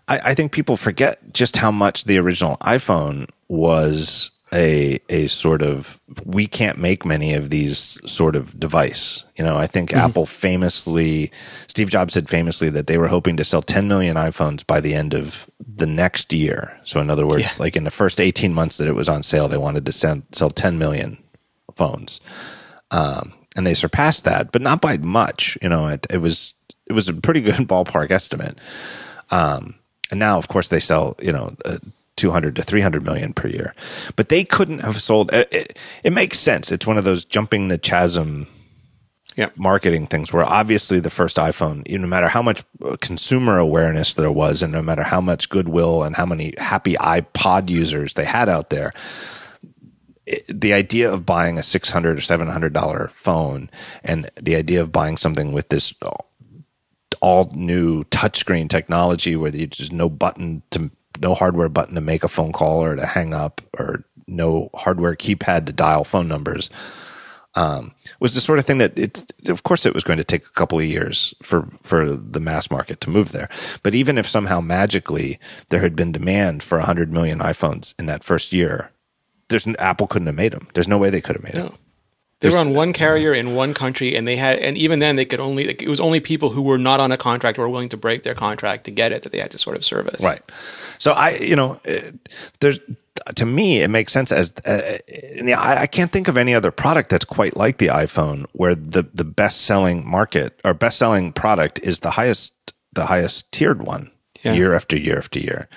[0.08, 5.62] I, I think people forget just how much the original iPhone was a a sort
[5.62, 9.24] of we can't make many of these sort of device.
[9.36, 11.32] You know, I think Apple famously
[11.68, 14.96] Steve Jobs said famously that they were hoping to sell 10 million iPhones by the
[14.96, 16.78] end of the next year.
[16.84, 17.64] So in other words, Yeah.
[17.64, 20.24] like in the first 18 months that it was on sale, they wanted to send,
[20.32, 21.18] sell 10 million
[21.74, 22.20] phones.
[22.92, 25.58] Um, and they surpassed that, but not by much.
[25.62, 26.56] You know, it, it was
[26.88, 28.58] it was a pretty good ballpark estimate.
[29.32, 29.76] Um,
[30.12, 31.78] and now, of course, they sell you know uh,
[32.20, 33.74] 200 to 300 million per year,
[34.16, 35.34] but they couldn't have sold.
[35.34, 36.72] It, it, it makes sense.
[36.72, 38.48] It's one of those jumping the chasm
[39.36, 39.50] Yeah.
[39.56, 44.32] marketing things where obviously the first iPhone, no matter how much uh, consumer awareness there
[44.32, 48.50] was, and no matter how much goodwill and how many happy iPod users they had
[48.50, 48.92] out there,
[50.26, 53.70] it, the idea of buying a six hundred or seven hundred dollar phone,
[54.04, 55.94] and the idea of buying something with this
[57.22, 62.28] all new touchscreen technology where there's no button to no hardware button to make a
[62.28, 66.70] phone call or to hang up, or no hardware keypad to dial phone numbers.
[67.56, 70.52] Um, was the sort of thing that of course it was going to take a
[70.52, 73.50] couple of years for for the mass market to move there.
[73.82, 78.24] But even if somehow magically there had been demand for 100 million iPhones in that
[78.24, 78.92] first year
[79.50, 81.74] there's Apple couldn't have made them there's no way they could have made them
[82.40, 85.26] they were on one carrier in one country, and they had, and even then, they
[85.26, 85.66] could only.
[85.66, 87.98] Like, it was only people who were not on a contract or were willing to
[87.98, 90.24] break their contract to get it that they had to sort of service.
[90.24, 90.42] Right.
[91.00, 91.82] So I, you know,
[92.62, 92.80] there's
[93.36, 94.98] to me it makes sense as uh,
[95.58, 99.04] I, I can't think of any other product that's quite like the iPhone, where the
[99.14, 102.54] the best selling market or best selling product is the highest
[102.94, 104.12] the highest tiered one
[104.44, 104.54] yeah.
[104.54, 105.68] year after year after year.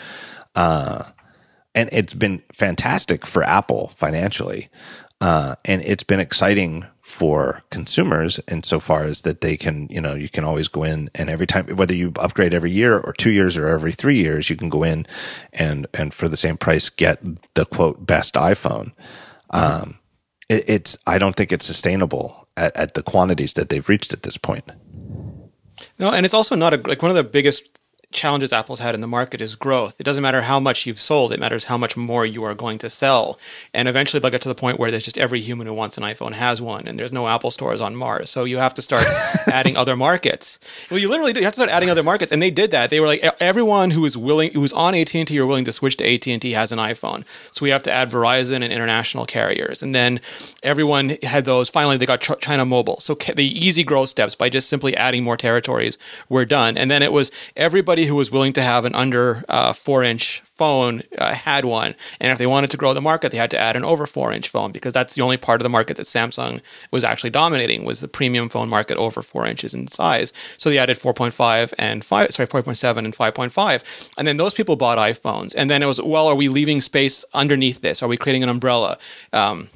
[0.55, 1.05] Uh,
[1.75, 4.69] and it's been fantastic for Apple financially.
[5.23, 10.29] Uh, and it's been exciting for consumers insofar as that they can, you know, you
[10.29, 13.57] can always go in and every time, whether you upgrade every year or two years
[13.57, 15.07] or every three years, you can go in
[15.53, 17.21] and, and for the same price, get
[17.55, 18.91] the quote best iPhone.
[19.51, 20.01] Um,
[20.49, 24.25] it, it's, I don't think it's sustainable at, at the quantities that they've reached at
[24.25, 24.65] this point.
[26.01, 27.79] No, and it's also not a, like one of the biggest
[28.13, 29.97] challenges Apple's had in the market is growth.
[29.99, 32.79] It doesn't matter how much you've sold, it matters how much more you are going
[32.79, 33.39] to sell.
[33.75, 36.05] And eventually they'll get to the point where there's just every human who wants an
[36.05, 38.31] iPhone has one, and there's no Apple stores on Mars.
[38.31, 39.05] So you have to start
[39.47, 40.59] adding other markets.
[40.91, 41.41] Well, you literally do.
[41.41, 42.33] You have to start adding other markets.
[42.33, 42.91] And they did that.
[42.91, 45.97] They were like, everyone who is willing, who is on AT&T or willing to switch
[45.99, 47.25] to AT&T has an iPhone.
[47.53, 49.83] So we have to add Verizon and international carriers.
[49.83, 50.21] And then
[50.63, 51.69] everyone had those.
[51.69, 53.01] Finally, they got China Mobile.
[53.01, 55.99] So the easy growth steps by just simply adding more territories
[56.29, 56.77] were done.
[56.77, 60.41] And then it was everybody who was willing to have an under uh, four inch
[60.55, 61.95] phone uh, had one.
[62.21, 64.33] And if they wanted to grow the market, they had to add an over four
[64.33, 66.61] inch phone because that's the only part of the market that Samsung
[66.91, 70.33] was actually dominating was the premium phone market over four inches in size.
[70.59, 74.11] So they added 4.5 and 5, sorry, 4.7 and 5.5.
[74.19, 75.55] And then those people bought iPhones.
[75.57, 78.03] And then it was, well, are we leaving space underneath this?
[78.03, 78.99] Are we creating an umbrella?
[79.33, 79.69] Um,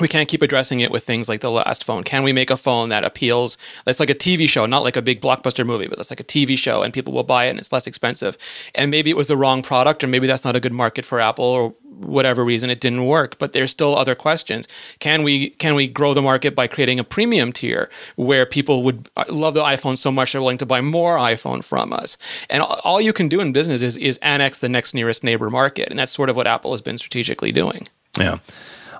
[0.00, 2.04] we can't keep addressing it with things like the last phone.
[2.04, 3.58] Can we make a phone that appeals?
[3.84, 6.24] That's like a TV show, not like a big blockbuster movie, but that's like a
[6.24, 8.36] TV show, and people will buy it, and it's less expensive.
[8.74, 11.20] And maybe it was the wrong product, or maybe that's not a good market for
[11.20, 13.38] Apple, or whatever reason it didn't work.
[13.38, 14.68] But there's still other questions.
[14.98, 19.08] Can we can we grow the market by creating a premium tier where people would
[19.16, 22.16] uh, love the iPhone so much they're willing to buy more iPhone from us?
[22.48, 25.88] And all you can do in business is is annex the next nearest neighbor market,
[25.88, 27.88] and that's sort of what Apple has been strategically doing.
[28.18, 28.38] Yeah.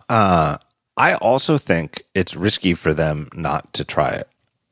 [0.09, 0.57] Uh,
[0.99, 4.29] I also think it's risky for them not to try it.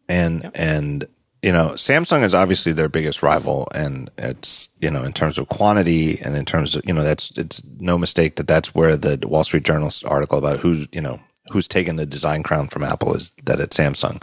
[0.08, 1.06] And and
[1.42, 5.48] you know, Samsung is obviously their biggest rival, and it's you know in terms of
[5.48, 9.26] quantity and in terms of you know that's it's no mistake that that's where the
[9.28, 11.20] Wall Street Journal article about who's you know
[11.52, 14.22] who's taken the design crown from Apple is that it's Samsung.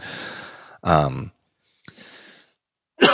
[0.84, 1.32] Um,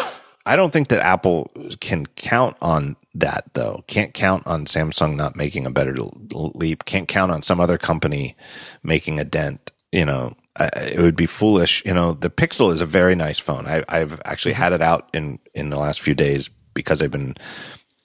[0.45, 3.83] I don't think that Apple can count on that though.
[3.87, 5.95] Can't count on Samsung not making a better
[6.31, 6.85] leap.
[6.85, 8.35] Can't count on some other company
[8.83, 9.71] making a dent.
[9.91, 11.83] You know, it would be foolish.
[11.85, 13.65] You know, the Pixel is a very nice phone.
[13.65, 17.35] I, have actually had it out in in the last few days because I've been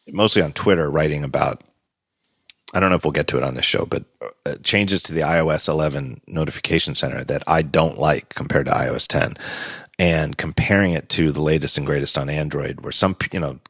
[0.09, 1.63] mostly on Twitter writing about.
[2.73, 4.05] I don't know if we'll get to it on this show, but
[4.45, 9.07] uh, changes to the iOS 11 notification center that I don't like compared to iOS
[9.07, 9.37] 10
[9.97, 13.61] and comparing it to the latest and greatest on Android, where some, you know,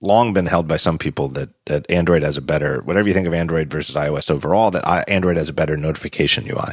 [0.00, 3.26] long been held by some people that, that Android has a better, whatever you think
[3.26, 6.72] of Android versus iOS overall, that Android has a better notification UI,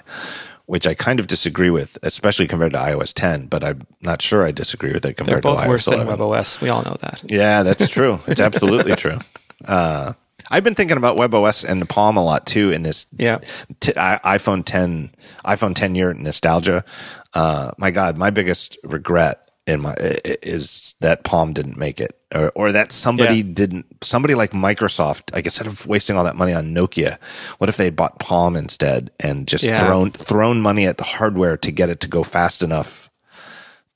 [0.66, 4.46] which I kind of disagree with, especially compared to iOS 10, but I'm not sure
[4.46, 6.08] I disagree with it compared They're both to iOS worse 11.
[6.08, 6.62] than WebOS.
[6.62, 7.24] We all know that.
[7.26, 8.20] Yeah, that's true.
[8.28, 9.20] It's absolutely true.
[9.66, 10.14] Uh,
[10.50, 13.40] I've been thinking about WebOS and the Palm a lot too in this yeah.
[13.82, 15.12] T- iPhone 10
[15.46, 16.86] iPhone 10 year nostalgia.
[17.34, 22.52] Uh, my God, my biggest regret in my is that Palm didn't make it, or,
[22.56, 23.54] or that somebody yeah.
[23.54, 23.86] didn't.
[24.02, 27.20] Somebody like Microsoft, like instead of wasting all that money on Nokia,
[27.58, 29.86] what if they bought Palm instead and just yeah.
[29.86, 33.10] thrown thrown money at the hardware to get it to go fast enough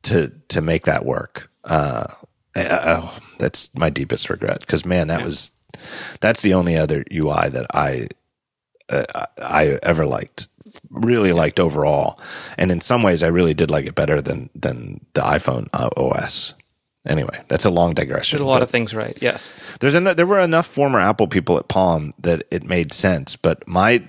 [0.03, 1.49] to to make that work?
[1.64, 2.03] Uh,
[2.57, 5.26] oh, that's my deepest regret because man, that yeah.
[5.26, 5.52] was
[6.19, 8.10] that's the only other UI that I
[8.89, 9.06] uh,
[9.38, 10.48] I ever liked
[10.89, 12.19] really liked overall.
[12.57, 15.89] And in some ways, I really did like it better than than the iPhone uh,
[15.98, 16.53] OS.
[17.07, 18.38] Anyway, that's a long digression.
[18.38, 19.18] Did a lot of things right.
[19.22, 23.35] Yes, there's en- there were enough former Apple people at Palm that it made sense.
[23.35, 24.03] But my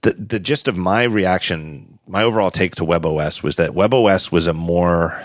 [0.00, 4.48] the the gist of my reaction, my overall take to WebOS was that WebOS was
[4.48, 5.22] a more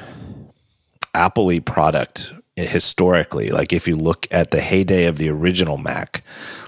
[1.16, 3.50] Apple product historically.
[3.50, 6.24] Like if you look at the heyday of the original Mac,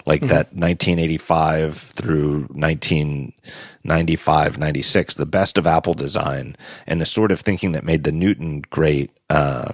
[0.06, 0.30] like mm-hmm.
[0.30, 2.48] that 1985 through
[3.84, 8.12] 1995, 96, the best of Apple design and the sort of thinking that made the
[8.12, 9.72] Newton great, uh,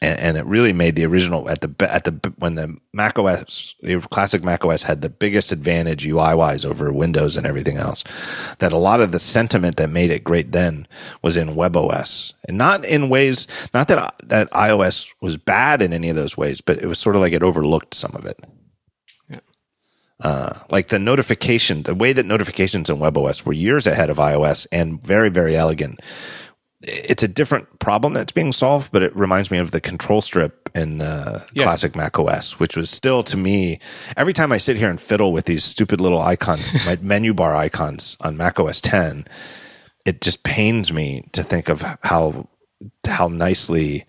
[0.00, 3.76] and, and it really made the original at the at the when the Mac OS,
[3.80, 8.02] the classic Mac OS had the biggest advantage UI wise over Windows and everything else.
[8.58, 10.88] That a lot of the sentiment that made it great then
[11.22, 16.08] was in WebOS, and not in ways, not that that iOS was bad in any
[16.08, 18.44] of those ways, but it was sort of like it overlooked some of it.
[20.22, 24.66] Uh, like the notification, the way that notifications in WebOS were years ahead of iOS
[24.70, 26.00] and very, very elegant
[26.84, 30.68] it's a different problem that's being solved, but it reminds me of the control strip
[30.74, 31.64] in uh, yes.
[31.64, 33.78] classic Mac OS, which was still to me
[34.16, 37.54] every time I sit here and fiddle with these stupid little icons, my menu bar
[37.54, 39.26] icons on Mac OS 10,
[40.04, 42.48] it just pains me to think of how
[43.06, 44.04] how nicely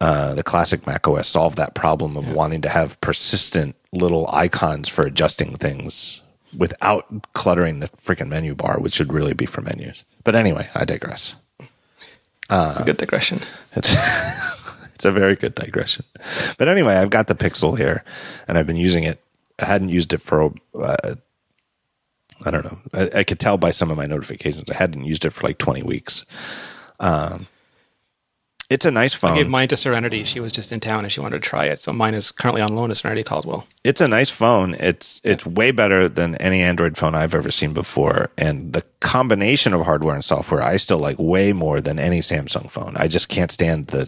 [0.00, 2.34] uh, the classic Mac OS solved that problem of yeah.
[2.34, 6.20] wanting to have persistent little icons for adjusting things
[6.56, 10.04] without cluttering the freaking menu bar, which should really be for menus.
[10.24, 11.34] But anyway, I digress.
[12.50, 13.40] Uh, a good digression.
[13.74, 13.94] It's
[14.94, 16.04] it's a very good digression.
[16.58, 18.04] But anyway, I've got the Pixel here,
[18.46, 19.22] and I've been using it.
[19.58, 21.14] I hadn't used it for uh,
[22.44, 22.78] I don't know.
[22.92, 24.70] I, I, could tell by some of my notifications.
[24.70, 26.24] I hadn't used it for like twenty weeks.
[27.00, 27.46] Um,
[28.72, 29.32] it's a nice phone.
[29.32, 30.24] I gave mine to Serenity.
[30.24, 31.78] She was just in town and she wanted to try it.
[31.78, 33.66] So mine is currently on loan to Serenity Caldwell.
[33.84, 34.74] It's a nice phone.
[34.74, 38.30] It's it's way better than any Android phone I've ever seen before.
[38.38, 42.70] And the combination of hardware and software I still like way more than any Samsung
[42.70, 42.94] phone.
[42.96, 44.04] I just can't stand the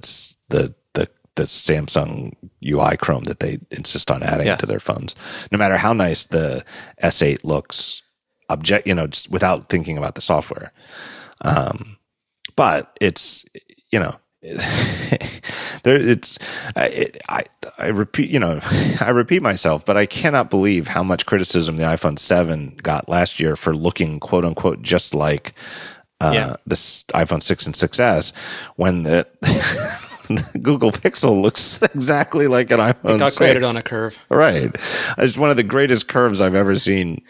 [0.48, 2.32] the the the Samsung
[2.64, 4.60] UI Chrome that they insist on adding yes.
[4.60, 5.14] to their phones.
[5.52, 6.64] No matter how nice the
[7.02, 8.00] S8 looks,
[8.48, 10.72] object you know, just without thinking about the software.
[11.42, 11.98] Um,
[12.56, 13.44] but it's
[13.92, 14.16] you know
[15.84, 16.38] there it's
[16.76, 17.44] it, I
[17.78, 18.60] I repeat you know
[19.00, 23.40] I repeat myself but I cannot believe how much criticism the iPhone 7 got last
[23.40, 25.54] year for looking quote unquote just like
[26.20, 26.56] uh, yeah.
[26.66, 28.32] this iPhone 6 and 6s
[28.76, 29.26] when the
[30.62, 33.16] Google Pixel looks exactly like an iPhone.
[33.16, 33.38] It got 6.
[33.38, 34.74] graded on a curve, right?
[35.18, 37.22] It's one of the greatest curves I've ever seen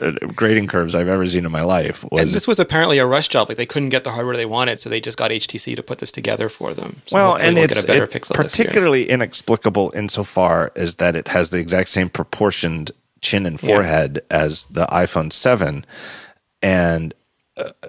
[0.00, 2.04] uh, grading curves I've ever seen in my life.
[2.10, 3.48] Was, and this was apparently a rush job.
[3.48, 5.98] Like they couldn't get the hardware they wanted, so they just got HTC to put
[5.98, 7.02] this together for them.
[7.06, 11.88] So well, and we'll it's it particularly inexplicable insofar as that it has the exact
[11.88, 14.36] same proportioned chin and forehead yeah.
[14.36, 15.84] as the iPhone 7.
[16.62, 17.14] And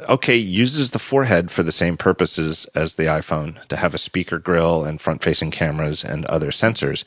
[0.08, 4.40] okay, uses the forehead for the same purposes as the iPhone to have a speaker
[4.40, 7.04] grill and front facing cameras and other sensors,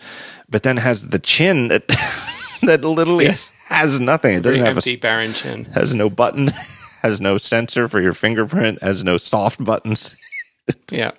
[0.48, 1.86] but then has the chin that
[2.62, 4.36] that literally yes has nothing.
[4.36, 5.64] It doesn't have empty, a barren chin.
[5.66, 6.50] Has no button.
[7.02, 8.80] Has no sensor for your fingerprint.
[8.80, 10.14] Has no soft buttons.
[10.92, 11.10] yeah.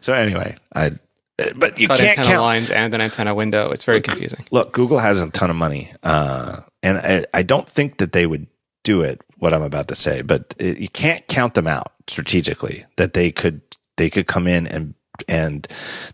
[0.00, 0.90] So anyway, I.
[1.54, 3.70] But you Cut can't antenna count lines and an antenna window.
[3.70, 4.44] It's very look, confusing.
[4.50, 8.26] Look, Google has a ton of money, uh, and I, I don't think that they
[8.26, 8.48] would
[8.82, 9.22] do it.
[9.38, 12.84] What I'm about to say, but it, you can't count them out strategically.
[12.96, 13.60] That they could
[13.96, 14.94] they could come in and
[15.28, 15.66] and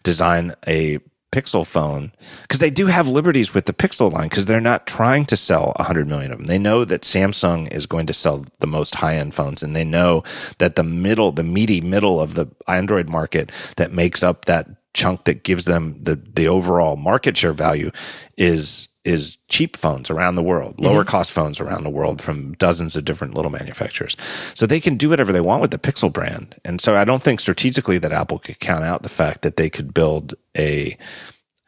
[0.03, 0.99] design a
[1.35, 5.25] Pixel phone because they do have liberties with the Pixel line because they're not trying
[5.27, 6.47] to sell 100 million of them.
[6.47, 9.83] They know that Samsung is going to sell the most high end phones and they
[9.83, 10.23] know
[10.59, 15.25] that the middle, the meaty middle of the Android market that makes up that chunk
[15.25, 17.91] that gives them the, the overall market share value
[18.37, 21.11] is is cheap phones around the world, lower mm-hmm.
[21.11, 24.17] cost phones around the world from dozens of different little manufacturers.
[24.55, 26.55] So they can do whatever they want with the Pixel brand.
[26.65, 29.69] And so I don't think strategically that Apple could count out the fact that they
[29.69, 30.97] could build a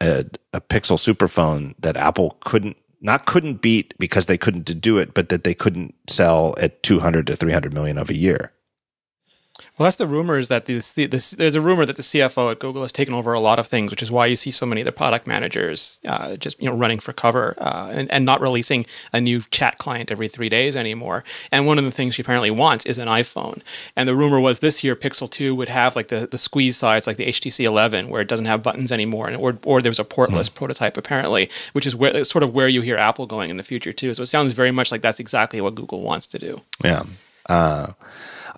[0.01, 5.13] a, a Pixel superphone that Apple couldn't not couldn't beat because they couldn't do it,
[5.13, 8.51] but that they couldn't sell at 200 to 300 million of a year.
[9.77, 12.57] Well, that's the rumor is that this, this, there's a rumor that the CFO at
[12.57, 14.81] Google has taken over a lot of things, which is why you see so many
[14.81, 18.41] of the product managers uh, just you know running for cover uh, and, and not
[18.41, 21.23] releasing a new chat client every three days anymore.
[21.51, 23.61] And one of the things she apparently wants is an iPhone.
[23.95, 27.05] And the rumor was this year Pixel 2 would have like the, the squeeze sides
[27.05, 29.99] like the HTC 11, where it doesn't have buttons anymore, and or or there was
[29.99, 30.55] a portless mm.
[30.55, 33.93] prototype apparently, which is where sort of where you hear Apple going in the future
[33.93, 34.15] too.
[34.15, 36.61] So it sounds very much like that's exactly what Google wants to do.
[36.83, 37.03] Yeah.
[37.47, 37.93] Uh,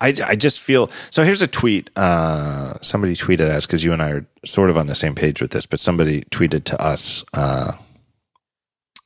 [0.00, 1.22] I, I just feel so.
[1.24, 1.90] Here's a tweet.
[1.96, 5.40] Uh, somebody tweeted us because you and I are sort of on the same page
[5.40, 7.24] with this, but somebody tweeted to us.
[7.32, 7.72] Uh,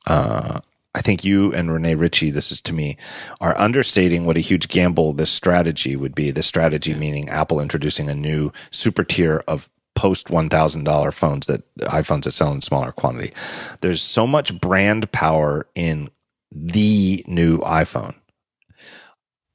[0.07, 0.59] uh,
[0.93, 2.95] I think you and Rene Ritchie, this is to me,
[3.41, 6.31] are understating what a huge gamble this strategy would be.
[6.31, 12.23] This strategy meaning Apple introducing a new super tier of post $1,000 phones that iPhones
[12.23, 13.33] that sell in smaller quantity.
[13.81, 16.09] There's so much brand power in
[16.51, 18.15] the new iPhone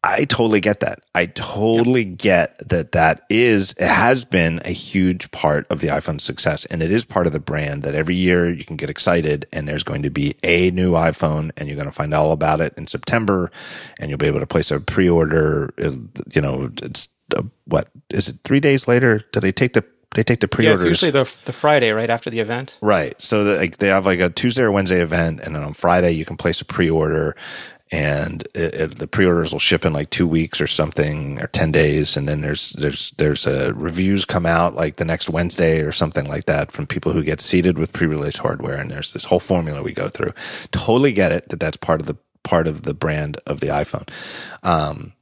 [0.02, 1.02] I totally get that.
[1.14, 2.18] I totally yep.
[2.18, 6.64] get that that is, it has been a huge part of the iPhone's success.
[6.66, 9.68] And it is part of the brand that every year you can get excited and
[9.68, 12.72] there's going to be a new iPhone and you're going to find all about it
[12.78, 13.50] in September
[13.98, 15.74] and you'll be able to place a pre order.
[15.76, 19.22] You know, it's uh, what is it three days later?
[19.32, 20.82] Do they take the they take the pre-orders.
[20.82, 22.78] it's usually the the Friday right after the event.
[22.80, 23.20] Right.
[23.22, 26.10] So that, like they have like a Tuesday or Wednesday event, and then on Friday
[26.12, 27.36] you can place a pre-order,
[27.92, 31.72] and it, it, the pre-orders will ship in like two weeks or something, or ten
[31.72, 35.92] days, and then there's there's there's uh, reviews come out like the next Wednesday or
[35.92, 39.40] something like that from people who get seated with pre-release hardware, and there's this whole
[39.40, 40.32] formula we go through.
[40.70, 44.08] Totally get it that that's part of the part of the brand of the iPhone.
[44.62, 45.12] Um,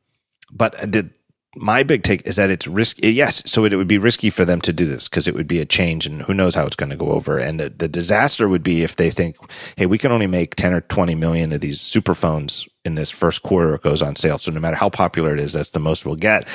[0.50, 1.10] but the
[1.56, 3.10] my big take is that it's risky.
[3.12, 5.48] Yes, so it, it would be risky for them to do this because it would
[5.48, 7.38] be a change, and who knows how it's going to go over.
[7.38, 9.36] And the, the disaster would be if they think,
[9.76, 13.10] "Hey, we can only make ten or twenty million of these super phones in this
[13.10, 14.38] first quarter it goes on sale.
[14.38, 16.48] So no matter how popular it is, that's the most we'll get.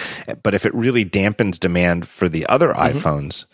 [0.43, 2.97] But if it really dampens demand for the other Mm-hmm.
[2.97, 3.45] iPhones,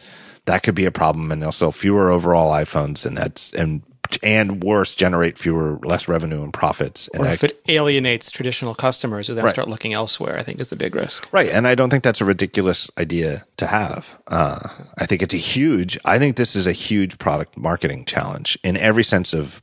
[0.45, 3.81] that could be a problem, and they'll sell fewer overall iPhones, and that's and
[4.23, 7.07] and worse, generate fewer less revenue and profits.
[7.13, 9.53] And Or if it alienates traditional customers who then Right.
[9.53, 11.27] start looking elsewhere, I think is the big risk.
[11.31, 11.49] Right.
[11.49, 14.19] And I don't think that's a ridiculous idea to have.
[14.27, 14.59] Uh,
[14.97, 18.77] I think it's a huge, I think this is a huge product marketing challenge in
[18.77, 19.61] every sense of,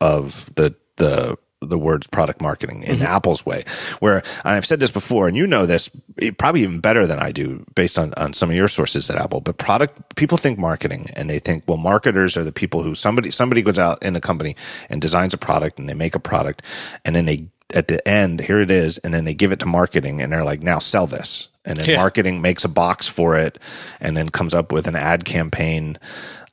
[0.00, 3.06] of the, the, the words product marketing in mm-hmm.
[3.06, 3.64] Apple's way,
[4.00, 5.90] where and I've said this before, and you know this
[6.38, 9.40] probably even better than I do based on, on some of your sources at Apple.
[9.40, 13.30] But product people think marketing and they think, well, marketers are the people who somebody
[13.30, 14.56] somebody goes out in a company
[14.88, 16.62] and designs a product and they make a product
[17.04, 19.66] and then they at the end, here it is, and then they give it to
[19.66, 21.48] marketing and they're like, now sell this.
[21.64, 21.96] And then Yeah.
[21.96, 23.58] marketing makes a box for it
[24.00, 25.98] and then comes up with an ad campaign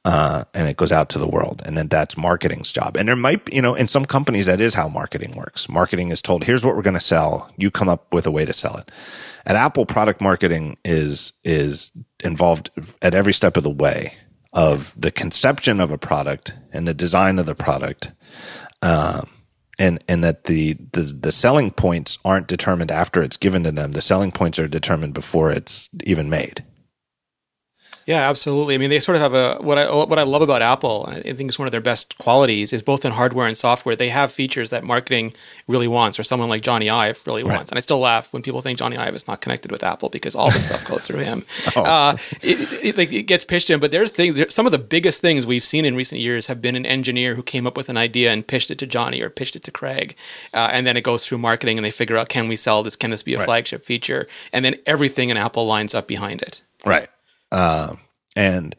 [0.04, 1.62] uh, and it goes out to the world.
[1.66, 2.98] And then that's marketing's job.
[2.98, 5.70] And there might, you know, in some companies, that is how marketing works.
[5.70, 7.52] Marketing is told, here's what we're going to sell.
[7.58, 8.92] You come up with a way to sell it.
[9.46, 11.92] At Apple, product marketing is, is
[12.24, 12.72] involved
[13.02, 14.14] at every step of the way
[14.54, 18.12] of the conception of a product and the design of the product.
[18.82, 19.30] Um,
[19.80, 23.94] and, and that the, the, the selling points aren't determined after it's given to them.
[23.94, 26.64] The selling points are determined before it's even made.
[28.12, 28.76] Yeah, absolutely.
[28.76, 31.06] I mean, they sort of have a what I what I love about Apple.
[31.08, 33.96] I think it's one of their best qualities is both in hardware and software.
[33.96, 35.34] They have features that marketing
[35.68, 37.56] really wants, or someone like Jony Ive really Right.
[37.56, 37.72] wants.
[37.72, 40.36] And I still laugh when people think Jony Ive is not connected with Apple because
[40.36, 41.46] all the stuff goes through him.
[41.78, 41.84] Oh.
[41.84, 42.58] Uh, it,
[42.88, 44.36] it, like, it gets pitched in, but there's things.
[44.36, 47.36] There, some of the biggest things we've seen in recent years have been an engineer
[47.36, 49.72] who came up with an idea and pitched it to Jony or pitched it to
[49.72, 50.16] Craig,
[50.54, 52.98] uh, and then it goes through marketing and they figure out can we sell this?
[52.98, 53.46] Can this be a Right.
[53.46, 54.28] flagship feature?
[54.52, 56.62] And then everything in Apple lines up behind it.
[56.86, 57.08] Right.
[57.52, 57.96] Uh,
[58.36, 58.76] and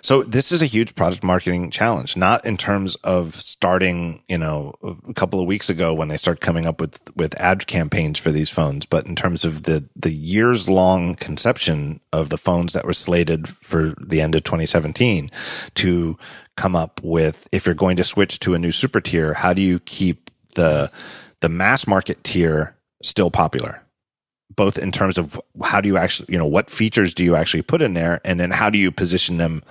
[0.00, 4.74] so this is a huge product marketing challenge, not in terms of starting, you know,
[5.08, 8.30] a couple of weeks ago when they start coming up with, with ad campaigns for
[8.30, 12.86] these phones, but in terms of the, the years long conception of the phones that
[12.86, 15.30] were slated for the end of 2017
[15.74, 16.16] to
[16.56, 19.60] come up with, if you're going to switch to a new super tier, how do
[19.60, 20.90] you keep the,
[21.40, 23.82] the mass market tier still popular?
[24.54, 27.62] Both in terms of how do you actually, you know, what features do you actually
[27.62, 29.62] put in there, and then how do you position them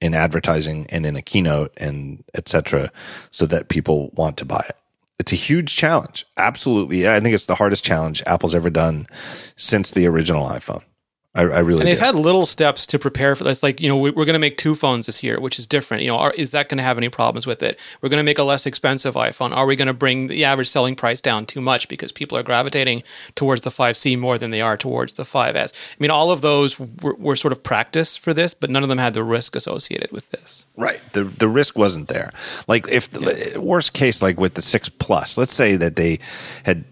[0.00, 2.90] in advertising and in a keynote and et cetera,
[3.30, 4.76] so that people want to buy it.
[5.18, 6.24] It's a huge challenge.
[6.36, 7.08] Absolutely.
[7.08, 9.08] I think it's the hardest challenge Apple's ever done
[9.56, 10.84] since the original iPhone.
[11.34, 12.04] I, I really And they've do.
[12.04, 13.62] had little steps to prepare for this.
[13.62, 16.02] Like, you know, we- we're going to make two phones this year, which is different.
[16.02, 17.78] You know, are, is that going to have any problems with it?
[18.00, 19.54] We're going to make a less expensive iPhone.
[19.54, 22.42] Are we going to bring the average selling price down too much because people are
[22.42, 23.02] gravitating
[23.34, 25.72] towards the 5C more than they are towards the 5S?
[25.74, 28.88] I mean, all of those were, were sort of practice for this, but none of
[28.88, 30.64] them had the risk associated with this.
[30.76, 31.00] Right.
[31.12, 32.32] The the risk wasn't there.
[32.68, 36.20] Like if the worst case, like with the six plus, let's say that they
[36.64, 36.84] had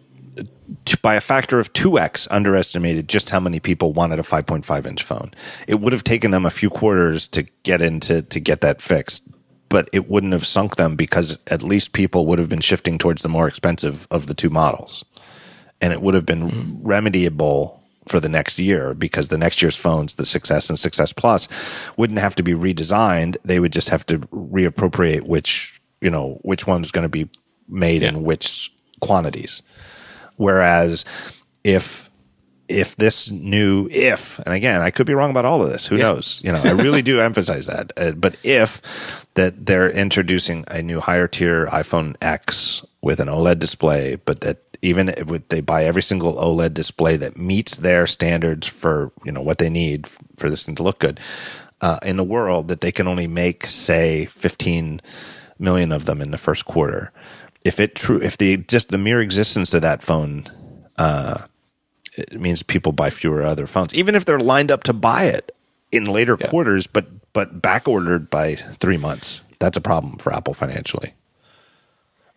[1.02, 4.64] by a factor of two x underestimated just how many people wanted a five point
[4.64, 5.32] five inch phone.
[5.66, 9.28] It would have taken them a few quarters to get into to get that fixed.
[9.68, 13.22] But it wouldn't have sunk them because at least people would have been shifting towards
[13.22, 15.04] the more expensive of the two models.
[15.80, 16.48] And it would have been
[16.82, 21.48] remediable for the next year because the next year's phones, the 6S and 6S Plus,
[21.96, 23.36] wouldn't have to be redesigned.
[23.44, 27.28] They would just have to reappropriate which, you know, which one's going to be
[27.68, 29.62] made in which quantities.
[30.36, 31.04] Whereas
[31.64, 32.06] if
[32.68, 35.96] if this new if and again i could be wrong about all of this who
[35.98, 36.40] knows?
[36.42, 37.92] You know i really do emphasize that.
[37.96, 43.58] Uh, but if that they're introducing a new higher tier iphone x with an oled
[43.58, 48.66] display but that even if they buy every single oled display that meets their standards
[48.66, 50.06] for you know what they need
[50.36, 51.20] for this thing to look good
[51.80, 55.00] uh, in the world that they can only make say 15
[55.58, 57.12] million of them in the first quarter
[57.66, 60.48] if it true if the just the mere existence of that phone
[62.16, 65.54] it means people buy fewer other phones, even if they're lined up to buy it
[65.92, 69.42] in later quarters, but but back ordered by three months.
[69.58, 71.14] That's a problem for Apple financially.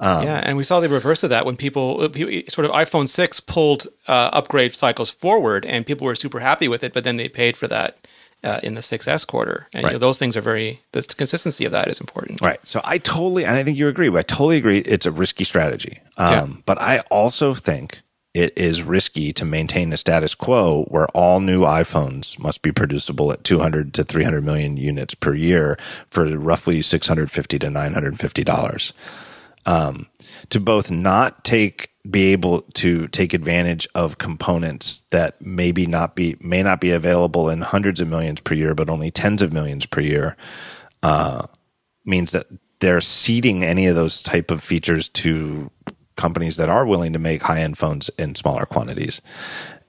[0.01, 3.09] Um, yeah, and we saw the reverse of that when people, people sort of iPhone
[3.09, 7.17] 6 pulled uh, upgrade cycles forward and people were super happy with it, but then
[7.17, 8.07] they paid for that
[8.43, 9.67] uh, in the 6S quarter.
[9.73, 9.89] And Right.
[9.91, 12.41] you know, those things are very, the consistency of that is important.
[12.41, 12.59] Right.
[12.63, 14.09] So I totally, and I think you agree.
[14.09, 14.79] I totally agree.
[14.79, 15.99] It's a risky strategy.
[16.17, 16.47] Um, Yeah.
[16.65, 17.99] But I also think
[18.33, 23.31] it is risky to maintain the status quo where all new iPhones must be producible
[23.31, 25.77] at 200 to 300 million units per year
[26.11, 28.93] for roughly 650 to 950 dollars.
[29.65, 30.07] Um,
[30.49, 36.37] to both not take be able to take advantage of components that maybe not be
[36.41, 39.85] may not be available in hundreds of millions per year, but only tens of millions
[39.85, 40.37] per year
[42.05, 42.47] means that
[42.79, 45.69] they're seeding any of those type of features to
[46.15, 49.21] companies that are willing to make high end phones in smaller quantities.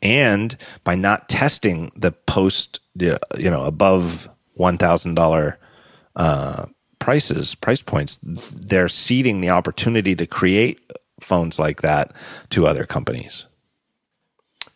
[0.02, 6.66] And by not testing the post, you know, above one thousand uh,
[7.00, 10.78] prices, price points, they're seeding the opportunity to create
[11.20, 12.12] phones like that
[12.50, 13.46] to other companies.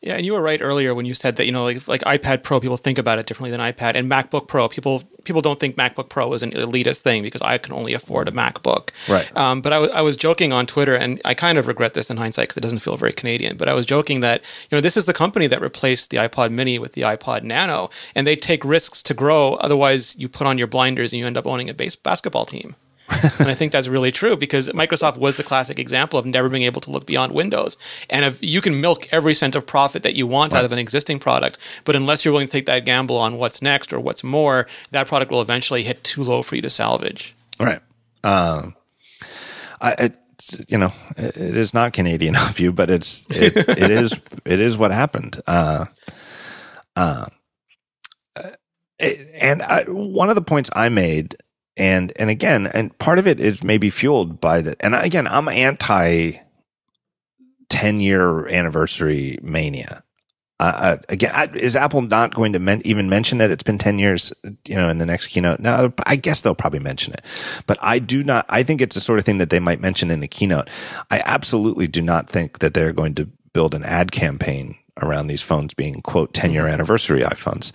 [0.05, 2.43] Yeah, and you were right earlier when you said that you know like like iPad
[2.43, 5.77] Pro, people think about it differently than iPad, and MacBook Pro, people people don't think
[5.77, 8.91] MacBook Pro is an elitist thing because I can only afford a MacBook.
[9.09, 9.35] Right.
[9.35, 12.11] Um, but I was I was joking on Twitter, and I kind of regret this
[12.11, 13.57] in hindsight because it doesn't feel very Canadian.
[13.57, 16.51] But I was joking that you know this is the company that replaced the iPod
[16.51, 19.55] Mini with the iPod Nano, and they take risks to grow.
[19.55, 22.77] Otherwise, you put on your blinders and you end up owning a base basketball team.
[23.11, 26.63] And I think that's really true because Microsoft was the classic example of never being
[26.63, 27.77] able to look beyond Windows.
[28.09, 30.79] And if you can milk every cent of profit that you want out of an
[30.79, 34.25] existing product, but unless you're willing to take that gamble on what's next or what's
[34.25, 37.35] more, that product will eventually hit too low for you to salvage.
[37.61, 37.81] Right.
[38.25, 38.75] Um,
[39.81, 44.19] I, it's, you know, it is not Canadian of you, but it's it, it is
[44.47, 45.41] it is what happened.
[45.47, 45.85] Uh,
[46.97, 47.27] uh,
[48.99, 51.37] it- and I, one of the points I made,
[51.77, 55.49] and and again, and part of it is maybe fueled by the, and again, I'm
[55.49, 56.41] anti
[57.69, 60.03] ten year anniversary mania.
[60.61, 63.99] Uh, again, I, is Apple not going to men- even mention that it's been 10
[63.99, 64.33] years,
[64.67, 65.59] you know, in the next keynote?
[65.59, 67.23] No, I guess they'll probably mention it,
[67.67, 70.13] but I do not, I think it's the sort of thing that they might mention
[70.13, 70.71] in the keynote.
[71.11, 75.43] I absolutely do not think that they're going to build an ad campaign around these
[75.43, 77.73] phones being quote 10 year anniversary iPhones.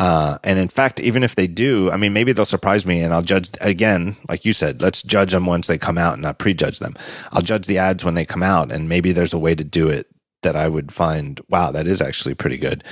[0.00, 3.12] Uh, and in fact, even if they do, I mean, maybe they'll surprise me and
[3.12, 6.38] I'll judge again, like you said, let's judge them once they come out and not
[6.38, 6.94] prejudge them.
[7.32, 9.90] I'll judge the ads when they come out and maybe there's a way to do
[9.90, 10.06] it
[10.42, 12.82] that I would find, wow, that is actually pretty good.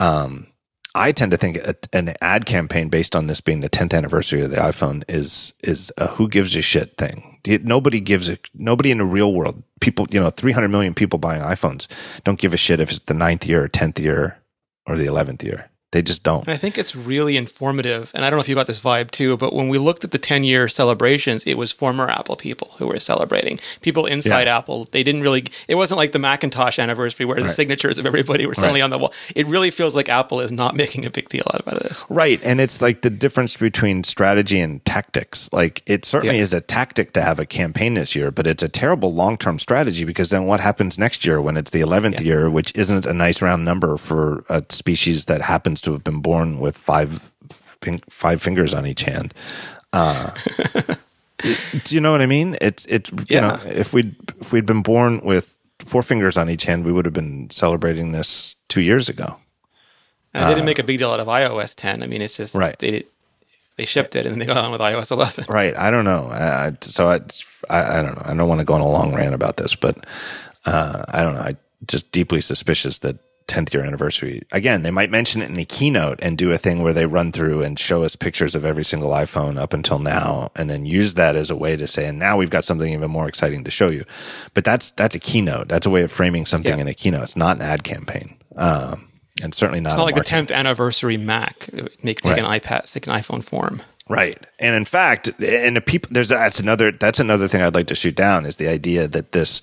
[0.00, 0.48] Um,
[0.96, 4.42] I tend to think a, an ad campaign based on this being the 10th anniversary
[4.42, 7.38] of the iPhone is is a who gives a shit thing.
[7.62, 9.62] Nobody gives a nobody in the real world.
[9.80, 11.86] People, you know, 300 million people buying iPhones
[12.24, 14.38] don't give a shit if it's the ninth year or 10th year
[14.86, 15.70] or the 11th year.
[15.92, 16.42] They just don't.
[16.46, 18.10] And I think it's really informative.
[18.14, 20.10] And I don't know if you got this vibe too, but when we looked at
[20.10, 23.58] the 10 year celebrations, it was former Apple people who were celebrating.
[23.80, 24.58] People inside Yeah.
[24.58, 28.46] Apple, they didn't really, it wasn't like the Macintosh anniversary where the signatures of everybody
[28.46, 28.84] were suddenly Right.
[28.84, 29.14] on the wall.
[29.34, 32.04] It really feels like Apple is not making a big deal out of this.
[32.10, 32.38] Right.
[32.44, 35.48] And it's like the difference between strategy and tactics.
[35.54, 36.42] Like it certainly Yeah.
[36.42, 39.58] is a tactic to have a campaign this year, but it's a terrible long term
[39.58, 43.14] strategy because then what happens next year when it's the 11th year, which isn't a
[43.14, 47.30] nice round number for a species that happens to have been born with five,
[48.10, 49.34] five fingers on each hand?
[49.92, 50.30] Uh,
[51.84, 52.56] do you know what I mean?
[52.60, 53.40] It's, it's, you Yeah.
[53.40, 57.04] know, if we'd, if we'd been born with four fingers on each hand, we would
[57.04, 59.36] have been celebrating this two years ago.
[60.34, 62.02] And they didn't make a big deal out of iOS 10.
[62.02, 62.78] I mean, it's just, Uh, Right.
[62.78, 63.04] they
[63.76, 65.44] they shipped it and then they got on with iOS 11.
[65.48, 65.76] Right.
[65.78, 66.24] I don't know.
[66.32, 67.20] Uh, so I,
[67.70, 68.22] I, I don't know.
[68.24, 70.04] I don't want to go on a long rant about this, but
[70.66, 71.42] uh, I don't know.
[71.42, 71.56] I
[71.86, 73.18] just deeply suspicious that
[73.48, 74.42] 10th year anniversary.
[74.52, 77.32] Again, they might mention it in the keynote and do a thing where they run
[77.32, 81.14] through and show us pictures of every single iPhone up until now, and then use
[81.14, 83.70] that as a way to say, and now we've got something even more exciting to
[83.70, 84.04] show you.
[84.54, 85.68] But that's that's a keynote.
[85.68, 86.82] That's a way of framing something Yeah.
[86.82, 87.22] in a keynote.
[87.24, 89.08] It's not an ad campaign, um,
[89.42, 89.88] and certainly not.
[89.88, 91.68] It's not a like the 10th anniversary Mac,
[92.02, 93.82] make, take an iPad, take an iPhone form.
[94.10, 94.38] Right.
[94.58, 97.94] And in fact, and the people there's that's another that's another thing I'd like to
[97.94, 99.60] shoot down is the idea that this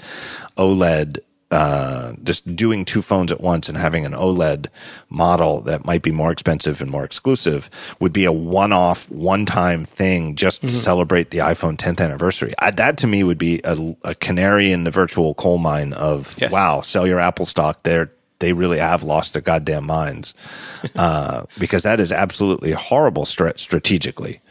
[0.58, 1.18] OLED
[1.52, 4.68] uh, just doing two phones at once and having an OLED
[5.10, 7.70] model that might be more expensive and more exclusive
[8.00, 12.54] would be a one-off, one-time thing just to celebrate the iPhone 10th anniversary.
[12.60, 16.36] I, that to me would be a, a canary in the virtual coal mine of
[16.40, 16.52] Yes.
[16.52, 17.84] wow, sell your Apple stock.
[17.84, 18.10] They're
[18.40, 20.34] they really have lost their goddamn minds
[20.98, 24.42] uh, because that is absolutely horrible stra- strategically.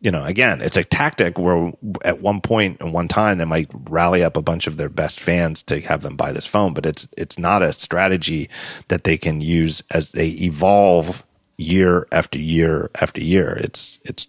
[0.00, 1.72] You know, again, it's a tactic where
[2.04, 5.20] at one point and one time they might rally up a bunch of their best
[5.20, 8.48] fans to have them buy this phone, but it's it's not a strategy
[8.88, 11.24] that they can use as they evolve
[11.58, 13.58] year after year after year.
[13.60, 14.26] It's it's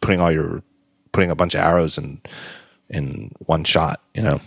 [0.00, 0.62] putting all your
[1.12, 2.20] putting a bunch of arrows in
[2.88, 4.00] in one shot.
[4.14, 4.40] You know,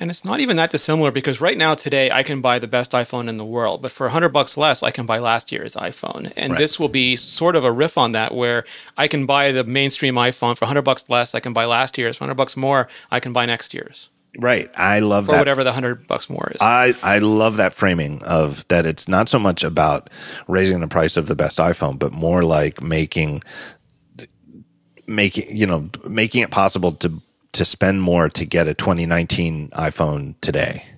[0.00, 2.92] And it's not even that dissimilar because right now today I can buy the best
[2.92, 6.32] iPhone in the world, but for 100 bucks less I can buy last year's iPhone.
[6.38, 6.58] And Right.
[6.58, 8.64] this will be sort of a riff on that where
[8.96, 12.16] I can buy the mainstream iPhone for 100 bucks less I can buy last year's,
[12.16, 14.08] for 100 bucks more I can buy next year's.
[14.38, 14.70] Right.
[14.76, 15.38] I love For that.
[15.38, 16.58] whatever the 100 bucks more is.
[16.62, 20.08] I, I love that framing of that it's not so much about
[20.48, 23.42] raising the price of the best iPhone, but more like making
[25.06, 27.20] making you know making it possible to
[27.52, 30.89] to spend more to get a 2019 iPhone today.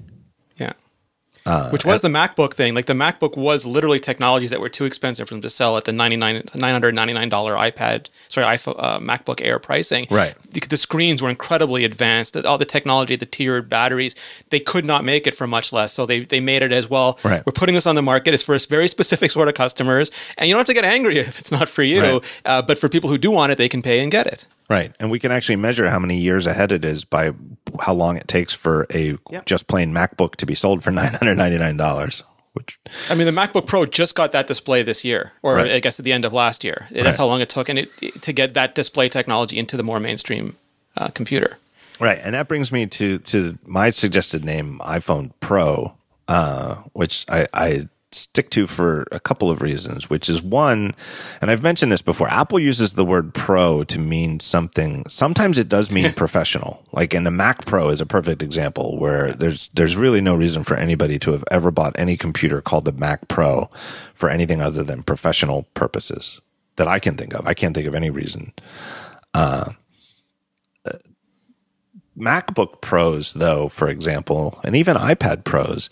[1.44, 2.74] Uh, Which was the MacBook thing.
[2.74, 5.84] Like the MacBook was literally technologies that were too expensive for them to sell at
[5.84, 10.06] the 99 $999 iPad, sorry, iPhone, uh, MacBook Air pricing.
[10.10, 10.34] Right.
[10.52, 12.36] The, the screens were incredibly advanced.
[12.36, 14.14] All the technology, the tiered batteries,
[14.50, 15.92] they could not make it for much less.
[15.92, 17.18] So they, they made it as well.
[17.24, 17.44] Right.
[17.44, 18.34] We're putting this on the market.
[18.34, 20.10] It's for a very specific sort of customers.
[20.38, 22.02] And you don't have to get angry if it's not for you.
[22.02, 22.40] Right.
[22.44, 24.46] Uh, but for people who do want it, they can pay and get it.
[24.70, 24.94] Right.
[25.00, 27.32] And we can actually measure how many years ahead it is by
[27.80, 29.46] how long it takes for a Yep.
[29.46, 32.22] just plain MacBook to be sold for $999,
[32.54, 32.78] which
[33.10, 35.72] I mean, the MacBook Pro just got that display this year, or Right.
[35.72, 36.86] I guess at the end of last year.
[36.90, 37.16] That's Right.
[37.16, 40.56] how long it took, and it, to get that display technology into the more mainstream
[40.96, 41.58] uh, computer.
[42.00, 45.94] Right, and that brings me to to my suggested name, iPhone Pro,
[46.28, 50.08] uh, which I, I stick to for a couple of reasons.
[50.08, 50.94] Which is one,
[51.40, 52.28] and I've mentioned this before.
[52.28, 55.04] Apple uses the word Pro to mean something.
[55.08, 56.84] Sometimes it does mean professional.
[56.92, 60.64] Like in the Mac Pro is a perfect example where there's there's really no reason
[60.64, 63.70] for anybody to have ever bought any computer called the Mac Pro
[64.14, 66.40] for anything other than professional purposes
[66.76, 67.46] that I can think of.
[67.46, 68.52] I can't think of any reason.
[69.34, 69.72] Uh,
[72.18, 75.88] MacBook Pros, though, for example, and even iPad Pros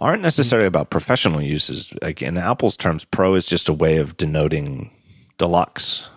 [0.00, 1.94] aren't necessarily about professional uses.
[2.02, 4.90] Like in Apple's terms, Pro is just a way of denoting
[5.38, 6.08] deluxe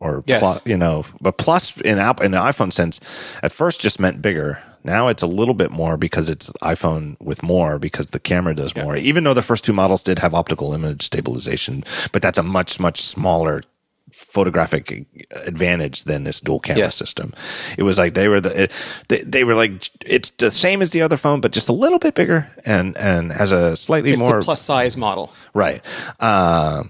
[0.00, 0.40] or Yes.
[0.40, 3.00] plus, you know, but plus in app in the iPhone sense,
[3.42, 4.62] at first just meant bigger.
[4.84, 8.74] Now it's a little bit more because it's iPhone with more because the camera does
[8.74, 8.96] more.
[8.96, 12.80] Even though the first two models did have optical image stabilization, but that's a much
[12.80, 13.62] much smaller
[14.12, 15.06] photographic
[15.46, 16.94] advantage than this dual camera Yes.
[16.94, 17.32] system.
[17.78, 18.68] It was like they were the
[19.08, 21.98] they, they were like it's the same as the other phone, but just a little
[21.98, 25.32] bit bigger and and has a slightly It's more plus size model.
[25.54, 25.82] right.
[26.20, 26.84] Uh,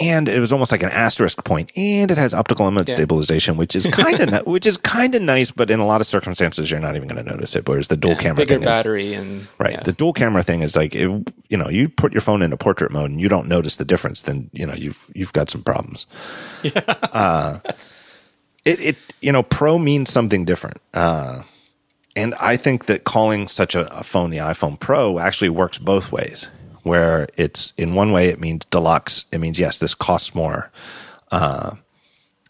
[0.00, 2.94] and it was almost like an asterisk point, and it has optical image Yeah.
[2.96, 6.06] stabilization, which is kind of which is kind of nice, but in a lot of
[6.06, 7.68] circumstances, you're not even going to notice it.
[7.68, 9.72] Whereas the dual camera Bigger thing is battery and Right.
[9.72, 9.82] yeah.
[9.82, 11.08] The dual camera thing is like, it,
[11.48, 14.22] you know, you put your phone into portrait mode and you don't notice the difference,
[14.22, 16.06] then, you know, you've, you've got some problems.
[17.12, 17.58] Uh,
[18.64, 20.78] it, it, you know, pro means something different.
[20.94, 21.42] Uh,
[22.16, 26.12] and I think that calling such a, a phone the iPhone Pro actually works both
[26.12, 26.48] ways,
[26.88, 29.26] where it's in one way, it means deluxe.
[29.30, 30.70] It means, yes, this costs more.
[31.30, 31.76] Uh,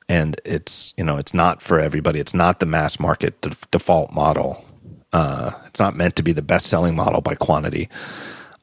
[0.08, 2.20] and it's, you know, it's not for everybody.
[2.20, 4.64] It's not the mass market d- default model.
[5.12, 7.88] Uh, it's not meant to be the best selling model by quantity.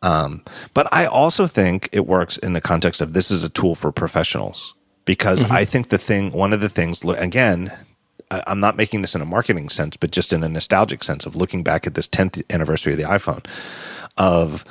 [0.02, 0.44] Um,
[0.74, 3.92] but I also think it works in the context of this is a tool for
[3.92, 4.74] professionals
[5.06, 7.72] because I think the thing, one of the things, again,
[8.32, 11.36] I'm not making this in a marketing sense, but just in a nostalgic sense of
[11.36, 13.46] looking back at this 10th anniversary of the iPhone,
[14.18, 14.66] of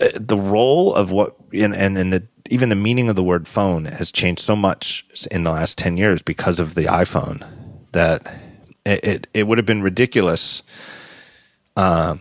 [0.00, 3.46] Uh, the role of what, and, and, and the, even the meaning of the word
[3.46, 7.46] phone has changed so much in the last 10 years because of the iPhone
[7.92, 8.26] that
[8.84, 10.62] it, it, it would have been ridiculous
[11.76, 12.16] uh,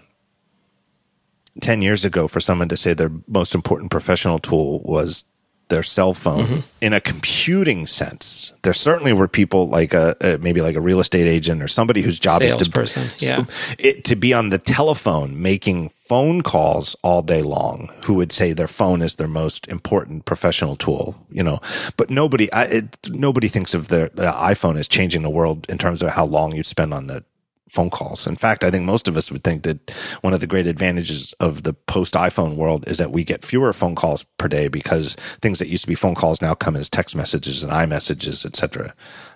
[1.62, 5.26] 10 years ago for someone to say their most important professional tool was
[5.72, 6.60] their cell phone Mm-hmm.
[6.82, 8.54] in a computing sense.
[8.64, 12.02] There certainly were people like a, a maybe like a real estate agent or somebody
[12.02, 13.46] whose job is to Salesperson, yeah.
[13.80, 18.52] it, to be on the telephone making phone calls all day long who would say
[18.52, 21.58] their phone is their most important professional tool you know
[21.96, 25.78] but nobody I, it, nobody thinks of the, the iphone as changing the world in
[25.78, 27.24] terms of how long you spend on the
[27.72, 28.28] phone calls.
[28.28, 29.92] In fact i think most of us would think that
[30.22, 33.72] one of the great advantages of the post iphone world is that we get fewer
[33.72, 36.90] phone calls per day because things that used to be phone calls now come as
[36.90, 38.94] text messages and iMessages, etc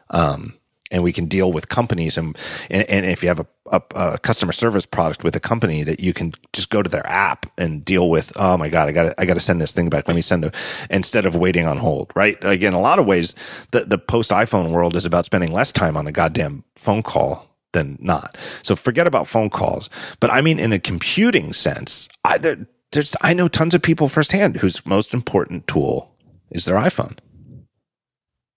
[0.10, 0.54] um
[0.92, 2.38] and we can deal with companies and
[2.70, 6.00] and, and if you have a, a, a customer service product with a company that
[6.00, 9.04] you can just go to their app and deal with oh my god i got
[9.04, 10.08] to i got to send this thing back.
[10.08, 10.56] Let me send it
[10.90, 12.38] instead of waiting on hold right?
[12.44, 13.34] Again a lot of ways
[13.72, 17.55] the the post iphone world is about spending less time on a goddamn phone call
[17.76, 19.90] than not so forget about phone calls
[20.20, 22.58] but i mean in a computing sense i there,
[22.92, 26.12] there's i know tons of people firsthand whose most important tool
[26.50, 27.18] is their iphone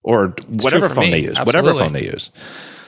[0.09, 1.11] or whatever phone me.
[1.11, 2.31] they use, whatever phone they use.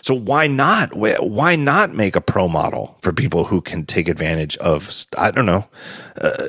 [0.02, 0.96] So why not?
[0.96, 5.04] Why not make a pro model for people who can take advantage of?
[5.18, 5.68] I don't know,
[6.20, 6.48] uh,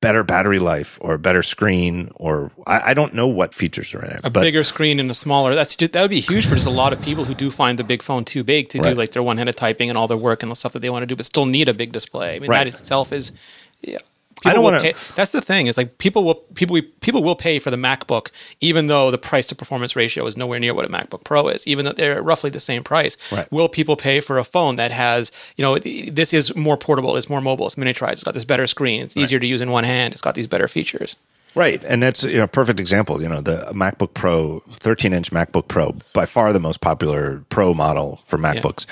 [0.00, 4.02] better battery life or a better screen or I, I don't know what features are
[4.04, 4.20] in it.
[4.24, 5.54] a but bigger screen and a smaller.
[5.54, 7.78] That's just, that would be huge for just a lot of people who do find
[7.78, 10.42] the big phone too big to do like their one-handed typing and all their work
[10.42, 12.36] and the stuff that they want to do, but still need a big display.
[12.36, 12.64] I mean, Right.
[12.64, 13.32] that itself is,
[13.82, 13.98] yeah.
[14.44, 15.66] I don't wanna- That's the thing.
[15.66, 18.28] Is like people will people people will pay for the MacBook,
[18.60, 21.66] even though the price to performance ratio is nowhere near what a MacBook Pro is.
[21.66, 23.50] Even though they're roughly the same price, Right.
[23.52, 27.28] will people pay for a phone that has you know this is more portable, it's
[27.28, 29.84] more mobile, it's miniaturized, it's got this better screen, it's easier to use in one
[29.84, 31.16] hand, it's got these better features.
[31.54, 33.20] Right, and that's you know a perfect example.
[33.20, 37.74] You know the MacBook Pro, 13 inch MacBook Pro, by far the most popular Pro
[37.74, 38.86] model for MacBooks.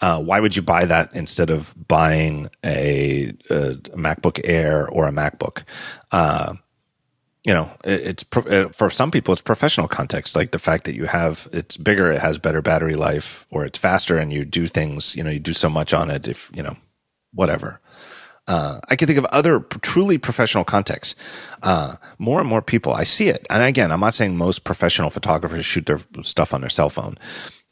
[0.00, 5.12] Uh, why would you buy that instead of buying a, a MacBook Air or a
[5.12, 5.62] MacBook?
[6.10, 6.54] Uh,
[7.44, 10.84] you know, it, it's pro- uh, for some people it's professional context, like the fact
[10.84, 14.44] that you have it's bigger, it has better battery life, or it's faster, and you
[14.44, 15.14] do things.
[15.14, 16.26] You know, you do so much on it.
[16.26, 16.76] If you know,
[17.32, 17.80] whatever.
[18.50, 21.14] Uh, I can think of other truly professional contexts.
[21.62, 23.46] Uh, more and more people, I see it.
[23.48, 27.16] And again, I'm not saying most professional photographers shoot their stuff on their cell phone,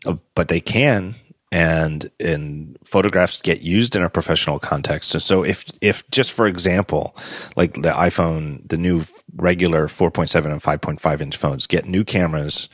[0.07, 1.17] uh, but they can.
[1.51, 5.15] And in photographs get used in a professional context.
[5.15, 7.17] And so if, if just for example,
[7.57, 9.03] like the iPhone, the new
[9.35, 12.69] regular 4.7 and 5.5 inch phones get new cameras,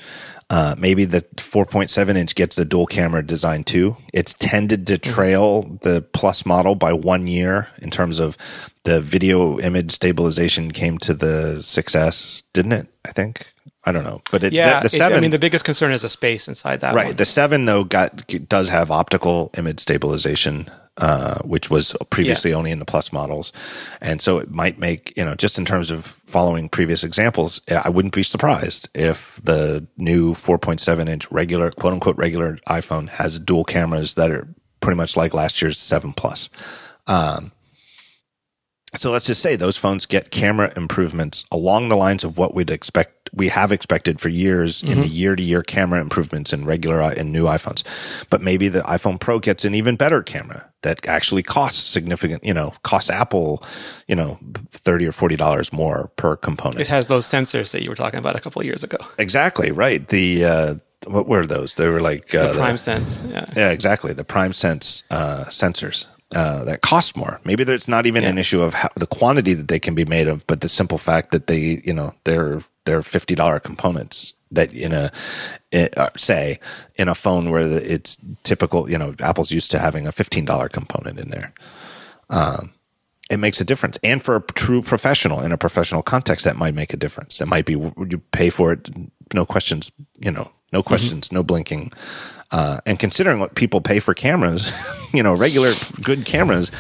[0.51, 3.97] uh, maybe the 4.7 inch gets the dual camera design too.
[4.13, 8.37] It's tended to trail the plus model by one year in terms of
[8.85, 12.89] the video image stabilization came to the 6S, didn't it?
[13.05, 13.47] I think.
[13.87, 15.19] I don't know, but it, Yeah, the, the seven.
[15.19, 16.95] I mean, the biggest concern is the space inside that.
[16.95, 17.09] right.
[17.09, 17.17] one.
[17.17, 22.79] The seven though got does have optical image stabilization, uh, which was previously only in
[22.79, 23.53] the plus models,
[24.01, 27.89] and so it might make you know just in terms of following previous examples, I
[27.91, 33.65] wouldn't be surprised if the new 4.7 inch regular quote unquote regular iPhone has dual
[33.65, 34.49] cameras that are
[34.81, 36.49] pretty much like last year's seven plus.
[37.07, 37.53] Um,
[38.97, 42.71] so let's just say those phones get camera improvements along the lines of what we'd
[42.71, 47.03] expect, we have expected for years in the year to year camera improvements in regular
[47.03, 47.83] i- in new iPhones.
[48.31, 52.55] But maybe the iPhone Pro gets an even better camera that actually costs significant, you
[52.55, 53.63] know, costs Apple,
[54.07, 54.39] you know,
[54.73, 56.81] 30 or $40 more per component.
[56.81, 58.99] It has those sensors that you were talking about a couple of years ago.
[59.19, 59.71] exactly.
[59.73, 60.07] Right.
[60.09, 60.75] The, uh,
[61.07, 61.75] what were those?
[61.75, 63.19] They were like, uh, The PrimeSense.
[63.31, 63.45] Yeah.
[63.57, 64.13] yeah, exactly.
[64.13, 67.41] The PrimeSense uh, sensors uh, that cost more.
[67.45, 70.29] Maybe it's not even an issue of how, the quantity that they can be made
[70.29, 74.73] of, but the simple fact that they, you know, they're they're fifty dollar components that
[74.73, 75.11] in a
[75.97, 76.59] uh, say
[76.97, 78.91] in a phone where the, it's typical.
[78.91, 81.53] You know, Apple's used to having a fifteen dollar component in there.
[82.31, 82.73] Um,
[83.31, 86.75] it makes a difference, and for a true professional in a professional context, that might
[86.75, 87.41] make a difference.
[87.41, 88.91] It might be you pay for it,
[89.33, 89.91] no questions.
[90.19, 91.93] You know, no questions, no blinking.
[92.55, 94.71] Uh, and considering what people pay for cameras,
[95.13, 96.71] you know, regular good cameras,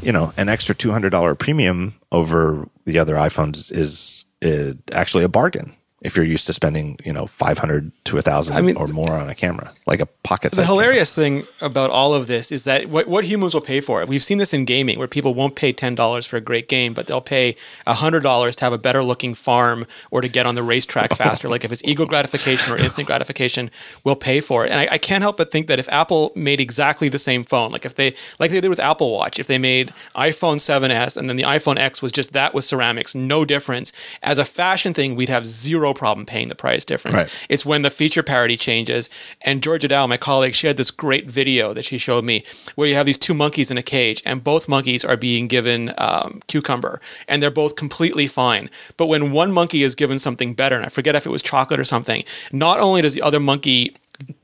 [0.00, 5.24] you know, an extra two hundred dollar premium over the other iPhones is, is actually
[5.24, 5.74] a bargain.
[6.00, 9.12] If you're used to spending, you know, five hundred to a thousand mean- or more
[9.12, 10.52] on a camera, like a pocket.
[10.52, 14.00] The hilarious thing about all of this is that what, what humans will pay for
[14.00, 14.08] it.
[14.08, 16.94] We've seen this in gaming where people won't pay ten dollars for a great game,
[16.94, 17.56] but they'll pay
[17.86, 21.48] hundred dollars to have a better looking farm or to get on the racetrack faster.
[21.48, 23.70] like if it's ego gratification or instant gratification,
[24.04, 24.70] we'll pay for it.
[24.70, 27.72] And I, I can't help but think that if Apple made exactly the same phone,
[27.72, 31.28] like if they like they did with Apple Watch, if they made iPhone 7s and
[31.28, 33.92] then the iPhone X was just that with ceramics, no difference.
[34.22, 37.22] As a fashion thing, we'd have zero problem paying the price difference.
[37.22, 37.46] Right.
[37.48, 39.10] It's when the feature parity changes.
[39.42, 42.44] And Georgia Dow, my colleague, she had this great video that she showed me
[42.74, 45.92] where you have these two monkeys in a cage, and both monkeys are being given
[45.98, 48.70] um, cucumber, and they're both completely fine.
[48.96, 51.80] But when one monkey is given something better, and I forget if it was chocolate
[51.80, 53.94] or something, not only does the other monkey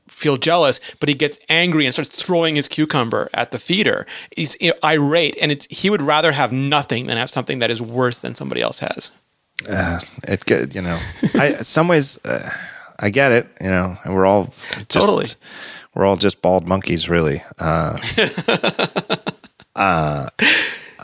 [0.07, 4.05] feel jealous, but he gets angry and starts throwing his cucumber at the feeder.
[4.35, 8.21] He's irate, and it's he would rather have nothing than have something that is worse
[8.21, 9.11] than somebody else has.
[9.69, 10.99] Uh, it get you know
[11.35, 12.49] i some ways uh,
[12.99, 15.27] i get it you know and we're all just, Totally.
[15.93, 17.99] we're all just bald monkeys really uh,
[19.75, 20.29] uh,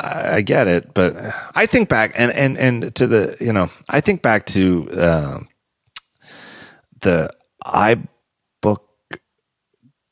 [0.03, 1.15] I get it, but
[1.55, 5.39] I think back and and and to the you know I think back to uh,
[7.01, 7.29] the
[7.65, 8.79] iBook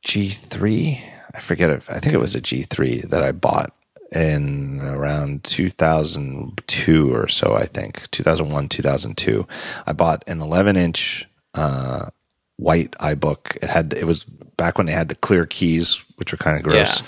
[0.05, 1.01] G3.
[1.33, 3.73] I forget if I think it was a G3 that I bought
[4.13, 7.55] in around 2002 or so.
[7.55, 9.47] I think 2001, 2002.
[9.85, 12.09] I bought an 11 inch uh,
[12.57, 13.55] white iBook.
[13.57, 16.63] It had it was back when they had the clear keys, which were kind of
[16.63, 17.01] gross.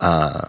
[0.00, 0.40] Yeah.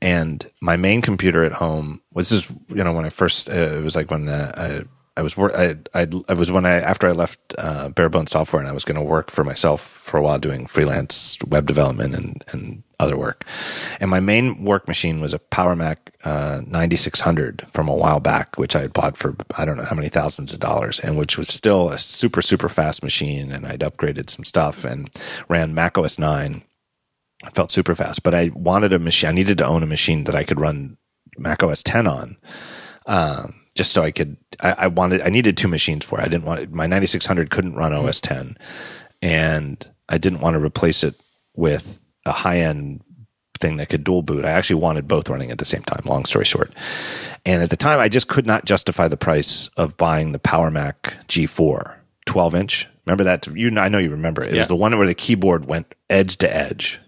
[0.00, 3.82] and my main computer at home was this you know when i first uh, it
[3.82, 4.84] was like when uh,
[5.18, 5.52] I, was work.
[5.54, 8.72] I, I I was when I after I left uh, Bare Bones Software and I
[8.72, 12.82] was going to work for myself for a while doing freelance web development and and
[13.00, 13.44] other work.
[14.00, 18.56] And my main work machine was a Power Mac uh, 9600 from a while back,
[18.58, 21.36] which I had bought for I don't know how many thousands of dollars, and which
[21.36, 23.50] was still a super super fast machine.
[23.50, 25.10] And I'd upgraded some stuff and
[25.48, 26.62] ran Mac OS 9.
[27.44, 29.30] It felt super fast, but I wanted a machine.
[29.30, 30.96] I needed to own a machine that I could run
[31.38, 32.36] Mac OS 10 on.
[33.06, 36.24] Um, just so I could, I, I, wanted, I needed two machines for it.
[36.24, 38.04] I didn't want my 9600 couldn't run hmm.
[38.04, 38.56] OS 10
[39.22, 41.14] and I didn't want to replace it
[41.54, 43.02] with a high end
[43.60, 44.44] thing that could dual boot.
[44.44, 46.74] I actually wanted both running at the same time, long story short.
[47.46, 50.72] And at the time, I just could not justify the price of buying the Power
[50.72, 51.94] Mac G4
[52.26, 52.88] 12 inch.
[53.06, 53.46] Remember that?
[53.46, 54.50] You, I know you remember it.
[54.50, 54.62] It Yeah.
[54.62, 57.00] was the one where the keyboard went edge to edge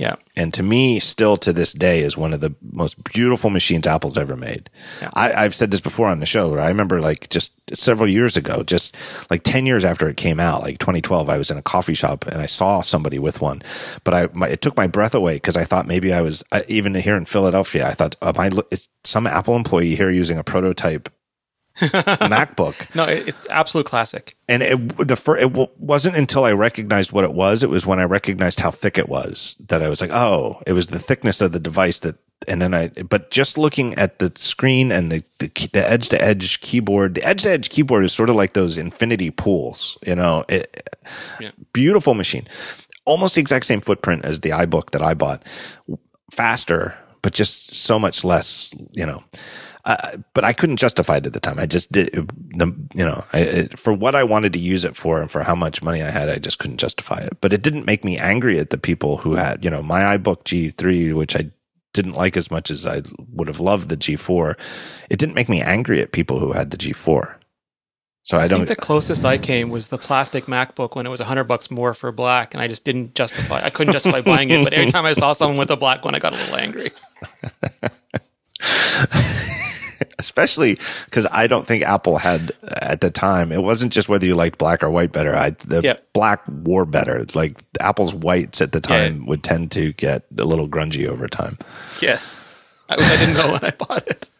[0.00, 0.16] Yeah.
[0.34, 4.16] and to me, still to this day, is one of the most beautiful machines Apple's
[4.16, 4.70] ever made.
[5.02, 5.10] Yeah.
[5.12, 6.56] I, I've said this before on the show.
[6.56, 8.96] I remember, like, just several years ago, just
[9.30, 12.26] like ten years after it came out, like 2012, I was in a coffee shop
[12.26, 13.60] and I saw somebody with one,
[14.02, 16.64] but I my, it took my breath away because I thought maybe I was I,
[16.66, 17.86] even here in Philadelphia.
[17.86, 18.50] I thought, am I,
[19.04, 21.10] some Apple employee here using a prototype
[21.80, 22.74] MacBook?
[22.94, 24.34] No, it's absolute classic.
[24.48, 27.62] and it the fir- it w- wasn't until I recognized what it was.
[27.62, 30.72] It was when I recognized how thick it was that I was like, oh, it
[30.72, 32.16] was the thickness of the device that.
[32.48, 36.22] And then I, but just looking at the screen and the the, the edge to
[36.22, 40.14] edge keyboard, the edge to edge keyboard is sort of like those infinity pools, you
[40.14, 40.44] know.
[40.48, 40.88] It,
[41.38, 41.50] Yeah.
[41.74, 42.48] Beautiful machine,
[43.04, 45.44] almost the exact same footprint as the iBook that I bought,
[46.30, 49.22] faster, but just so much less, you know
[49.84, 51.58] uh, but I couldn't justify it at the time.
[51.58, 55.20] I just did, you know, I, it, for what I wanted to use it for
[55.20, 57.40] and for how much money I had, I just couldn't justify it.
[57.40, 60.44] But it didn't make me angry at the people who had, you know, my iBook
[60.44, 61.50] G3, which I
[61.92, 63.02] didn't like as much as I
[63.32, 64.56] would have loved the G4.
[65.08, 67.36] It didn't make me angry at people who had the G4.
[68.22, 68.58] So I, I don't.
[68.58, 71.94] think the closest I came was the plastic MacBook when it was hundred bucks more
[71.94, 73.64] for black, and I just didn't justify.
[73.64, 76.14] I couldn't justify buying it, but every time I saw someone with a black one,
[76.14, 76.90] I got a little angry.
[80.18, 83.52] especially because I don't think Apple had at the time.
[83.52, 85.34] It wasn't just whether you liked black or white better.
[85.34, 86.12] I the Yep.
[86.12, 87.26] black wore better.
[87.34, 91.58] Like Apple's whites at the time would tend to get a little grungy over time.
[92.00, 92.38] Yes,
[92.88, 94.30] I, I didn't know when I bought it.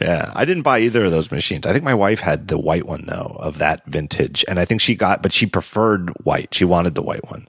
[0.00, 1.66] Yeah, I didn't buy either of those machines.
[1.66, 4.80] I think my wife had the white one though of that vintage, and I think
[4.80, 6.52] she got, but she preferred white.
[6.54, 7.46] She wanted the white one.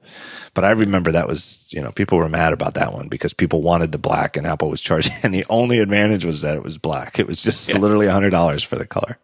[0.54, 3.62] But I remember that was, you know, people were mad about that one because people
[3.62, 5.14] wanted the black, and Apple was charging.
[5.24, 7.20] And the only advantage was that it was black.
[7.20, 7.78] It was just Yes.
[7.78, 9.18] literally a hundred dollars for the color.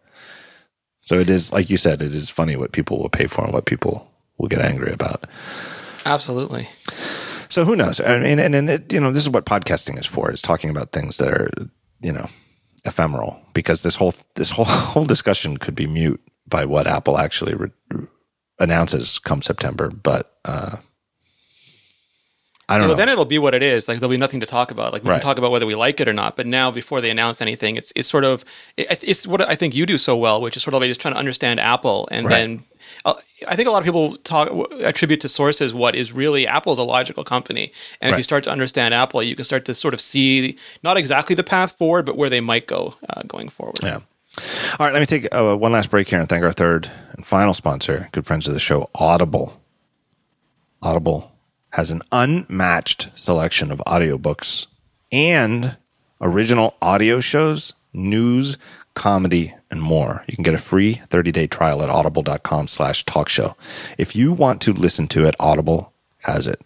[1.00, 3.52] So it is, like you said, it is funny what people will pay for and
[3.52, 5.24] what people will get angry about.
[6.04, 6.68] Absolutely.
[7.48, 8.00] So who knows?
[8.00, 10.70] I mean, and, and it, you know, this is what podcasting is for: is talking
[10.70, 11.50] about things that are,
[12.00, 12.26] you know,
[12.84, 13.40] ephemeral.
[13.54, 17.70] Because this whole this whole whole discussion could be mute by what Apple actually re-
[18.58, 19.90] announces come September.
[19.90, 20.76] But uh,
[22.68, 23.00] I don't Well, know.
[23.00, 23.88] then it'll be what it is.
[23.88, 24.92] Like there'll be nothing to talk about.
[24.92, 25.16] Like we Right.
[25.16, 26.36] can talk about whether we like it or not.
[26.36, 28.44] But now, before they announce anything, it's it's sort of
[28.76, 31.00] it, it's what I think you do so well, which is sort of like just
[31.00, 32.30] trying to understand Apple, and Right.
[32.38, 32.64] then
[33.04, 34.48] I think a lot of people talk
[34.80, 38.44] attribute to sources what is really Apple Apple's a logical company, and if you start
[38.44, 42.06] to understand Apple, you can start to sort of see not exactly the path forward,
[42.06, 43.80] but where they might go uh, going forward.
[43.82, 43.98] Yeah.
[44.78, 47.26] All right, let me take uh, one last break here and thank our third and
[47.26, 49.60] final sponsor, good friends of the show, Audible.
[50.80, 51.32] Audible
[51.70, 54.68] has an unmatched selection of audiobooks
[55.10, 55.76] and
[56.20, 58.56] original audio shows, news,
[58.94, 60.22] comedy, and more.
[60.28, 63.56] You can get a free 30-day trial at audible.com slash talk show.
[63.98, 66.60] If you want to listen to it, Audible has it.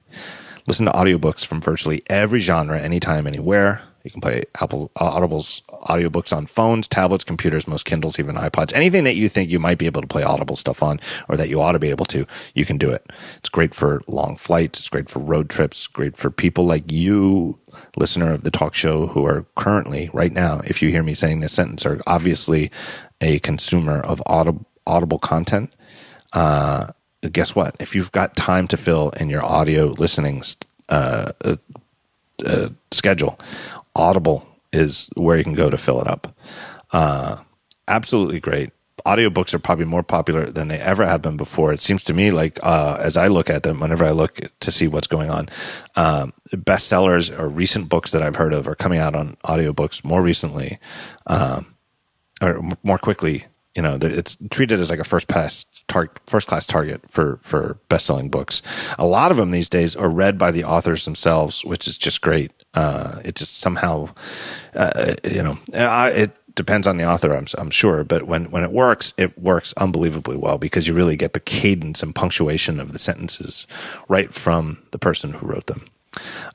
[0.67, 3.83] Listen to audiobooks from virtually every genre, anytime, anywhere.
[4.07, 8.73] You can play Apple uh, Audible's audiobooks on phones, tablets, computers, most Kindles, even iPods.
[8.75, 11.49] Anything that you think you might be able to play Audible stuff on or that
[11.49, 13.05] you ought to be able to, you can do it.
[13.37, 14.79] It's great for long flights.
[14.79, 15.87] It's great for road trips.
[15.87, 17.59] Great for people like you,
[17.97, 21.41] listener of the talk show, who are currently, right now, if you hear me saying
[21.41, 22.71] this sentence, are obviously
[23.21, 25.75] a consumer of audible, audible content
[26.33, 26.89] uh,
[27.33, 27.77] guess what?
[27.81, 30.43] If you've got time to fill in your audio listening
[30.89, 31.57] uh, uh,
[32.45, 33.39] uh, schedule,
[33.97, 36.37] Audible is where you can go to fill it up.
[36.93, 37.39] Uh,
[37.89, 38.71] absolutely great.
[39.05, 41.73] Audiobooks are probably more popular than they ever have been before.
[41.73, 44.73] It seems to me like, uh, as I look at them, whenever I look to
[44.73, 45.49] see what's going on,
[45.95, 50.23] um, bestsellers or recent books that I've heard of are coming out on audiobooks more
[50.23, 50.79] recently
[51.29, 51.77] um,
[52.43, 53.45] or m- more quickly.
[53.77, 57.79] You know, it's treated as like a first pass tar- first class target for for
[57.89, 58.63] best selling books.
[58.99, 62.23] A lot of them these days are read by the authors themselves, which is just
[62.23, 62.53] great.
[62.77, 64.09] Uh, it just somehow,
[64.75, 68.05] uh, you know, I, it depends on the author, I'm, I'm sure.
[68.05, 72.03] But when, when it works, it works unbelievably well because you really get the cadence
[72.03, 73.67] and punctuation of the sentences
[74.09, 75.85] right from the person who wrote them.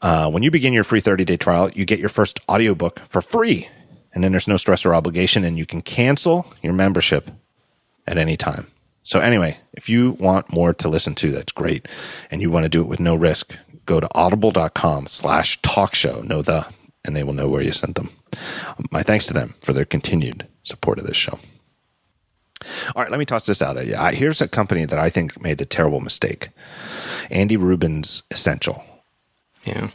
[0.02, 3.22] Uh, when you begin your free 30 day trial, you get your first audiobook for
[3.22, 3.68] free.
[4.14, 7.32] And then there's no stress or obligation, and you can cancel your membership
[8.06, 8.68] at any time.
[9.04, 11.88] So, anyway, if you want more to listen to, that's great.
[12.30, 13.56] And you want to do it with no risk,
[13.92, 16.66] go to audible.com slash talk show, know the,
[17.04, 18.10] and they will know where you sent them.
[18.90, 21.38] My thanks to them for their continued support of this show.
[22.96, 23.98] All right, let me toss this out at you.
[24.18, 26.50] Here's a company that I think made a terrible mistake
[27.30, 28.84] Andy Rubin's Essential.
[29.66, 29.90] Yeah.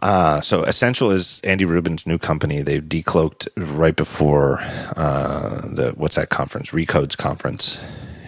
[0.00, 2.62] Uh, so Essential is Andy Rubin's new company.
[2.62, 4.60] They've decloaked right before
[4.96, 6.72] uh, the what's that conference?
[6.72, 7.80] Recode's conference,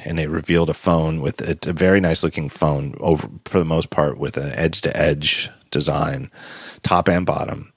[0.04, 3.64] and it revealed a phone with a, a very nice looking phone over for the
[3.64, 6.30] most part with an edge to edge design,
[6.82, 7.72] top and bottom.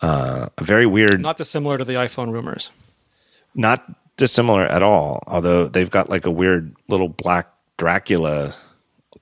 [0.00, 2.70] Uh, a very weird, not dissimilar to the iPhone rumors.
[3.54, 3.84] Not
[4.16, 5.22] dissimilar at all.
[5.26, 8.54] Although they've got like a weird little black Dracula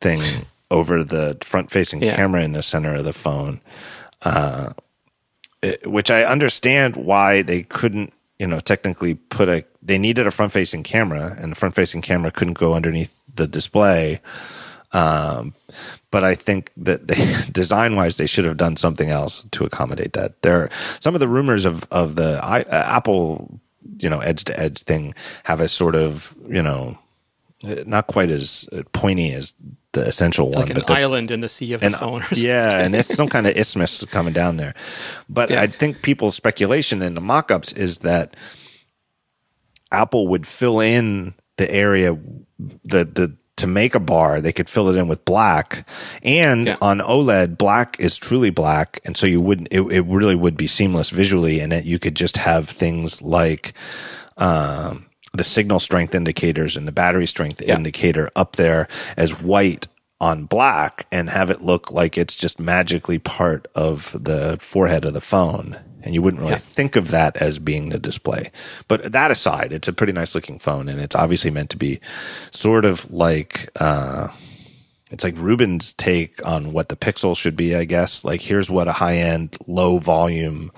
[0.01, 0.23] thing
[0.71, 2.17] over the front facing yeah.
[2.17, 3.61] camera in the center of the phone.
[4.23, 4.73] Uh,
[5.63, 10.31] it, which I understand why they couldn't, you know, technically put a, they needed a
[10.31, 14.21] front facing camera and the front facing camera couldn't go underneath the display.
[14.93, 15.55] Um,
[16.11, 20.13] but I think that they, design wise, they should have done something else to accommodate
[20.13, 20.41] that.
[20.43, 23.61] There, are, some of the rumors of, of the I, uh, Apple,
[23.99, 25.15] you know, edge to edge thing
[25.45, 26.99] have a sort of, you know,
[27.87, 29.55] not quite as pointy as
[29.93, 32.23] the essential one, like an but the, island in the sea of the phone.
[32.33, 34.75] yeah, and it's some kind of isthmus coming down there.
[35.29, 35.63] But yeah.
[35.63, 38.35] I think people's speculation in the mock-ups is that
[39.93, 42.19] Apple would fill in the area
[42.85, 45.87] the the to make a bar, they could fill it in with black.
[46.23, 46.77] And yeah.
[46.81, 49.69] on OLED, black is truly black, and so you wouldn't.
[49.71, 53.75] It, it really would be seamless visually, and it, you could just have things like.
[54.37, 57.75] Um, the signal strength indicators and the battery strength yeah.
[57.75, 58.87] indicator up there
[59.17, 59.87] as white
[60.21, 65.15] on black and have it look like it's just magically part of the forehead of
[65.15, 65.79] the phone.
[66.05, 66.59] And you wouldn't really yeah.
[66.59, 68.51] think of that as being the display.
[68.89, 72.01] But that aside, it's a pretty nice looking phone and it's obviously meant to be
[72.51, 74.29] sort of like, uh,
[75.11, 78.25] it's like Rubin's take on what the Pixel should be, I guess.
[78.25, 80.73] Like, here's what a high end, low volume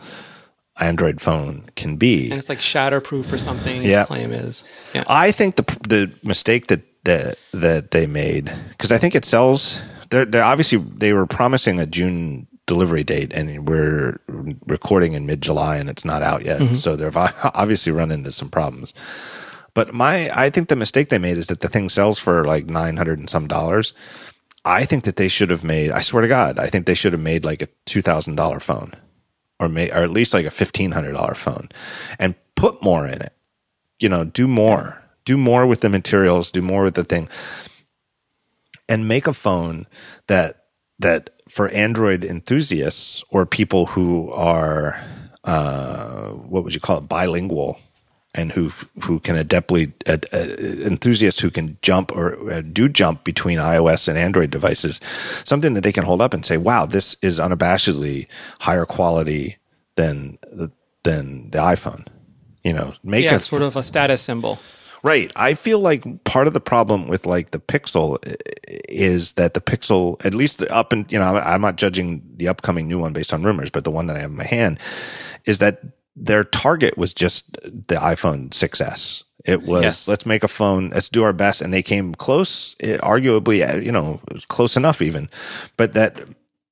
[0.80, 2.30] Android phone can be.
[2.30, 3.82] And it's like shatterproof or something.
[3.82, 4.04] His yeah.
[4.04, 4.64] claim is.
[4.92, 5.04] Yeah.
[5.06, 9.80] I think the the mistake that that that they made because I think it sells.
[10.10, 14.20] They're, they're obviously they were promising a June delivery date, and we're
[14.66, 16.60] recording in mid July, and it's not out yet.
[16.60, 16.74] Mm-hmm.
[16.74, 18.94] So they've obviously run into some problems.
[19.74, 22.66] But my, I think the mistake they made is that the thing sells for like
[22.66, 23.92] nine hundred and some dollars.
[24.64, 25.90] I think that they should have made.
[25.90, 28.60] I swear to God, I think they should have made like a two thousand dollar
[28.60, 28.92] phone
[29.60, 31.68] or may, or at least like a fifteen hundred dollar phone,
[32.18, 33.32] and put more in it.
[33.98, 37.28] You know, do more, do more with the materials, do more with the thing,
[38.88, 39.86] and make a phone
[40.26, 40.64] that
[40.98, 44.98] that for Android enthusiasts or people who are
[45.44, 47.78] uh, what would you call it bilingual
[48.34, 48.70] and who
[49.02, 54.08] who can adeptly uh, uh, enthusiasts who can jump or uh, do jump between iOS
[54.08, 55.00] and Android devices,
[55.44, 58.26] something that they can hold up and say, "Wow, this is unabashedly
[58.60, 59.58] higher quality
[59.96, 60.38] than
[61.04, 62.06] than the iPhone."
[62.64, 64.58] You know, make yeah, a, sort of a status symbol.
[65.04, 65.30] Right.
[65.36, 68.18] I feel like part of the problem with like the Pixel
[68.88, 72.48] is that the Pixel, at least the up and you know, I'm not judging the
[72.48, 74.80] upcoming new one based on rumors, but the one that I have in my hand
[75.44, 75.82] is that
[76.16, 79.24] their target was just the iPhone 6s.
[79.44, 80.10] It was yeah.
[80.10, 83.80] let's make a phone, let's do our best, and they came close, eh, arguably, eh,
[83.80, 85.28] you know, close enough even,
[85.76, 86.18] but that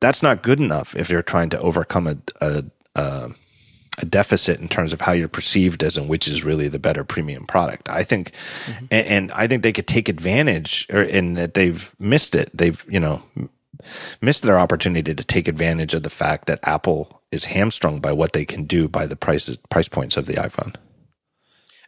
[0.00, 2.64] that's not good enough if you're trying to overcome a a,
[2.96, 3.30] a,
[3.98, 7.04] a deficit in terms of how you're perceived as and which is really the better
[7.04, 7.90] premium product.
[7.90, 8.32] I think,
[8.64, 8.86] mm-hmm.
[8.90, 12.50] and, and, I think they could take advantage, or in that they've missed it.
[12.54, 13.22] They've you know
[14.20, 18.32] missed their opportunity to take advantage of the fact that Apple is hamstrung by what
[18.32, 20.74] they can do by the prices price points of the iPhone.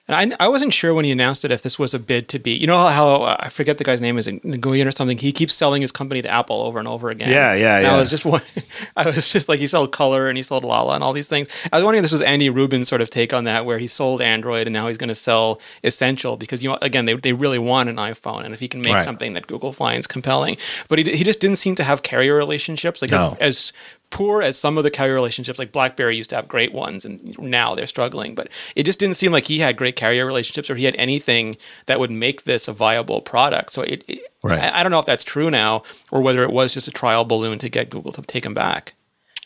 [0.06, 2.38] And I, I wasn't sure when he announced it if this was a bid to
[2.38, 2.50] be.
[2.50, 5.16] You know how uh, I forget the guy's name is Nguyen or something.
[5.16, 7.30] He keeps selling his company to Apple over and over again.
[7.30, 7.94] Yeah, yeah, and yeah.
[7.94, 8.26] I was just
[8.96, 11.48] I was just like he sold Color and he sold Lala and all these things.
[11.72, 13.86] I was wondering if this was Andy Rubin's sort of take on that, where he
[13.86, 17.32] sold Android and now he's going to sell Essential because you know again they they
[17.32, 19.04] really want an iPhone and if he can make right.
[19.04, 20.58] something that Google finds compelling,
[20.88, 23.38] but he he just didn't seem to have carrier relationships like no.
[23.40, 23.72] as, as
[24.14, 27.36] poor as some of the carrier relationships, like BlackBerry used to have great ones, and
[27.38, 28.36] now they're struggling.
[28.36, 31.56] But it just didn't seem like he had great carrier relationships, or he had anything
[31.86, 33.72] that would make this a viable product.
[33.72, 34.60] So it, it right.
[34.60, 35.82] I, I, don't know if that's true now,
[36.12, 38.94] or whether it was just a trial balloon to get Google to take them back.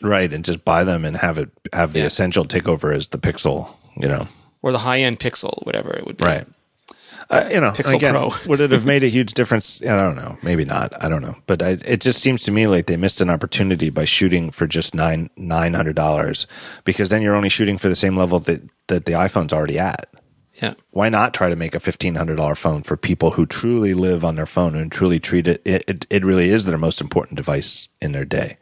[0.03, 2.05] Right, and just buy them and have it have the yeah.
[2.05, 3.71] essential take over as the Pixel.
[3.97, 4.27] You know.
[4.61, 6.23] or the high end Pixel, whatever it would be.
[6.23, 6.47] Right.
[7.29, 8.31] Uh, you know, Pixel again, Pro.
[8.47, 9.81] would it have made a huge difference?
[9.83, 10.37] I don't know.
[10.41, 10.91] Maybe not.
[11.03, 11.35] I don't know.
[11.45, 14.65] But I, it just seems to me like they missed an opportunity by shooting for
[14.65, 16.47] just nine nine hundred dollars,
[16.85, 20.07] because then you're only shooting for the same level that that the iPhone's already at.
[20.61, 20.73] Yeah.
[20.91, 24.25] Why not try to make a fifteen hundred dollar phone for people who truly live
[24.25, 25.83] on their phone and truly treat it, it?
[25.87, 28.57] It it really is their most important device in their day.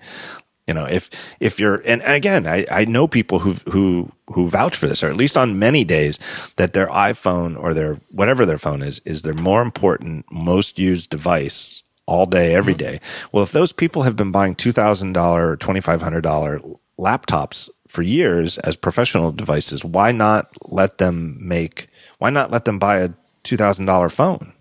[0.67, 4.75] You know, if if you're and again, I, I know people who who who vouch
[4.75, 6.19] for this, or at least on many days,
[6.57, 11.09] that their iPhone or their whatever their phone is is their more important, most used
[11.09, 12.95] device all day, every mm-hmm.
[12.95, 12.99] day.
[13.31, 16.59] Well, if those people have been buying two thousand dollar or twenty five hundred dollar
[16.99, 21.87] laptops for years as professional devices, why not let them make?
[22.17, 23.11] Why not let them buy a
[23.43, 24.51] two thousand dollar phone?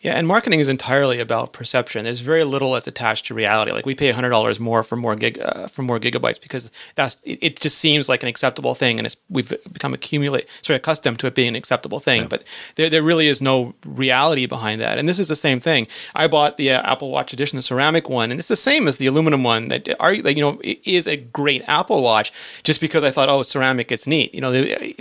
[0.00, 2.04] Yeah, and marketing is entirely about perception.
[2.04, 3.72] There's very little that's attached to reality.
[3.72, 7.16] Like we pay hundred dollars more for more gig uh, for more gigabytes because that's
[7.24, 10.76] it, it, just seems like an acceptable thing, and it's we've become accumulate sort of
[10.76, 12.22] accustomed to it being an acceptable thing.
[12.22, 12.28] Yeah.
[12.28, 12.44] But
[12.76, 14.98] there there really is no reality behind that.
[14.98, 15.88] And this is the same thing.
[16.14, 18.98] I bought the uh, Apple Watch edition, the ceramic one, and it's the same as
[18.98, 19.66] the aluminum one.
[19.66, 22.32] That are that, you know is a great Apple Watch.
[22.62, 24.32] Just because I thought, oh, ceramic, it's neat.
[24.32, 24.94] You know, they,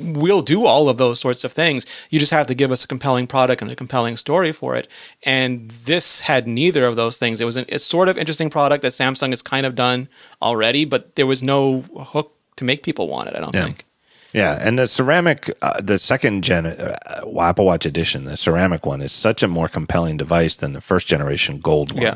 [0.00, 1.84] we'll do all of those sorts of things.
[2.08, 4.76] You just have to give us a compelling product and a compelling story story for
[4.76, 4.86] it.
[5.24, 7.40] And this had neither of those things.
[7.40, 10.08] It was an, a sort of interesting product that Samsung has kind of done
[10.40, 11.82] already, but there was no
[12.12, 13.34] hook to make people want it.
[13.36, 13.64] I don't yeah.
[13.64, 13.86] think.
[14.32, 16.96] Yeah, and the ceramic, uh, the second gen uh,
[17.40, 21.08] Apple Watch edition, the ceramic one, is such a more compelling device than the first
[21.08, 22.02] generation gold one.
[22.02, 22.14] Yeah.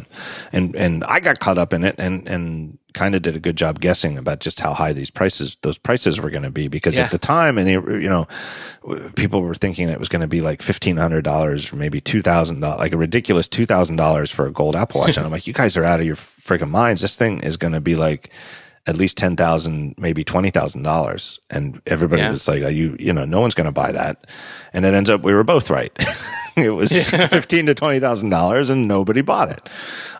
[0.52, 3.56] And and I got caught up in it, and and kind of did a good
[3.56, 6.96] job guessing about just how high these prices, those prices were going to be, because
[6.96, 7.06] Yeah.
[7.06, 8.28] at the time, and you know,
[9.16, 12.22] people were thinking it was going to be like fifteen hundred dollars or maybe two
[12.22, 15.32] thousand dollars, like a ridiculous two thousand dollars for a gold Apple Watch, and I'm
[15.32, 17.02] like, you guys are out of your freaking minds.
[17.02, 18.30] This thing is going to be like
[18.86, 22.30] at least ten thousand, maybe twenty thousand dollars, and everybody Yeah.
[22.32, 24.26] was like, "Are you, you know, no one's going to buy that,"
[24.72, 25.92] and it ends up we were both right.
[26.56, 26.92] it was
[27.30, 29.68] fifteen to twenty thousand dollars, and nobody bought it.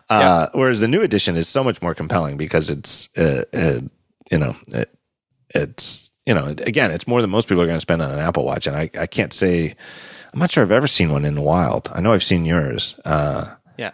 [0.09, 3.79] Uh, whereas the new edition is so much more compelling because it's, uh, uh,
[4.31, 4.93] you know, it,
[5.53, 8.19] it's you know, again, it's more than most people are going to spend on an
[8.19, 9.75] Apple Watch, and I, I can't say.
[10.33, 11.89] I'm not sure I've ever seen one in the wild.
[11.93, 13.91] I know I've seen yours, uh, Yeah.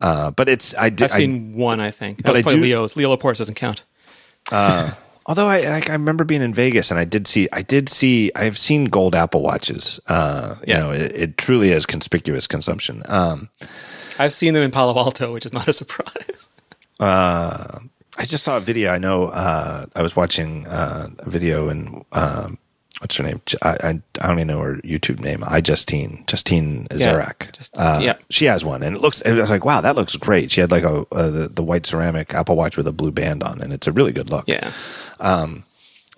[0.00, 1.04] uh, but it's I did.
[1.04, 2.18] I've seen one, I think.
[2.24, 2.96] That but I do- Leo's.
[2.96, 3.84] Leo Laporte doesn't count.
[5.28, 8.30] Although I, I I remember being in Vegas and I did see I did see
[8.36, 9.98] I've seen gold Apple watches.
[10.06, 13.02] Uh, you know, it, it truly is conspicuous consumption.
[13.08, 13.48] Um,
[14.18, 16.48] I've seen them in Palo Alto, which is not a surprise.
[18.18, 18.92] I just saw a video.
[18.92, 22.58] I know uh, I was watching uh, a video and um,
[23.00, 23.40] what's her name?
[23.62, 23.76] I
[24.20, 25.42] I don't even know her YouTube name.
[25.46, 27.52] I Justine Justine Ezarik.
[27.52, 28.14] Just- uh, yeah.
[28.30, 29.22] she has one, and it looks.
[29.26, 30.50] I was like, wow, that looks great.
[30.50, 33.60] She had like a, the, the white ceramic Apple Watch with a blue band on,
[33.60, 34.44] and it's a really good look.
[34.48, 34.70] Yeah.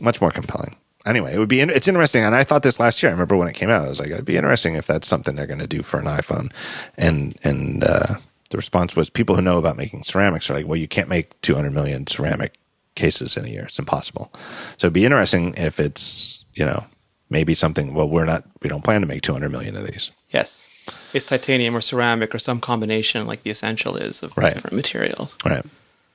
[0.00, 0.76] much more compelling.
[1.06, 1.60] Anyway, it would be.
[1.60, 3.10] in- It's interesting, and I thought this last year.
[3.10, 3.84] I remember when it came out.
[3.84, 6.06] I was like, it'd be interesting if that's something they're going to do for an
[6.06, 6.52] iPhone.
[6.98, 8.16] And and uh,
[8.50, 11.40] the response was, people who know about making ceramics are like, well, you can't make
[11.42, 12.58] 200 million ceramic
[12.94, 13.64] cases in a year.
[13.64, 14.30] It's impossible.
[14.76, 16.84] So it'd be interesting if it's you know
[17.30, 17.94] maybe something.
[17.94, 18.42] Well, we're not.
[18.62, 20.10] We don't plan to make 200 million of these.
[20.30, 20.64] Yes.
[21.12, 24.54] It's titanium or ceramic or some combination like the essential is of Right.
[24.54, 25.36] different materials.
[25.44, 25.64] Right.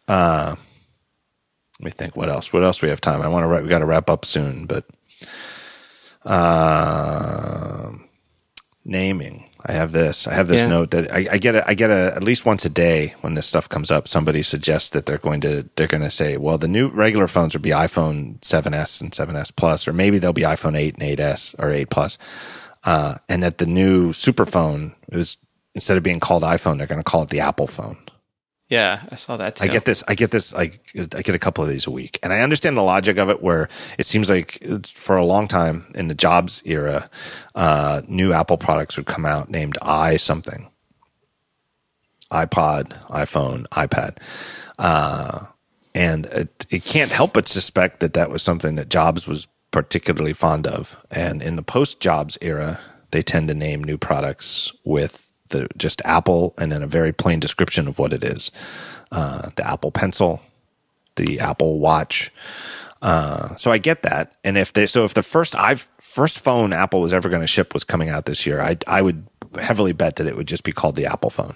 [0.08, 0.56] Uh,
[1.80, 2.16] let me think.
[2.16, 2.52] What else?
[2.54, 3.22] What else we have time?
[3.22, 3.64] I want to.
[3.64, 4.86] We got to wrap up soon, but
[6.26, 7.92] uh,
[8.86, 9.46] naming.
[9.66, 10.28] I have this.
[10.28, 10.68] I have this Yeah.
[10.70, 11.56] note that I, I get.
[11.56, 14.08] A, I get a, at least once a day when this stuff comes up.
[14.08, 15.70] Somebody suggests that they're going to.
[15.76, 19.56] They're going to say, well, the new regular phones will be iPhone 7s and 7s
[19.56, 22.18] Plus, or maybe they'll be iPhone 8 and 8s or 8 Plus,
[22.84, 25.38] uh, and that the new super phone is
[25.76, 27.98] instead of being called iPhone, they're going to call it the Apple phone.
[28.74, 29.66] Yeah, I saw that too.
[29.66, 30.04] I get this.
[30.08, 30.52] I get this.
[30.52, 33.30] Like I get a couple of these a week, and I understand the logic of
[33.30, 33.44] it.
[33.44, 33.70] Where
[34.00, 37.08] it seems like it's, for a long time in the Jobs era,
[37.54, 40.72] uh, new Apple products would come out named i something,
[42.32, 44.18] iPod, iPhone, iPad,
[44.80, 45.46] uh,
[45.94, 50.34] and it, it can't help but suspect that that was something that Jobs was particularly
[50.34, 51.06] fond of.
[51.12, 52.80] And in the post Jobs era,
[53.12, 57.40] they tend to name new products with the just Apple and then a very plain
[57.40, 58.52] description of what it is.
[59.12, 60.42] Uh, the Apple Pencil,
[61.16, 62.32] the Apple Watch.
[63.02, 64.36] Uh, so I get that.
[64.44, 67.48] And if they, so if the first i first phone Apple was ever going to
[67.48, 69.28] ship was coming out this year, I I would
[69.60, 71.56] heavily bet that it would just be called the Apple phone.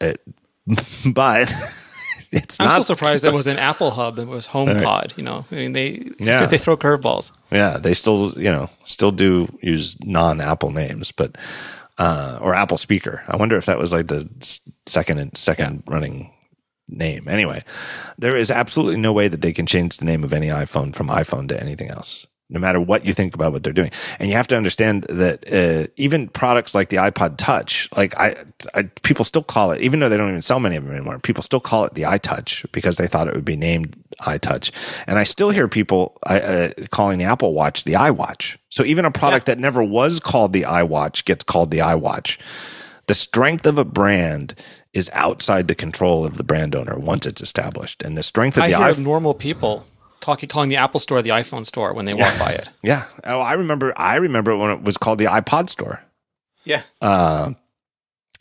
[0.00, 0.20] It,
[1.12, 1.52] but
[2.32, 2.72] it's I'm not.
[2.72, 4.18] still surprised it was an Apple Hub.
[4.18, 5.16] It was HomePod.
[5.16, 6.46] You know, I mean, they Yeah.
[6.50, 7.32] they throw curveballs.
[7.50, 11.36] Yeah, they still, you know, still do use non-Apple names, but
[11.98, 13.22] uh, or Apple speaker.
[13.28, 14.28] I wonder if that was like the
[14.86, 16.32] second and second running
[16.88, 17.28] name.
[17.28, 17.62] Anyway,
[18.18, 21.08] there is absolutely no way that they can change the name of any iPhone from
[21.08, 22.26] iPhone to anything else.
[22.50, 23.90] No matter what you think about what they're doing.
[24.18, 28.36] And you have to understand that uh, even products like the iPod Touch, like I,
[28.74, 31.18] I, people still call it, even though they don't even sell many of them anymore,
[31.18, 34.70] people still call it the iTouch because they thought it would be named iTouch.
[35.06, 38.56] And I still hear people uh, calling the Apple Watch the iWatch.
[38.70, 39.54] So even a product yeah.
[39.54, 42.38] that never was called the iWatch gets called the iWatch.
[43.06, 44.54] The strength of a brand
[44.94, 48.02] is outside the control of the brand owner once it's established.
[48.02, 49.84] And the strength of I the hear iPhone, normal people
[50.20, 52.30] talking calling the Apple Store the iPhone store when they yeah.
[52.30, 52.68] walk by it.
[52.82, 53.04] Yeah.
[53.24, 53.92] Oh, I remember.
[53.96, 56.02] I remember when it was called the iPod Store.
[56.64, 56.82] Yeah.
[57.00, 57.52] Uh,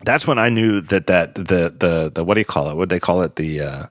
[0.02, 2.76] that's when I knew that that the the the what do you call it?
[2.76, 3.36] What they call it?
[3.36, 3.86] The uh,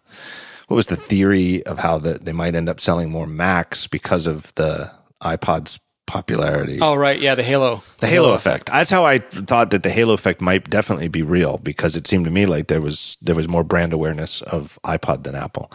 [0.69, 4.27] what was the theory of how that they might end up selling more Macs because
[4.27, 4.93] of the
[5.23, 6.78] iPod's popularity.
[6.81, 8.69] Oh right, yeah, the Halo, the Halo, Halo effect.
[8.69, 8.78] effect.
[8.78, 12.24] That's how I thought that the Halo effect might definitely be real because it seemed
[12.24, 15.70] to me like there was there was more brand awareness of iPod than Apple.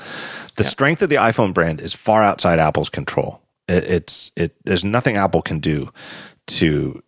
[0.56, 0.70] The yeah.
[0.70, 3.42] strength of the iPhone brand is far outside Apple's control.
[3.68, 4.56] It, it's it.
[4.64, 5.92] There's nothing Apple can do
[6.48, 7.04] to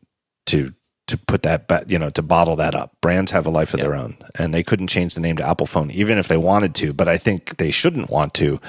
[0.47, 0.73] to
[1.07, 2.95] to put that back, you know, to bottle that up.
[3.01, 5.67] Brands have a life of their own, and they couldn't change the name to Apple
[5.67, 6.93] Phone even if they wanted to.
[6.93, 8.59] But I think they shouldn't want to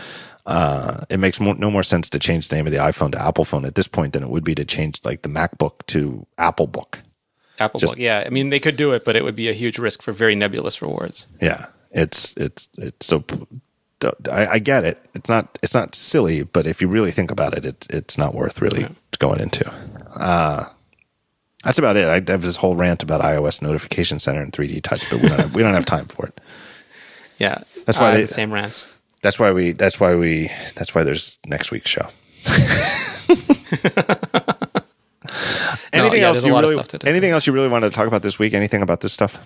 [0.46, 3.22] uh, it makes more, no more sense to change the name of the iPhone to
[3.22, 6.26] Apple phone at this point than it would be to change like the MacBook to
[6.38, 7.00] Apple Book.
[7.58, 8.24] Apple Just, Book, yeah.
[8.26, 10.34] I mean, they could do it, but it would be a huge risk for very
[10.34, 11.26] nebulous rewards.
[11.40, 13.24] Yeah, it's it's it's so.
[14.30, 15.02] I, I get it.
[15.14, 18.34] It's not it's not silly, but if you really think about it, it's it's not
[18.34, 18.88] worth really yeah.
[19.18, 19.72] going into.
[20.14, 20.66] Uh,
[21.62, 22.06] that's about it.
[22.06, 25.40] I have this whole rant about iOS Notification Center and 3D Touch, but we don't
[25.40, 26.40] have, we don't have time for it.
[27.36, 28.86] Yeah, that's why uh, they, the same rants.
[29.24, 29.72] That's why we.
[29.72, 30.50] That's why we.
[30.74, 32.06] That's why there's next week's show.
[35.94, 36.76] anything no, yeah, else you really?
[37.04, 38.52] Anything else you really wanted to talk about this week?
[38.52, 39.42] Anything about this stuff?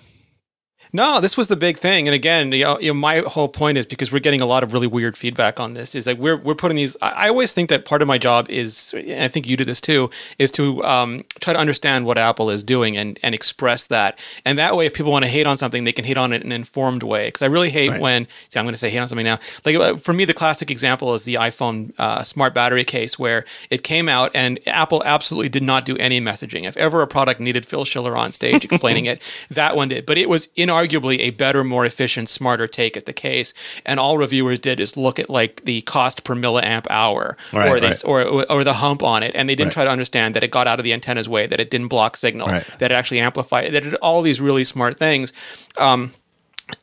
[0.91, 2.07] No, this was the big thing.
[2.07, 4.63] And again, you know, you know, my whole point is because we're getting a lot
[4.63, 5.93] of really weird feedback on this.
[5.93, 6.97] Is like we're we're putting these.
[7.01, 9.63] I, I always think that part of my job is, and I think you do
[9.63, 10.09] this too,
[10.39, 14.17] is to um, try to understand what Apple is doing and and express that.
[14.45, 16.41] And that way, if people want to hate on something, they can hate on it
[16.41, 17.27] in an informed way.
[17.27, 18.01] Because I really hate right.
[18.01, 18.27] when.
[18.49, 19.37] See, I'm going to say hate on something now.
[19.65, 23.45] Like uh, for me, the classic example is the iPhone uh, smart battery case, where
[23.69, 26.67] it came out and Apple absolutely did not do any messaging.
[26.67, 29.21] If ever a product needed Phil Schiller on stage explaining it,
[29.51, 30.07] that one did.
[30.07, 33.53] But it was in arguably a better, more efficient, smarter take at the case.
[33.85, 37.79] And all reviewers did is look at like the cost per milliamp hour right, or,
[37.79, 38.05] they, right.
[38.05, 39.73] or, or the hump on it, and they didn't right.
[39.73, 42.17] try to understand that it got out of the antenna's way, that it didn't block
[42.17, 45.33] signal, that it actually amplified, that it did all these really smart things.
[45.77, 46.13] Um,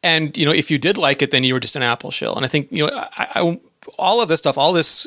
[0.02, 2.34] and you know, if you did like it, then you were just an Apple shill.
[2.34, 3.60] And I think you know, I, I
[3.98, 5.06] all of this stuff, all this,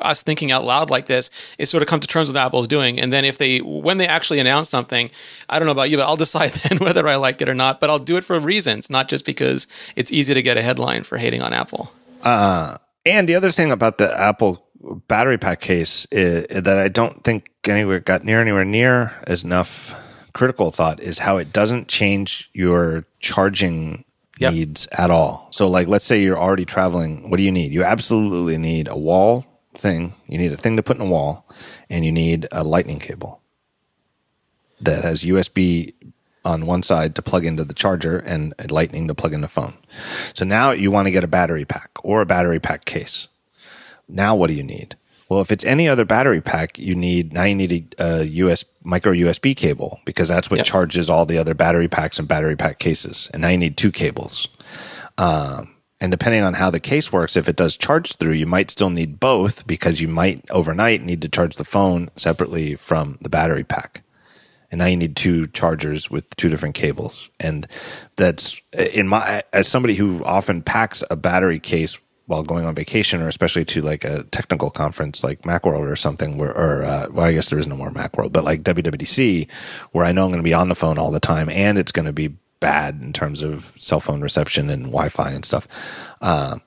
[0.00, 3.00] us thinking out loud like this, is sort of come to terms with Apple's doing.
[3.00, 5.10] And then if they, when they actually announce something,
[5.48, 7.80] I don't know about you, but I'll decide then whether I like it or not.
[7.80, 9.66] But I'll do it for reasons, not just because
[9.96, 11.92] it's easy to get a headline for hating on Apple.
[12.22, 14.64] Uh, and the other thing about the Apple
[15.08, 19.94] battery pack case is, that I don't think anywhere got near anywhere near as enough
[20.32, 24.04] critical thought is how it doesn't change your charging
[24.38, 24.52] yep.
[24.52, 25.48] needs at all.
[25.50, 27.30] So, like, let's say you're already traveling.
[27.30, 27.72] What do you need?
[27.72, 29.44] You absolutely need a wall
[29.74, 30.14] thing.
[30.26, 31.48] You need a thing to put in a wall,
[31.88, 33.40] and you need a lightning cable
[34.80, 35.94] that has USB
[36.44, 39.74] on one side to plug into the charger and lightning to plug in the phone.
[40.34, 43.28] So now you want to get a battery pack or a battery pack case.
[44.08, 44.96] Now what do you need?
[45.28, 48.64] Well, if it's any other battery pack, you need now you need a, a US
[48.82, 50.66] micro USB cable because that's what yep.
[50.66, 53.30] charges all the other battery packs and battery pack cases.
[53.32, 54.48] And now you need two cables.
[55.16, 58.70] Um, and depending on how the case works, if it does charge through, you might
[58.70, 63.30] still need both because you might overnight need to charge the phone separately from the
[63.30, 64.02] battery pack.
[64.70, 67.30] And now you need two chargers with two different cables.
[67.38, 67.68] And
[68.16, 73.20] that's in my, as somebody who often packs a battery case while going on vacation
[73.20, 77.26] or especially to like a technical conference like Macworld or something where, or, uh, well,
[77.26, 79.50] I guess there is no more Macworld, but like WWDC
[79.92, 81.92] where I know I'm going to be on the phone all the time and it's
[81.92, 85.68] going to be bad in terms of cell phone reception and Wi-Fi and stuff.
[86.22, 86.58] Uh,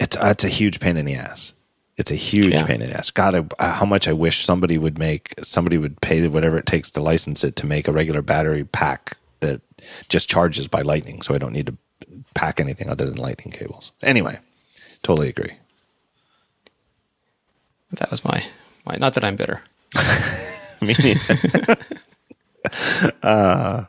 [0.00, 1.52] it's, it's a huge pain in the ass.
[1.98, 2.66] It's a huge yeah.
[2.66, 3.10] pain in the ass.
[3.10, 6.66] God, I, uh, how much I wish somebody would make, somebody would pay whatever it
[6.66, 9.60] takes to license it to make a regular battery pack that
[10.08, 11.20] just charges by lightning.
[11.20, 11.76] So I don't need to
[12.34, 13.92] pack anything other than lightning cables.
[14.02, 14.38] Anyway,
[15.06, 15.52] Totally agree.
[17.92, 18.44] That was my,
[18.84, 19.62] my not that I'm bitter.
[20.80, 21.76] Me neither.
[23.22, 23.84] uh,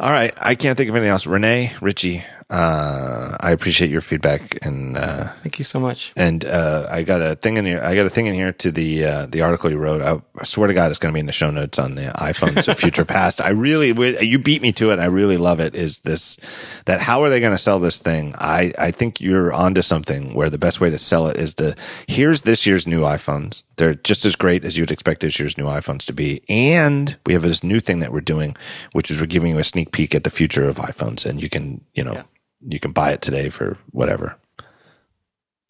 [0.00, 0.34] all right.
[0.36, 1.28] I can't think of anything else.
[1.28, 6.12] Rene, Ritchie, uh, I appreciate your feedback and uh, thank you so much.
[6.16, 7.80] And uh, I got a thing in here.
[7.82, 10.02] I got a thing in here to the uh, the article you wrote.
[10.02, 12.12] I, I, swear to God, it's going to be in the show notes on the
[12.16, 13.40] iPhones of future past.
[13.40, 13.94] I really,
[14.26, 14.98] you beat me to it.
[14.98, 15.76] I really love it.
[15.76, 16.38] Is this
[16.86, 18.34] that how are they going to sell this thing?
[18.38, 21.76] I I think you're onto something where the best way to sell it is to
[22.08, 25.66] here's this year's new iPhones They're just as great as you'd expect this year's new
[25.66, 26.42] iPhones to be.
[26.48, 28.56] And we have this new thing that we're doing,
[28.92, 31.48] which is we're giving you a sneak peek at the future of iPhones, and you
[31.48, 32.22] can, you know, Yeah.
[32.62, 34.36] You can buy it today for whatever.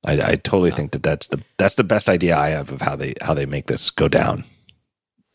[0.04, 2.96] I, I totally think that that's the that's the best idea I have of how
[2.96, 4.44] they how they make this go down.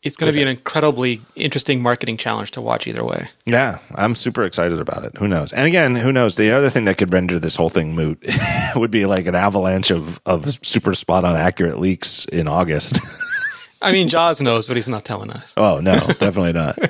[0.02, 3.26] It's going to be an incredibly interesting marketing challenge to watch either way.
[3.44, 5.16] Yeah, I'm super excited about it.
[5.16, 5.52] Who knows?
[5.52, 6.36] And again, who knows?
[6.36, 8.24] The other thing that could render this whole thing moot
[8.76, 13.00] would be like an avalanche of of super spot on accurate leaks in August.
[13.82, 15.52] I mean, Joz knows, but he's not telling us.
[15.56, 16.78] oh no, definitely not.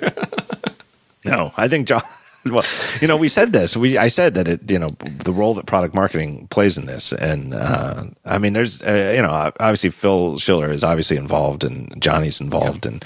[1.25, 2.05] No, I think John.
[2.53, 2.65] Well,
[3.01, 3.77] you know, we said this.
[3.77, 4.91] We I said that it, you know,
[5.25, 9.23] the role that product marketing plays in this, and uh, I mean, there's, uh, you
[9.23, 13.05] know, obviously Phil Schiller is obviously involved, and Jony's involved, and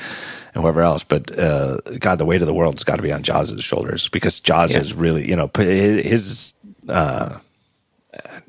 [0.55, 1.05] and whoever else.
[1.05, 4.41] But uh, God, the weight of the world's got to be on Joz's shoulders because
[4.41, 4.81] Joz Yeah.
[4.81, 6.55] is really, you know, his.
[6.89, 7.39] Uh,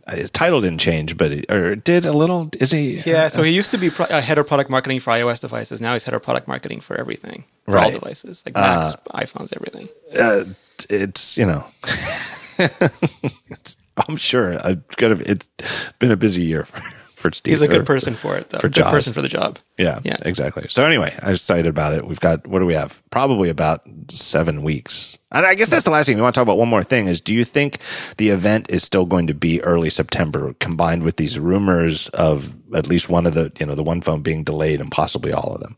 [0.10, 2.50] his title didn't change, but it, or it did a little.
[2.60, 3.00] Is he?
[3.06, 5.80] Yeah, so he used to be pro- uh, head of product marketing for iOS devices.
[5.80, 7.94] Now he's head of product marketing for everything, for all Right.
[7.94, 9.88] devices, like Macs, iPhones, everything.
[10.20, 10.46] uh,
[10.90, 11.66] it's you know,
[12.58, 13.78] it's,
[14.08, 15.12] I'm sure I've got.
[15.12, 15.49] A, it's
[15.99, 16.82] been a busy year for,
[17.16, 17.52] for Steve.
[17.53, 18.60] He's a good person for it, though.
[18.60, 18.91] for good Joz.
[18.91, 19.60] person for the job.
[19.78, 20.18] Yeah, Yeah.
[20.22, 20.66] exactly.
[20.70, 22.06] So anyway, I'm excited about it.
[22.08, 23.02] We've got what do we have?
[23.12, 25.18] Probably about seven weeks.
[25.32, 26.58] And I guess that's the last thing we want to talk about.
[26.58, 27.80] One more thing is: Do you think
[28.18, 32.88] the event is still going to be early September, combined with these rumors of at
[32.88, 35.62] least one of the you know the one phone being delayed and possibly all of
[35.62, 35.78] them?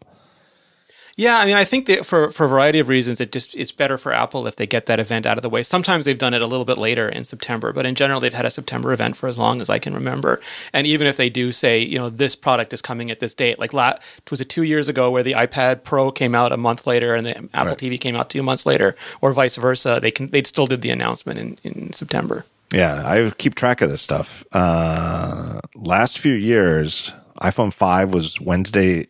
[1.15, 3.71] Yeah, I mean, I think that for for a variety of reasons, it just it's
[3.71, 5.61] better for Apple if they get that event out of the way.
[5.61, 8.45] Sometimes they've done it a little bit later in September, but in general, they've had
[8.47, 10.41] a September event for as long as I can remember.
[10.73, 13.59] And even if they do say, you know, this product is coming at this date,
[13.59, 13.93] like la-
[14.31, 17.27] was it two years ago where the iPad Pro came out a month later and
[17.27, 17.77] the Apple Right.
[17.77, 20.89] TV came out two months later, or vice versa, they can they still did the
[20.89, 22.43] announcement in in September.
[22.71, 24.43] Yeah, I keep track of this stuff.
[24.51, 29.05] Uh, last few years, iPhone 5 was Wednesday,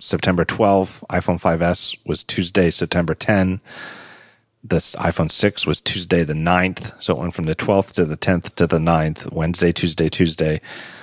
[0.00, 1.04] September 12th.
[1.08, 3.60] iPhone 5S was Tuesday, September 10.
[4.62, 7.02] This iPhone 6 was Tuesday the 9th.
[7.02, 9.32] So it went from the 12th to the 10th to the 9th.
[9.32, 10.60] Wednesday, Tuesday, Tuesday.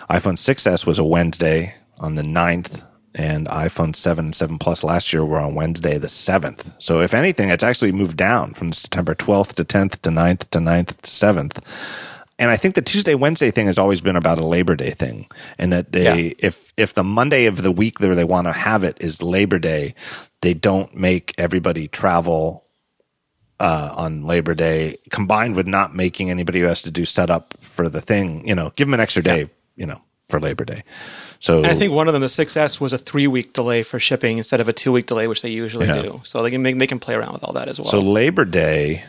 [0.09, 2.85] iPhone 6S was a Wednesday on the 9th.
[3.13, 6.73] And iPhone 7 and 7 Plus last year were on Wednesday the 7th.
[6.79, 10.59] So if anything, it's actually moved down from September 12th to 10th to 9th to
[10.59, 11.61] 9th to 7th.
[12.41, 15.27] And I think the Tuesday Wednesday thing has always been about a Labor Day thing,
[15.59, 16.33] and that they Yeah.
[16.39, 19.59] if if the Monday of the week where they want to have it is Labor
[19.59, 19.93] Day,
[20.41, 22.65] they don't make everybody travel
[23.59, 27.89] uh, on Labor Day, combined with not making anybody who has to do setup for
[27.89, 30.83] the thing, you know, give them an extra day, you know, for Labor Day.
[31.39, 33.99] So And I think one of them, the 6S, was a three week delay for
[33.99, 36.01] shipping instead of a two week delay, which they usually Yeah.
[36.01, 36.21] do.
[36.23, 37.91] So they can make, they can play around with all that as well.
[37.91, 39.03] so Labor Day.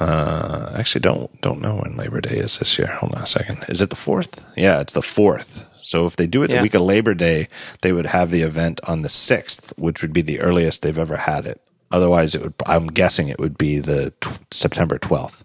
[0.00, 2.88] Uh, actually, don't don't know when Labor Day is this year.
[2.88, 3.64] Hold on a second.
[3.68, 4.44] Is it the fourth?
[4.56, 5.66] Yeah, it's the fourth.
[5.82, 6.62] So if they do it the Yeah.
[6.62, 7.48] week of Labor Day,
[7.82, 11.16] they would have the event on the sixth, which would be the earliest they've ever
[11.16, 11.60] had it.
[11.92, 12.54] Otherwise, it would.
[12.66, 15.44] I'm guessing it would be the t- September twelfth.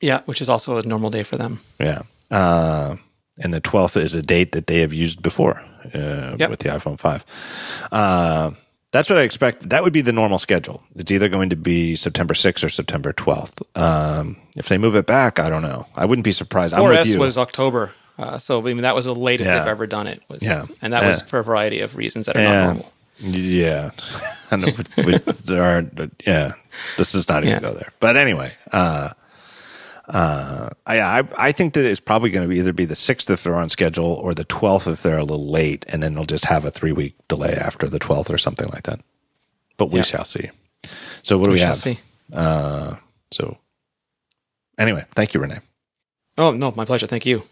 [0.00, 1.58] yeah, which is also a normal day for them.
[1.80, 2.02] Yeah.
[2.30, 2.96] Uh,
[3.42, 5.60] and the 12th is a date that they have used before
[5.94, 6.50] uh, Yep.
[6.50, 7.24] with the iPhone 5.
[8.90, 9.68] That's what I expect.
[9.68, 10.82] That would be the normal schedule.
[10.96, 13.60] It's either going to be September 6th or September 12th.
[13.78, 15.86] Um, if they move it back, I don't know.
[15.94, 16.72] I wouldn't be surprised.
[16.72, 17.20] I'm with 4S you.
[17.20, 17.92] was October.
[18.18, 19.58] Uh, so I mean, that was the latest Yeah.
[19.58, 20.22] they've ever done it.
[20.28, 20.64] Was, Yeah.
[20.82, 22.64] And that was for a variety of reasons that are not yeah.
[22.64, 22.92] normal.
[23.20, 23.90] Yeah.
[24.50, 25.84] I know, we- we- there are,
[26.26, 26.52] yeah,
[26.96, 27.60] this is not even Yeah.
[27.60, 27.92] go there.
[28.00, 29.10] But anyway, uh,
[30.08, 33.42] uh, I, I I think that it's probably going to either be the sixth if
[33.42, 36.46] they're on schedule or the twelfth if they're a little late, and then they'll just
[36.46, 39.00] have a three week delay after the twelfth or something like that.
[39.76, 40.04] But we Yeah.
[40.04, 40.50] shall see.
[41.22, 41.76] So what do we, We shall have?
[41.78, 41.98] see.
[42.32, 42.96] Uh,
[43.30, 43.58] so
[44.78, 45.58] anyway, thank you, Rene.
[46.36, 47.06] Oh, no, my pleasure.
[47.06, 47.42] Thank you.